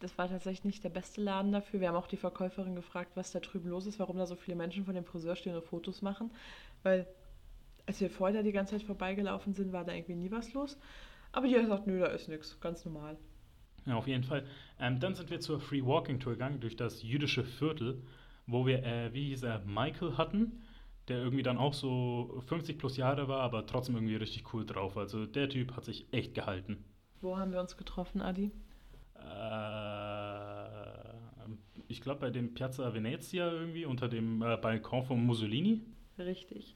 [0.00, 1.80] Das war tatsächlich nicht der beste Laden dafür.
[1.80, 4.56] Wir haben auch die Verkäuferin gefragt, was da drüben los ist, warum da so viele
[4.56, 6.32] Menschen von dem Friseur stehen und Fotos machen.
[6.82, 7.06] Weil
[7.86, 10.78] als wir vorher die ganze Zeit vorbeigelaufen sind, war da irgendwie nie was los.
[11.32, 13.16] Aber die hat gesagt, nö, da ist nichts, ganz normal.
[13.86, 14.44] Ja, auf jeden Fall.
[14.78, 18.02] Ähm, dann sind wir zur Free Walking Tour gegangen durch das jüdische Viertel,
[18.46, 20.62] wo wir, äh, wie hieß er, Michael hatten,
[21.08, 24.96] der irgendwie dann auch so 50 plus Jahre war, aber trotzdem irgendwie richtig cool drauf.
[24.96, 26.84] Also der Typ hat sich echt gehalten.
[27.20, 28.52] Wo haben wir uns getroffen, Adi?
[29.16, 29.22] Äh,
[31.88, 35.80] ich glaube bei dem Piazza Venezia irgendwie unter dem äh, Balkon von Mussolini.
[36.18, 36.72] Richtig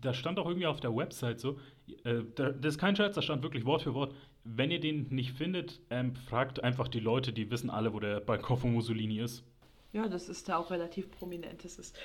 [0.00, 1.58] da stand auch irgendwie auf der Website so,
[2.04, 4.14] äh, das ist kein Scherz, da stand wirklich Wort für Wort,
[4.44, 8.20] wenn ihr den nicht findet, ähm, fragt einfach die Leute, die wissen alle, wo der
[8.20, 9.44] Balkon von Mussolini ist.
[9.92, 11.64] Ja, das ist da auch relativ prominent.
[11.64, 11.98] Das ist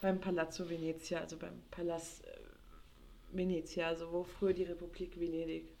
[0.00, 2.30] beim Palazzo Venezia, also beim Palast äh,
[3.32, 5.72] Venezia, also wo früher die Republik Venedig,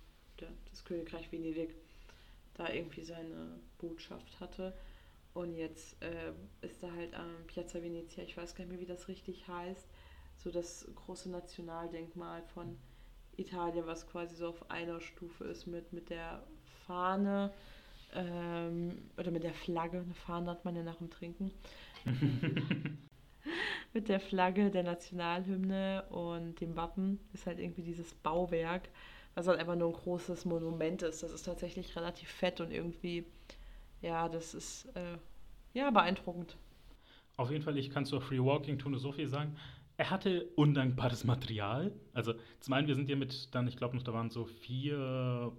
[0.70, 1.74] das Königreich Venedig,
[2.54, 4.74] da irgendwie seine Botschaft hatte.
[5.34, 6.32] Und jetzt äh,
[6.66, 9.86] ist da halt am Piazza Venezia, ich weiß gar nicht mehr, wie das richtig heißt,
[10.38, 12.78] so das große Nationaldenkmal von
[13.36, 16.42] Italien, was quasi so auf einer Stufe ist mit, mit der
[16.86, 17.52] Fahne
[18.14, 19.98] ähm, oder mit der Flagge.
[20.00, 21.52] Eine Fahne hat man ja nach dem Trinken.
[23.92, 28.88] mit der Flagge, der Nationalhymne und dem Wappen ist halt irgendwie dieses Bauwerk,
[29.34, 31.22] was halt einfach nur ein großes Monument ist.
[31.22, 33.24] Das ist tatsächlich relativ fett und irgendwie,
[34.02, 35.18] ja, das ist äh,
[35.74, 36.56] ja beeindruckend.
[37.36, 39.56] Auf jeden Fall, ich kann zur Free Walking nur so viel sagen.
[39.98, 41.92] Er hatte undankbares Material.
[42.14, 45.52] Also zum einen, wir sind ja mit dann, ich glaube noch, da waren so vier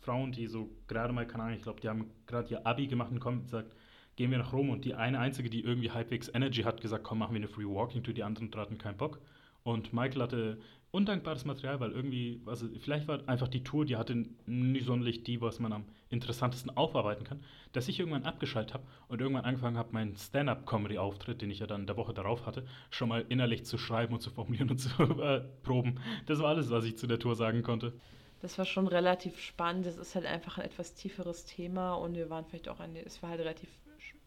[0.00, 3.12] Frauen, die so gerade mal, keine Ahnung, ich glaube, die haben gerade ihr Abi gemacht
[3.12, 3.70] und kommen und gesagt,
[4.16, 4.70] gehen wir nach Rom.
[4.70, 7.66] Und die eine einzige, die irgendwie halbwegs Energy hat, gesagt, komm, machen wir eine Free
[7.66, 8.14] Walking Tour.
[8.14, 9.20] Die anderen hatten keinen Bock.
[9.62, 10.58] Und Michael hatte
[10.96, 15.42] undankbares Material, weil irgendwie, also vielleicht war einfach die Tour, die hatte nicht sonderlich die,
[15.42, 19.92] was man am interessantesten aufarbeiten kann, dass ich irgendwann abgeschaltet habe und irgendwann angefangen habe,
[19.92, 23.76] meinen Stand-up-Comedy-Auftritt, den ich ja dann in der Woche darauf hatte, schon mal innerlich zu
[23.76, 26.00] schreiben und zu formulieren und zu äh, proben.
[26.24, 27.92] Das war alles, was ich zu der Tour sagen konnte.
[28.40, 29.84] Das war schon relativ spannend.
[29.84, 33.22] Das ist halt einfach ein etwas tieferes Thema und wir waren vielleicht auch, ein, es
[33.22, 33.68] war halt relativ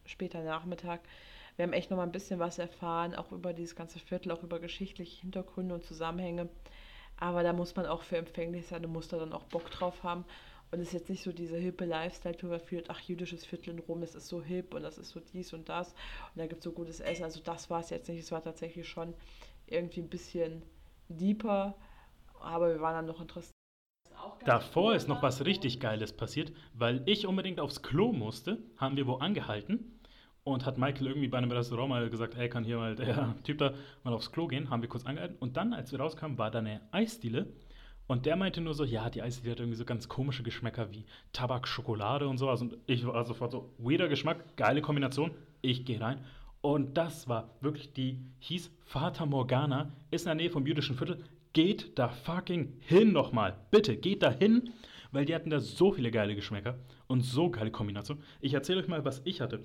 [0.04, 1.00] später Nachmittag
[1.60, 4.42] wir haben echt noch mal ein bisschen was erfahren, auch über dieses ganze Viertel, auch
[4.42, 6.48] über geschichtliche Hintergründe und Zusammenhänge.
[7.18, 10.02] Aber da muss man auch für empfänglich sein und muss da dann auch Bock drauf
[10.02, 10.24] haben.
[10.70, 14.00] Und es ist jetzt nicht so diese hippe Lifestyle-Tour, führt, ach, jüdisches Viertel in Rom,
[14.00, 15.88] das ist so hip und das ist so dies und das.
[15.88, 17.24] Und da gibt es so gutes Essen.
[17.24, 18.20] Also das war es jetzt nicht.
[18.20, 19.12] Es war tatsächlich schon
[19.66, 20.62] irgendwie ein bisschen
[21.10, 21.76] deeper.
[22.40, 23.52] Aber wir waren dann noch interessiert.
[24.46, 29.06] Davor ist noch was richtig Geiles passiert, weil ich unbedingt aufs Klo musste, haben wir
[29.06, 29.99] wo angehalten
[30.52, 33.58] und hat Michael irgendwie bei einem Restaurant mal gesagt, hey, kann hier mal der Typ
[33.58, 33.72] da
[34.04, 34.70] mal aufs Klo gehen?
[34.70, 35.36] Haben wir kurz angehalten.
[35.38, 37.46] Und dann, als wir rauskamen, war da eine Eisdiele.
[38.06, 41.04] Und der meinte nur so, ja, die Eisdiele hat irgendwie so ganz komische Geschmäcker wie
[41.32, 42.60] Tabak, Schokolade und sowas.
[42.60, 45.30] Und ich war sofort so, weirder Geschmack, geile Kombination.
[45.62, 46.24] Ich gehe rein.
[46.60, 51.22] Und das war wirklich, die hieß Fata Morgana, ist in der Nähe vom jüdischen Viertel.
[51.52, 53.56] Geht da fucking hin nochmal.
[53.70, 54.72] Bitte, geht da hin,
[55.12, 58.22] weil die hatten da so viele geile Geschmäcker und so geile Kombinationen.
[58.40, 59.62] Ich erzähle euch mal, was ich hatte.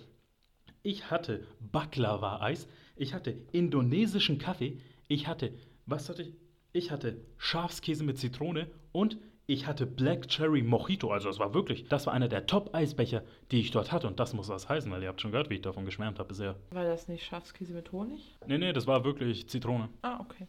[0.85, 5.51] Ich hatte Baklava-Eis, ich hatte indonesischen Kaffee, ich hatte,
[5.87, 6.33] was hatte ich?
[6.73, 9.17] Ich hatte Schafskäse mit Zitrone und
[9.47, 11.09] ich hatte Black Cherry Mojito.
[11.09, 14.05] Also das war wirklich, das war einer der Top-Eisbecher, die ich dort hatte.
[14.05, 16.29] Und das muss was heißen, weil ihr habt schon gehört, wie ich davon geschwärmt habe
[16.29, 16.55] bisher.
[16.69, 18.35] War das nicht Schafskäse mit Honig?
[18.45, 19.89] Nee, nee, das war wirklich Zitrone.
[20.03, 20.45] Ah, okay.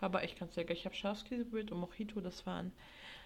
[0.00, 0.74] War aber echt ganz lecker.
[0.74, 2.72] Ich habe Schafskäse probiert und Mojito, das waren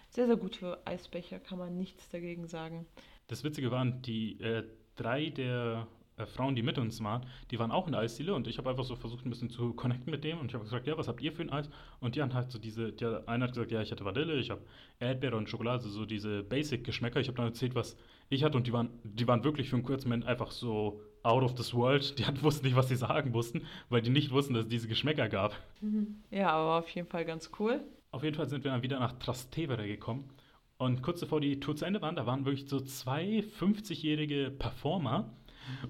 [0.07, 2.85] sehr, sehr gute Eisbecher, kann man nichts dagegen sagen.
[3.27, 4.63] Das Witzige waren, die äh,
[4.95, 5.87] drei der
[6.17, 8.69] äh, Frauen, die mit uns waren, die waren auch in der Eisdiele und ich habe
[8.69, 11.07] einfach so versucht, ein bisschen zu connecten mit dem und ich habe gesagt, ja, was
[11.07, 11.69] habt ihr für ein Eis?
[11.99, 14.49] Und die haben halt so diese, der eine hat gesagt, ja, ich hatte Vanille, ich
[14.49, 14.61] habe
[14.99, 17.19] Erdbeere und Schokolade, also so diese Basic-Geschmäcker.
[17.19, 17.97] Ich habe dann erzählt, was
[18.29, 21.43] ich hatte und die waren, die waren wirklich für einen kurzen Moment einfach so out
[21.43, 22.17] of this world.
[22.17, 24.87] Die hatten, wussten nicht, was sie sagen mussten, weil die nicht wussten, dass es diese
[24.87, 25.55] Geschmäcker gab.
[25.81, 26.23] Mhm.
[26.31, 27.81] Ja, aber auf jeden Fall ganz cool.
[28.11, 30.29] Auf jeden Fall sind wir dann wieder nach Trastevere gekommen.
[30.77, 35.33] Und kurz bevor die Tour zu Ende waren, da waren wirklich so zwei 50-jährige Performer,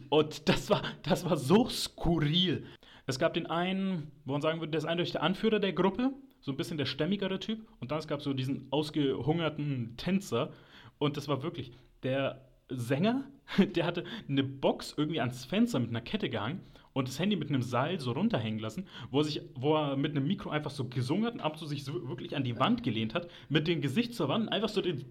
[0.10, 2.66] und das war, das war so skurril.
[3.08, 6.12] Es gab den einen, wo man sagen würde, der ist eindeutig der Anführer der Gruppe,
[6.42, 7.68] so ein bisschen der stämmigere Typ.
[7.80, 10.52] Und dann gab es so diesen ausgehungerten Tänzer.
[10.98, 11.72] Und das war wirklich
[12.04, 13.26] der Sänger,
[13.76, 16.62] der hatte eine Box irgendwie ans Fenster mit einer Kette gehangen
[16.94, 20.12] und das Handy mit einem Seil so runterhängen lassen, wo er, sich, wo er mit
[20.12, 22.58] einem Mikro einfach so gesungen hat und ab und zu sich so wirklich an die
[22.58, 25.06] Wand gelehnt hat, mit dem Gesicht zur Wand einfach so den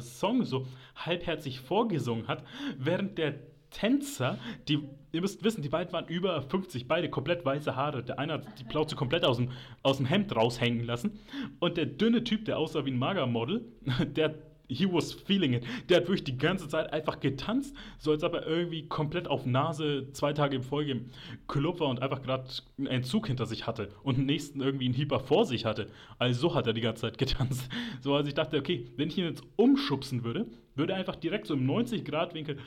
[0.00, 2.44] Song so halbherzig vorgesungen hat,
[2.76, 3.34] während der
[3.76, 4.38] Tänzer,
[4.68, 8.02] die, ihr müsst wissen, die beiden waren über 50, beide komplett weiße Haare.
[8.02, 9.50] Der eine hat die Plauze komplett aus dem,
[9.82, 11.18] aus dem Hemd raushängen lassen.
[11.58, 13.66] Und der dünne Typ, der aussah wie ein Magermodel,
[14.16, 14.34] der
[14.68, 15.64] he was feeling it.
[15.88, 19.46] Der hat wirklich die ganze Zeit einfach getanzt, so als ob er irgendwie komplett auf
[19.46, 21.10] Nase zwei Tage im Folge im
[21.46, 22.48] Club war und einfach gerade
[22.78, 25.88] einen Zug hinter sich hatte und den nächsten irgendwie einen Hieber vor sich hatte.
[26.18, 27.68] Also so hat er die ganze Zeit getanzt.
[28.00, 30.46] So als ich dachte, okay, wenn ich ihn jetzt umschubsen würde,
[30.76, 32.58] würde einfach direkt so im 90-Grad-Winkel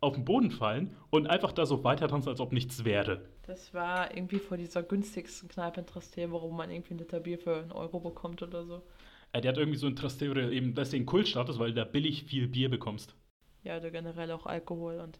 [0.00, 3.28] auf den Boden fallen und einfach da so weiter tanzen, als ob nichts wäre.
[3.46, 7.38] Das war irgendwie vor dieser günstigsten Kneipe in Trastevere, wo man irgendwie ein Liter Bier
[7.38, 8.82] für einen Euro bekommt oder so.
[9.32, 12.48] Äh, der hat irgendwie so ein Trastevere eben deswegen Kultstatus, weil du da billig viel
[12.48, 13.14] Bier bekommst.
[13.62, 15.18] Ja, oder generell auch Alkohol und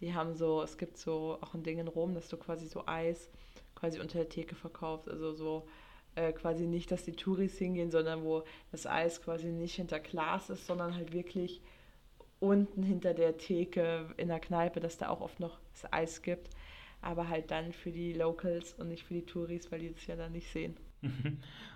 [0.00, 2.84] die haben so, es gibt so auch ein Ding in Rom, dass du quasi so
[2.86, 3.30] Eis
[3.74, 5.68] quasi unter der Theke verkaufst, also so
[6.14, 10.50] äh, quasi nicht, dass die Touris hingehen, sondern wo das Eis quasi nicht hinter Glas
[10.50, 11.60] ist, sondern halt wirklich
[12.40, 16.50] unten hinter der Theke in der Kneipe, dass da auch oft noch das Eis gibt,
[17.00, 20.16] aber halt dann für die Locals und nicht für die Touris, weil die das ja
[20.16, 20.76] dann nicht sehen.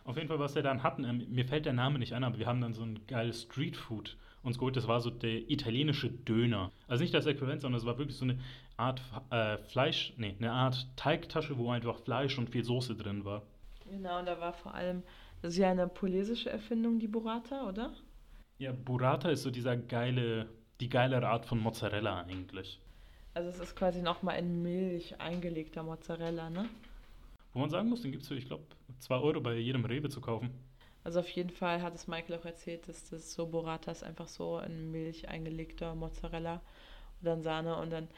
[0.05, 2.39] Auf jeden Fall, was wir dann hatten, äh, mir fällt der Name nicht ein, aber
[2.39, 4.77] wir haben dann so ein geiles Streetfood uns geholt.
[4.77, 6.71] Das war so der italienische Döner.
[6.87, 8.39] Also nicht das Äquivalent, sondern es war wirklich so eine
[8.77, 13.43] Art äh, Fleisch, nee, eine Art Teigtasche, wo einfach Fleisch und viel Soße drin war.
[13.91, 15.03] Genau, und da war vor allem
[15.43, 17.95] Das ist ja eine polesische Erfindung, die Burrata, oder?
[18.59, 20.49] Ja, Burrata ist so dieser geile,
[20.81, 22.81] die geilere Art von Mozzarella eigentlich.
[23.35, 26.69] Also es ist quasi nochmal in Milch eingelegter Mozzarella, ne?
[27.53, 28.65] Wo man sagen muss, den gibt es für, ich glaube,
[29.01, 30.51] 2 Euro bei jedem Rewe zu kaufen.
[31.05, 34.29] Also auf jeden Fall hat es Michael auch erzählt, dass das so Burrata ist einfach
[34.29, 36.61] so in Milch eingelegter Mozzarella
[37.21, 38.09] und dann Sahne und dann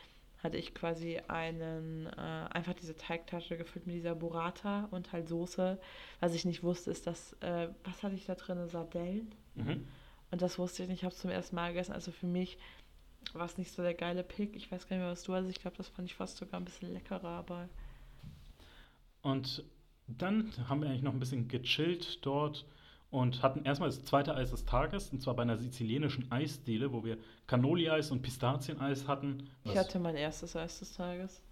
[0.42, 2.10] hatte ich quasi einen, äh,
[2.50, 5.80] einfach diese Teigtasche gefüllt mit dieser Burrata und halt Soße.
[6.20, 8.68] Was ich nicht wusste, ist das, äh, was hatte ich da drin?
[8.68, 9.34] Sardellen.
[9.56, 9.86] Mhm.
[10.30, 11.92] Und das wusste ich nicht, ich habe es zum ersten Mal gegessen.
[11.92, 12.58] Also für mich
[13.32, 14.54] war es nicht so der geile Pick.
[14.54, 15.48] Ich weiß gar nicht mehr, was du hast.
[15.48, 17.68] Ich glaube, das fand ich fast sogar ein bisschen leckerer, aber.
[19.22, 19.64] Und
[20.06, 22.64] dann haben wir eigentlich noch ein bisschen gechillt dort
[23.10, 27.04] und hatten erstmal das zweite Eis des Tages, und zwar bei einer sizilienischen Eisdiele, wo
[27.04, 29.48] wir Cannoli-Eis und Pistazieneis hatten.
[29.64, 31.42] Ich hatte mein erstes Eis des Tages.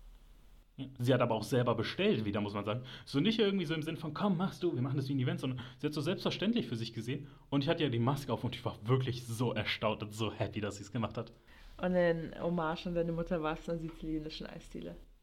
[0.99, 2.83] Sie hat aber auch selber bestellt, wieder muss man sagen.
[3.07, 5.21] So nicht irgendwie so im Sinn von, komm, machst du, wir machen das wie ein
[5.21, 7.29] Event, sondern sie hat so selbstverständlich für sich gesehen.
[7.49, 10.31] Und ich hatte ja die Maske auf und ich war wirklich so erstaunt und so
[10.31, 11.33] happy, dass sie es gemacht hat.
[11.79, 14.97] Und in Hommage an deine Mutter war es eine sizilienischen Eisdiele.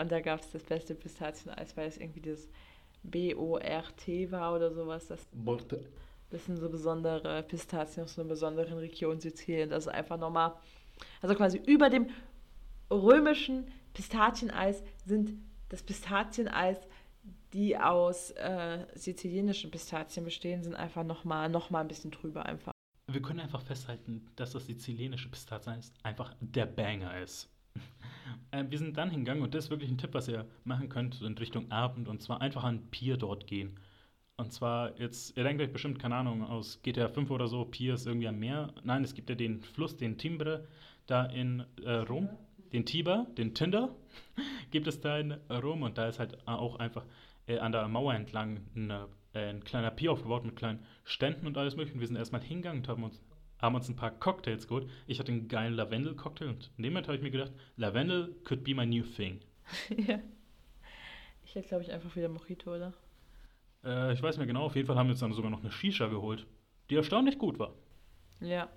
[0.00, 2.48] und da gab es das beste Pistazieneis, weil es irgendwie das
[3.02, 5.06] B-O-R-T war oder sowas.
[5.06, 5.84] Das, Borte.
[6.30, 9.70] das sind so besondere Pistazien aus einer besonderen Region Sizilien.
[9.70, 10.54] Das ist einfach nochmal,
[11.22, 12.08] also quasi über dem
[12.90, 15.34] römischen Pistazieneis sind
[15.68, 16.78] das Pistazieneis,
[17.52, 22.72] die aus äh, sizilienischen Pistazien bestehen, sind einfach nochmal noch mal ein bisschen drüber einfach.
[23.10, 27.48] Wir können einfach festhalten, dass das sizilianische Pistazieneis einfach der Banger ist.
[28.50, 31.14] Äh, wir sind dann hingegangen und das ist wirklich ein Tipp, was ihr machen könnt
[31.14, 33.78] so in Richtung Abend und zwar einfach an Pier dort gehen.
[34.36, 37.94] Und zwar jetzt, ihr denkt euch bestimmt, keine Ahnung, aus GTA 5 oder so, Pier
[37.94, 38.72] ist irgendwie am Meer.
[38.84, 40.68] Nein, es gibt ja den Fluss, den Timbre,
[41.06, 42.28] da in äh, Rom.
[42.72, 43.96] Den Tiber, den Tinder,
[44.70, 47.04] gibt es da in Rom und da ist halt auch einfach
[47.48, 51.56] äh, an der Mauer entlang eine, äh, ein kleiner Pier aufgebaut mit kleinen Ständen und
[51.56, 51.94] alles mögliche.
[51.94, 53.20] Und wir sind erstmal hingegangen und haben uns,
[53.58, 54.88] haben uns ein paar Cocktails geholt.
[55.06, 58.64] Ich hatte einen geilen Lavendel-Cocktail und in dem Moment habe ich mir gedacht, Lavendel could
[58.64, 59.40] be my new thing.
[59.96, 60.20] ja.
[61.44, 62.92] Ich hätte, glaube ich, einfach wieder Mojito, oder?
[63.84, 65.60] Äh, ich weiß nicht mehr genau, auf jeden Fall haben wir uns dann sogar noch
[65.60, 66.46] eine Shisha geholt,
[66.90, 67.74] die erstaunlich gut war.
[68.40, 68.68] Ja.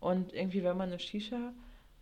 [0.00, 1.52] Und irgendwie, wenn man eine Shisha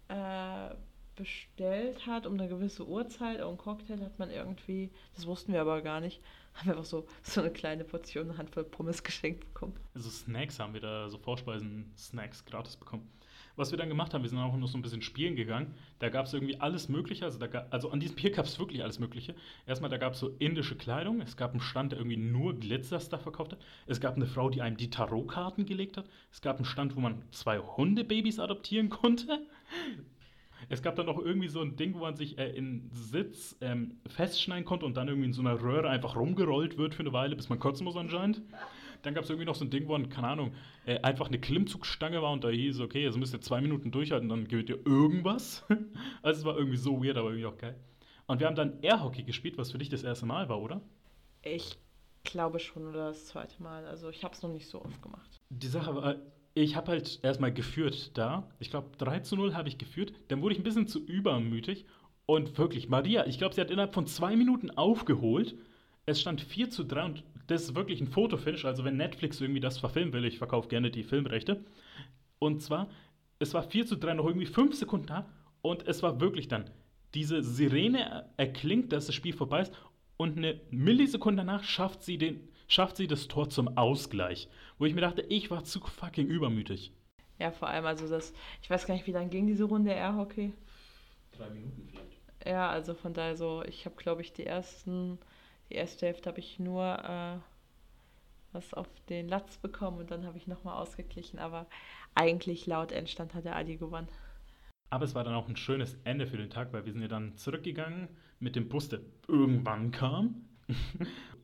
[0.09, 0.75] äh,
[1.17, 5.61] bestellt hat um eine gewisse Uhrzeit und einen Cocktail hat man irgendwie, das wussten wir
[5.61, 6.21] aber gar nicht,
[6.55, 9.74] haben wir einfach so, so eine kleine Portion, eine Handvoll Pommes geschenkt bekommen.
[9.95, 13.09] Also Snacks haben wir da, so Vorspeisen-Snacks gratis bekommen.
[13.55, 15.74] Was wir dann gemacht haben, wir sind auch noch so ein bisschen spielen gegangen.
[15.99, 17.27] Da gab es irgendwie alles Mögliche.
[17.27, 19.35] Also, da also an diesem Pier gab es wirklich alles Mögliche.
[19.66, 21.20] Erstmal, da gab es so indische Kleidung.
[21.20, 23.61] Es gab einen Stand, der irgendwie nur Glitzerstuff verkauft hat.
[23.87, 26.09] Es gab eine Frau, die einem die Tarotkarten gelegt hat.
[26.31, 29.47] Es gab einen Stand, wo man zwei Hundebabys adoptieren konnte.
[30.69, 33.99] Es gab dann noch irgendwie so ein Ding, wo man sich äh, in Sitz ähm,
[34.07, 37.37] festschneiden konnte und dann irgendwie in so einer Röhre einfach rumgerollt wird für eine Weile,
[37.37, 38.43] bis man kotzen muss anscheinend.
[39.03, 40.55] Dann gab es irgendwie noch so ein Ding, wo, man, keine Ahnung,
[40.87, 44.29] äh, einfach eine Klimmzugstange war und da hieß, okay, jetzt müsst ihr zwei Minuten durchhalten,
[44.29, 45.65] dann gewinnt ihr irgendwas.
[46.23, 47.77] also es war irgendwie so weird, aber irgendwie auch geil.
[48.27, 50.81] Und wir haben dann Airhockey gespielt, was für dich das erste Mal war, oder?
[51.43, 51.77] Ich
[52.25, 53.85] glaube schon, oder das zweite Mal.
[53.87, 55.41] Also ich habe es noch nicht so oft gemacht.
[55.51, 56.17] Die Sache war,
[56.55, 58.49] ich habe halt erstmal geführt da.
[58.59, 60.12] Ich glaube, 3 zu 0 habe ich geführt.
[60.29, 61.87] Dann wurde ich ein bisschen zu übermütig.
[62.27, 65.57] Und wirklich, Maria, ich glaube, sie hat innerhalb von zwei Minuten aufgeholt.
[66.07, 68.65] Es stand 4 zu 3 und das ist wirklich ein Fotofinish.
[68.65, 71.65] Also, wenn Netflix irgendwie das verfilmen will, ich verkaufe gerne die Filmrechte.
[72.39, 72.91] Und zwar,
[73.39, 75.29] es war 4 zu 3 noch irgendwie 5 Sekunden da.
[75.62, 76.70] Und es war wirklich dann,
[77.15, 79.73] diese Sirene erklingt, dass das Spiel vorbei ist.
[80.16, 84.49] Und eine Millisekunde danach schafft sie den schafft sie das Tor zum Ausgleich.
[84.78, 86.93] Wo ich mir dachte, ich war zu fucking übermütig.
[87.39, 88.32] Ja, vor allem, also das,
[88.62, 90.53] ich weiß gar nicht, wie lange ging diese Runde Airhockey?
[91.32, 92.20] Drei Minuten vielleicht.
[92.47, 95.19] Ja, also von daher so, ich habe glaube ich die ersten,
[95.69, 97.39] die erste Hälfte habe ich nur äh,
[98.53, 101.66] was auf den Latz bekommen und dann habe ich nochmal ausgeglichen, aber
[102.15, 104.09] eigentlich laut Endstand hat der Adi gewonnen.
[104.90, 107.09] Aber es war dann auch ein schönes Ende für den Tag, weil wir sind ja
[107.09, 108.09] dann zurückgegangen
[108.40, 110.49] mit dem Bus, der irgendwann kam.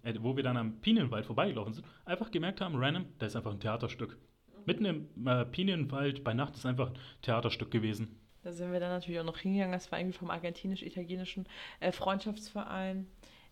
[0.09, 3.53] Äh, wo wir dann am Pinienwald vorbeigelaufen sind, einfach gemerkt haben, random, da ist einfach
[3.53, 4.17] ein Theaterstück.
[4.65, 8.21] Mitten im äh, Pinienwald bei Nacht ist einfach ein Theaterstück gewesen.
[8.43, 9.73] Da sind wir dann natürlich auch noch hingegangen.
[9.73, 11.47] Das war irgendwie vom argentinisch-italienischen
[11.81, 13.07] äh, Freundschaftsverein.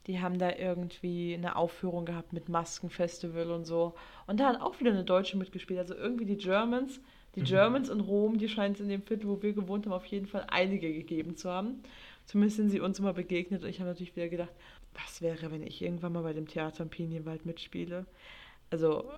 [0.07, 3.95] Die haben da irgendwie eine Aufführung gehabt mit Maskenfestival und so.
[4.27, 5.81] Und da hat auch wieder eine Deutsche mitgespielt.
[5.81, 7.01] Also irgendwie die Germans,
[7.35, 7.45] die mhm.
[7.45, 10.27] Germans in Rom, die scheint es in dem Viertel, wo wir gewohnt haben, auf jeden
[10.27, 11.83] Fall einige gegeben zu haben.
[12.25, 13.63] Zumindest sind sie uns immer begegnet.
[13.63, 14.53] Und ich habe natürlich wieder gedacht,
[14.97, 18.07] was wäre, wenn ich irgendwann mal bei dem Theater im Pinienwald mitspiele?
[18.71, 19.11] Also.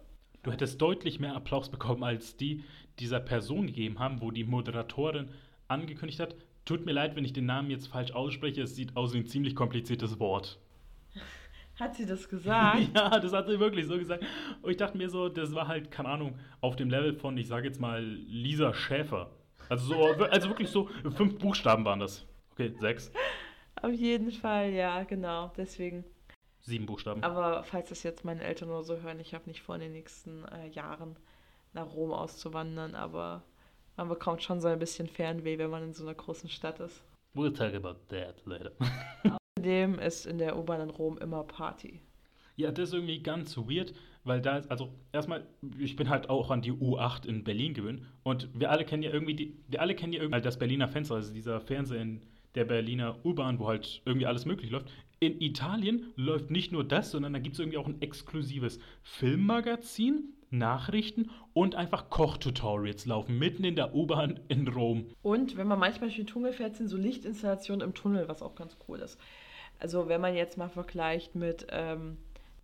[0.42, 2.64] Du hättest deutlich mehr Applaus bekommen, als die
[2.98, 5.30] dieser Person gegeben haben, wo die Moderatorin
[5.68, 6.34] angekündigt hat.
[6.64, 9.26] Tut mir leid, wenn ich den Namen jetzt falsch ausspreche, es sieht aus wie ein
[9.26, 10.59] ziemlich kompliziertes Wort.
[11.78, 12.88] Hat sie das gesagt?
[12.94, 14.24] ja, das hat sie wirklich so gesagt.
[14.62, 17.46] Und ich dachte mir so, das war halt, keine Ahnung, auf dem Level von, ich
[17.46, 19.30] sage jetzt mal, Lisa Schäfer.
[19.68, 22.26] Also, so, also wirklich so, fünf Buchstaben waren das.
[22.50, 23.12] Okay, sechs.
[23.82, 25.52] Auf jeden Fall, ja, genau.
[25.56, 26.05] Deswegen.
[26.60, 27.22] Sieben Buchstaben.
[27.22, 29.92] Aber falls das jetzt meine Eltern nur so hören, ich habe nicht vor, in den
[29.92, 31.16] nächsten äh, Jahren
[31.72, 33.42] nach Rom auszuwandern, aber
[33.96, 37.02] man bekommt schon so ein bisschen Fernweh, wenn man in so einer großen Stadt ist.
[37.34, 38.72] We'll talk about that later.
[39.56, 42.00] Außerdem ist in der U-Bahn in Rom immer Party.
[42.56, 43.94] Ja, das ist irgendwie ganz weird,
[44.24, 45.46] weil da ist, also erstmal,
[45.78, 49.12] ich bin halt auch an die U8 in Berlin gewöhnt und wir alle kennen ja
[49.12, 52.22] irgendwie, die, wir alle kennen ja irgendwie das Berliner Fenster, also dieser Fernseher in
[52.55, 54.89] der Berliner U-Bahn, wo halt irgendwie alles möglich läuft.
[55.20, 60.35] In Italien läuft nicht nur das, sondern da gibt es irgendwie auch ein exklusives Filmmagazin,
[60.51, 65.07] Nachrichten und einfach Kochtutorials laufen mitten in der U-Bahn in Rom.
[65.23, 68.55] Und wenn man manchmal durch den Tunnel fährt, sind so Lichtinstallationen im Tunnel, was auch
[68.55, 69.19] ganz cool ist.
[69.79, 71.66] Also wenn man jetzt mal vergleicht mit...
[71.70, 72.16] Ähm,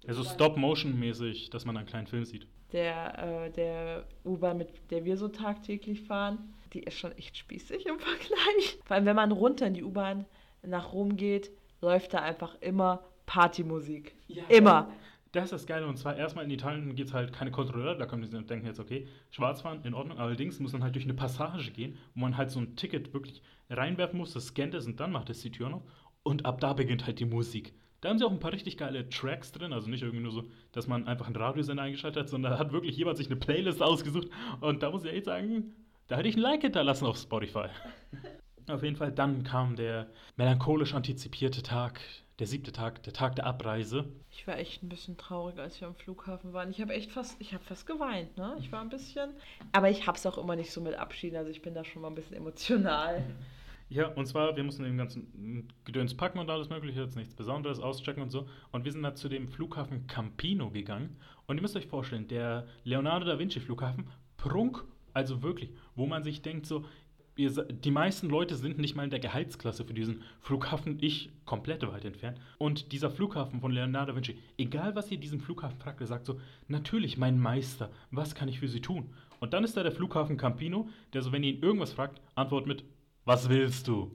[0.07, 2.47] also Stop-Motion-mäßig, dass man einen kleinen Film sieht.
[2.73, 6.39] Der, äh, der U-Bahn, mit der wir so tagtäglich fahren,
[6.75, 8.79] die ist schon echt spießig im Vergleich.
[8.85, 10.27] Vor allem, wenn man runter in die U-Bahn
[10.63, 14.17] nach Rom geht, läuft da einfach immer Partymusik.
[14.27, 14.91] Ja, immer.
[15.33, 15.87] Das ist das Geile.
[15.87, 17.97] Und zwar erstmal in Italien gibt es halt keine Kontrolleure.
[17.97, 20.19] Da können die denken jetzt, okay, schwarz fahren, in Ordnung.
[20.19, 23.43] Allerdings muss man halt durch eine Passage gehen, wo man halt so ein Ticket wirklich
[23.71, 24.33] reinwerfen muss.
[24.33, 25.83] Das scannt es und dann macht es die Tür noch.
[26.23, 27.75] Und ab da beginnt halt die Musik.
[28.01, 30.45] Da haben sie auch ein paar richtig geile Tracks drin, also nicht irgendwie nur so,
[30.73, 33.83] dass man einfach einen Radiosender eingeschaltet hat, sondern da hat wirklich jemand sich eine Playlist
[33.83, 34.29] ausgesucht.
[34.61, 35.73] Und da muss ich echt sagen,
[36.09, 37.67] da hätte ich ein Like hinterlassen auf Spotify.
[38.69, 42.01] auf jeden Fall, dann kam der melancholisch antizipierte Tag,
[42.39, 44.07] der siebte Tag, der Tag der Abreise.
[44.31, 46.71] Ich war echt ein bisschen traurig, als wir am Flughafen waren.
[46.71, 48.57] Ich habe echt fast, ich habe fast geweint, ne?
[48.59, 49.31] Ich war ein bisschen,
[49.73, 52.03] aber ich habe es auch immer nicht so mit Abschieden, also ich bin da schon
[52.03, 53.23] mal ein bisschen emotional.
[53.91, 57.81] Ja, und zwar, wir mussten den ganzen Gedöns packen und alles mögliche, jetzt nichts Besonderes,
[57.81, 58.49] auschecken und so.
[58.73, 61.17] Und wir sind dann zu dem Flughafen Campino gegangen.
[61.47, 64.83] Und ihr müsst euch vorstellen, der Leonardo da Vinci Flughafen, prunk,
[65.13, 66.85] also wirklich, wo man sich denkt so,
[67.37, 72.05] die meisten Leute sind nicht mal in der Gehaltsklasse für diesen Flughafen, ich komplett weit
[72.05, 72.39] entfernt.
[72.59, 76.27] Und dieser Flughafen von Leonardo da Vinci, egal was ihr diesen Flughafen fragt, er sagt
[76.27, 79.13] so, natürlich, mein Meister, was kann ich für Sie tun?
[79.41, 82.69] Und dann ist da der Flughafen Campino, der so, wenn ihr ihn irgendwas fragt, antwortet
[82.69, 82.85] mit,
[83.25, 84.13] was willst du?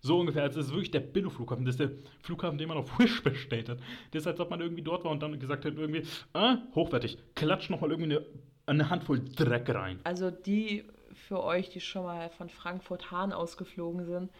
[0.00, 1.64] So ungefähr, also das ist wirklich der Billo-Flughafen.
[1.64, 3.78] Das ist der Flughafen, den man auf Wish bestellt hat.
[4.10, 6.02] Das ist, als ob man irgendwie dort war und dann gesagt hat, irgendwie,
[6.34, 8.26] ah, hochwertig, klatsch nochmal irgendwie eine,
[8.66, 9.98] eine Handvoll Dreck rein.
[10.04, 10.84] Also die
[11.14, 14.30] für euch, die schon mal von Frankfurt-Hahn ausgeflogen sind,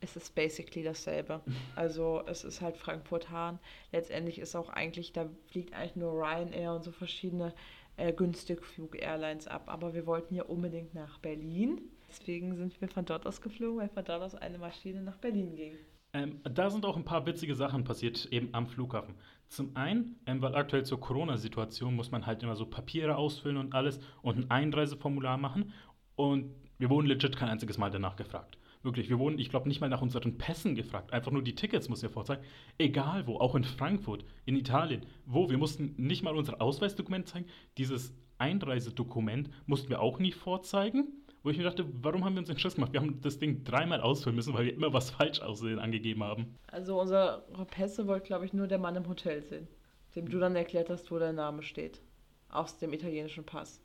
[0.00, 1.40] ist es basically dasselbe.
[1.76, 3.58] Also es ist halt Frankfurt-Hahn.
[3.92, 7.54] Letztendlich ist auch eigentlich, da fliegt eigentlich nur Ryanair und so verschiedene
[7.96, 9.64] äh, Günstigflug-Airlines ab.
[9.66, 11.80] Aber wir wollten ja unbedingt nach Berlin.
[12.08, 15.54] Deswegen sind wir von dort aus geflogen, weil von dort aus eine Maschine nach Berlin
[15.54, 15.74] ging.
[16.12, 19.14] Ähm, da sind auch ein paar witzige Sachen passiert, eben am Flughafen.
[19.48, 23.74] Zum einen, ähm, weil aktuell zur Corona-Situation muss man halt immer so Papiere ausfüllen und
[23.74, 25.72] alles und ein Einreiseformular machen.
[26.20, 28.58] Und wir wurden legit kein einziges Mal danach gefragt.
[28.82, 31.12] Wirklich, wir wurden, ich glaube, nicht mal nach unseren Pässen gefragt.
[31.12, 32.42] Einfach nur die Tickets muss ihr vorzeigen.
[32.78, 37.46] Egal wo, auch in Frankfurt, in Italien, wo, wir mussten nicht mal unser Ausweisdokument zeigen.
[37.78, 41.08] Dieses Einreisedokument mussten wir auch nie vorzeigen
[41.42, 42.92] wo ich mir dachte, warum haben wir uns den Schiss gemacht?
[42.92, 46.54] Wir haben das Ding dreimal ausfüllen müssen, weil wir immer was falsch aussehen angegeben haben.
[46.66, 49.66] Also unsere Pässe wollte, glaube ich, nur der Mann im Hotel sehen,
[50.14, 52.02] dem du dann erklärt hast, wo der Name steht.
[52.50, 53.80] Aus dem italienischen Pass.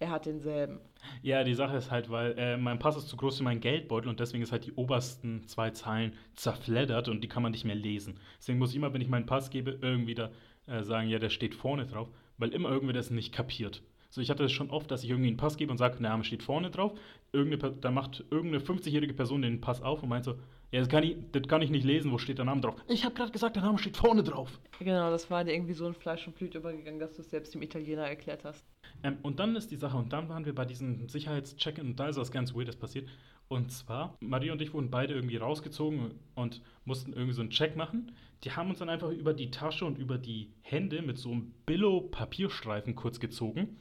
[0.00, 0.80] Er hat denselben.
[1.20, 4.08] Ja, die Sache ist halt, weil äh, mein Pass ist zu groß für meinen Geldbeutel
[4.08, 7.74] und deswegen ist halt die obersten zwei Zahlen zerfleddert und die kann man nicht mehr
[7.74, 8.18] lesen.
[8.38, 10.30] Deswegen muss ich immer, wenn ich meinen Pass gebe, irgendwie da
[10.66, 12.08] äh, sagen, ja, der steht vorne drauf,
[12.38, 13.82] weil immer irgendwer das nicht kapiert.
[14.08, 16.08] So, ich hatte es schon oft, dass ich irgendwie einen Pass gebe und sage, der
[16.08, 16.98] Name steht vorne drauf.
[17.32, 20.36] Irgendeine, dann macht irgendeine 50-jährige Person den Pass auf und meint so,
[20.72, 22.76] ja, das kann, ich, das kann ich nicht lesen, wo steht der Name drauf?
[22.88, 24.60] Ich habe gerade gesagt, der Name steht vorne drauf.
[24.78, 27.54] Genau, das war dir irgendwie so ein Fleisch und Blut übergegangen, dass du es selbst
[27.54, 28.64] dem Italiener erklärt hast.
[29.02, 32.08] Ähm, und dann ist die Sache, und dann waren wir bei diesem Sicherheitscheck-In und da
[32.08, 33.08] ist was ganz Weirdes passiert.
[33.48, 37.76] Und zwar, Maria und ich wurden beide irgendwie rausgezogen und mussten irgendwie so einen Check
[37.76, 38.12] machen.
[38.44, 41.52] Die haben uns dann einfach über die Tasche und über die Hände mit so einem
[41.66, 43.76] Billo-Papierstreifen kurz gezogen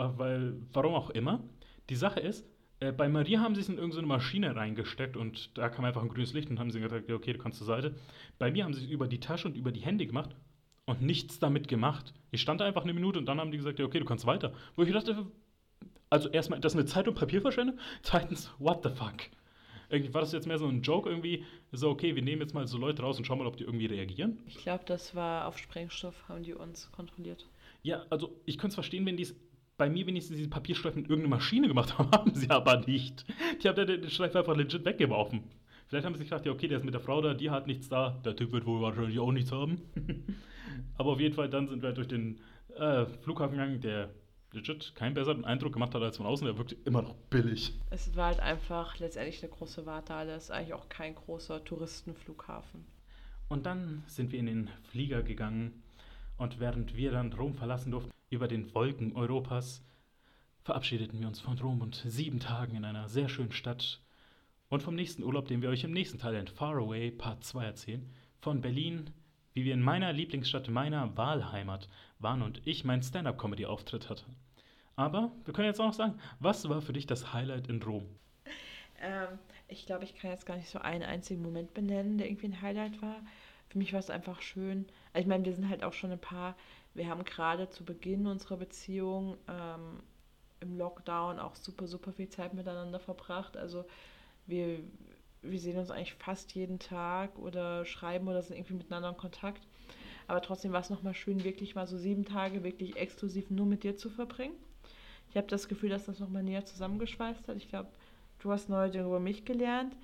[0.00, 1.42] äh, weil, warum auch immer.
[1.88, 2.46] Die Sache ist,
[2.80, 6.08] äh, bei Maria haben sie es in irgendeine Maschine reingesteckt und da kam einfach ein
[6.08, 7.94] grünes Licht und haben sie gesagt, okay, du kannst zur Seite.
[8.38, 10.30] Bei mir haben sie es über die Tasche und über die Hände gemacht
[10.86, 12.14] und nichts damit gemacht.
[12.30, 14.26] Ich stand da einfach eine Minute und dann haben die gesagt, ja, okay, du kannst
[14.26, 14.52] weiter.
[14.74, 15.26] Wo ich dachte,
[16.08, 17.78] also erstmal, das ist eine Zeit- und Papierverschwendung.
[18.02, 19.14] Zweitens, what the fuck?
[19.90, 22.66] Irgendwie war das jetzt mehr so ein Joke irgendwie, so okay, wir nehmen jetzt mal
[22.66, 24.38] so Leute raus und schauen mal, ob die irgendwie reagieren.
[24.46, 27.46] Ich glaube, das war auf Sprengstoff, haben die uns kontrolliert.
[27.82, 29.34] Ja, also ich könnte es verstehen, wenn die es
[29.80, 33.24] bei mir wenigstens diese Papierstreifen in irgendeine Maschine gemacht haben, haben sie aber nicht.
[33.62, 35.42] Die haben den Streifen einfach legit weggeworfen.
[35.88, 37.66] Vielleicht haben sie sich gedacht, ja, okay, der ist mit der Frau da, die hat
[37.66, 39.80] nichts da, der Typ wird wohl wahrscheinlich auch nichts haben.
[40.98, 42.40] Aber auf jeden Fall, dann sind wir durch den
[42.76, 44.10] äh, Flughafen gegangen, der
[44.52, 46.46] legit keinen besseren Eindruck gemacht hat als von außen.
[46.46, 47.72] Der wirkte immer noch billig.
[47.88, 50.34] Es war halt einfach letztendlich eine große Wartehalle.
[50.34, 52.84] Es ist eigentlich auch kein großer Touristenflughafen.
[53.48, 55.82] Und dann sind wir in den Flieger gegangen
[56.36, 59.84] und während wir dann Rom verlassen durften, über den Wolken Europas,
[60.62, 64.00] verabschiedeten wir uns von Rom und sieben Tagen in einer sehr schönen Stadt
[64.68, 67.64] und vom nächsten Urlaub, den wir euch im nächsten Teil in Far Away Part 2
[67.64, 68.08] erzählen,
[68.40, 69.10] von Berlin,
[69.52, 71.88] wie wir in meiner Lieblingsstadt, meiner Wahlheimat
[72.20, 74.24] waren und ich meinen Stand-Up-Comedy-Auftritt hatte.
[74.94, 78.06] Aber wir können jetzt auch noch sagen, was war für dich das Highlight in Rom?
[79.00, 82.46] Ähm, ich glaube, ich kann jetzt gar nicht so einen einzigen Moment benennen, der irgendwie
[82.46, 83.16] ein Highlight war.
[83.68, 84.86] Für mich war es einfach schön.
[85.12, 86.56] Also ich meine, wir sind halt auch schon ein paar,
[86.94, 90.02] wir haben gerade zu Beginn unserer Beziehung ähm,
[90.60, 93.56] im Lockdown auch super, super viel Zeit miteinander verbracht.
[93.56, 93.84] Also
[94.46, 94.80] wir,
[95.42, 99.66] wir sehen uns eigentlich fast jeden Tag oder schreiben oder sind irgendwie miteinander in Kontakt.
[100.26, 103.82] Aber trotzdem war es nochmal schön, wirklich mal so sieben Tage wirklich exklusiv nur mit
[103.82, 104.54] dir zu verbringen.
[105.30, 107.56] Ich habe das Gefühl, dass das nochmal näher zusammengeschweißt hat.
[107.56, 107.88] Ich glaube,
[108.40, 109.96] du hast neue Dinge über mich gelernt,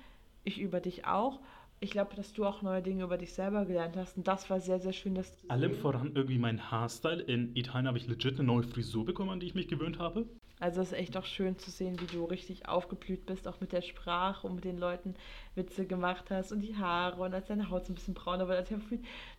[0.43, 1.39] ich über dich auch.
[1.79, 4.17] Ich glaube, dass du auch neue Dinge über dich selber gelernt hast.
[4.17, 5.49] Und das war sehr, sehr schön, dass du.
[5.49, 7.21] Allem voran irgendwie mein Haarstyle.
[7.21, 10.25] In Italien habe ich legit eine neue Frisur bekommen, an die ich mich gewöhnt habe.
[10.59, 13.73] Also es ist echt auch schön zu sehen, wie du richtig aufgeblüht bist, auch mit
[13.73, 15.13] der Sprache und mit den Leuten
[15.53, 18.69] Witze gemacht hast und die Haare und als deine Haut so ein bisschen brauner wird.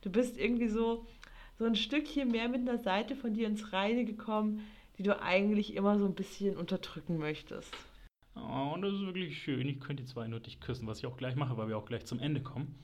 [0.03, 1.07] Du bist irgendwie so,
[1.59, 4.65] so ein Stückchen mehr mit einer Seite von dir ins Reine gekommen,
[4.97, 7.75] die du eigentlich immer so ein bisschen unterdrücken möchtest.
[8.41, 9.69] Oh, das ist wirklich schön.
[9.69, 11.87] Ich könnte die zwei nur dich küssen, was ich auch gleich mache, weil wir auch
[11.87, 12.75] gleich zum Ende kommen.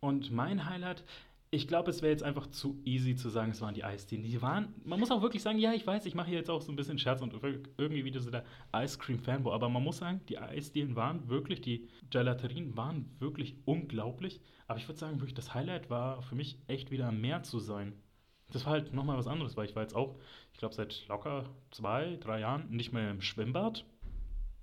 [0.00, 1.04] Und mein Highlight,
[1.50, 4.22] ich glaube, es wäre jetzt einfach zu easy zu sagen, es waren die Eisdielen.
[4.22, 6.60] Die waren, man muss auch wirklich sagen, ja, ich weiß, ich mache hier jetzt auch
[6.60, 7.32] so ein bisschen Scherz und
[7.78, 8.44] irgendwie wieder so der
[8.76, 13.56] Ice Cream Fanboy, aber man muss sagen, die Eisdielen waren wirklich, die Gelaterien waren wirklich
[13.64, 14.40] unglaublich.
[14.66, 17.58] Aber ich würde sagen, wirklich das Highlight war für mich echt wieder am Meer zu
[17.58, 17.94] sein.
[18.50, 20.18] Das war halt nochmal was anderes, weil ich war jetzt auch,
[20.52, 23.84] ich glaube, seit locker zwei, drei Jahren nicht mehr im Schwimmbad.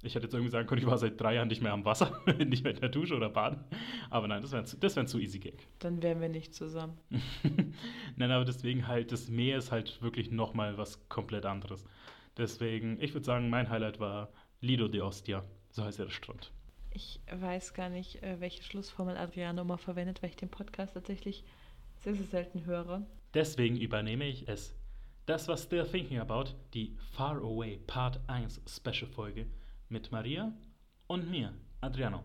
[0.06, 2.22] Ich hätte jetzt irgendwie sagen können, ich war seit drei Jahren nicht mehr am Wasser,
[2.46, 3.64] nicht mehr in der Dusche oder baden.
[4.10, 5.68] Aber nein, das wäre das wär ein zu easy Gag.
[5.80, 6.98] Dann wären wir nicht zusammen.
[8.16, 11.86] nein, aber deswegen halt, das Meer ist halt wirklich nochmal was komplett anderes.
[12.38, 14.30] Deswegen, ich würde sagen, mein Highlight war
[14.62, 15.44] Lido de Ostia.
[15.70, 16.52] So heißt der Strand.
[16.92, 21.44] Ich weiß gar nicht, äh, welche Schlussformel Adriano immer verwendet, weil ich den Podcast tatsächlich
[21.98, 23.06] sehr, sehr selten höre.
[23.34, 24.74] Deswegen übernehme ich es.
[25.26, 29.48] Das war Still Thinking About, die Far Away Part 1 Special Folge
[29.90, 30.54] mit Maria
[31.08, 32.24] und mir, Adriano.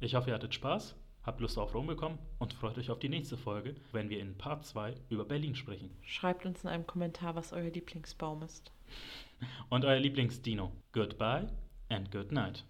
[0.00, 3.08] Ich hoffe, ihr hattet Spaß, habt Lust auf Rom bekommen und freut euch auf die
[3.08, 5.90] nächste Folge, wenn wir in Part 2 über Berlin sprechen.
[6.02, 8.72] Schreibt uns in einem Kommentar, was euer Lieblingsbaum ist.
[9.68, 10.72] Und euer Lieblingsdino.
[10.92, 11.48] Goodbye
[11.90, 12.56] and good night.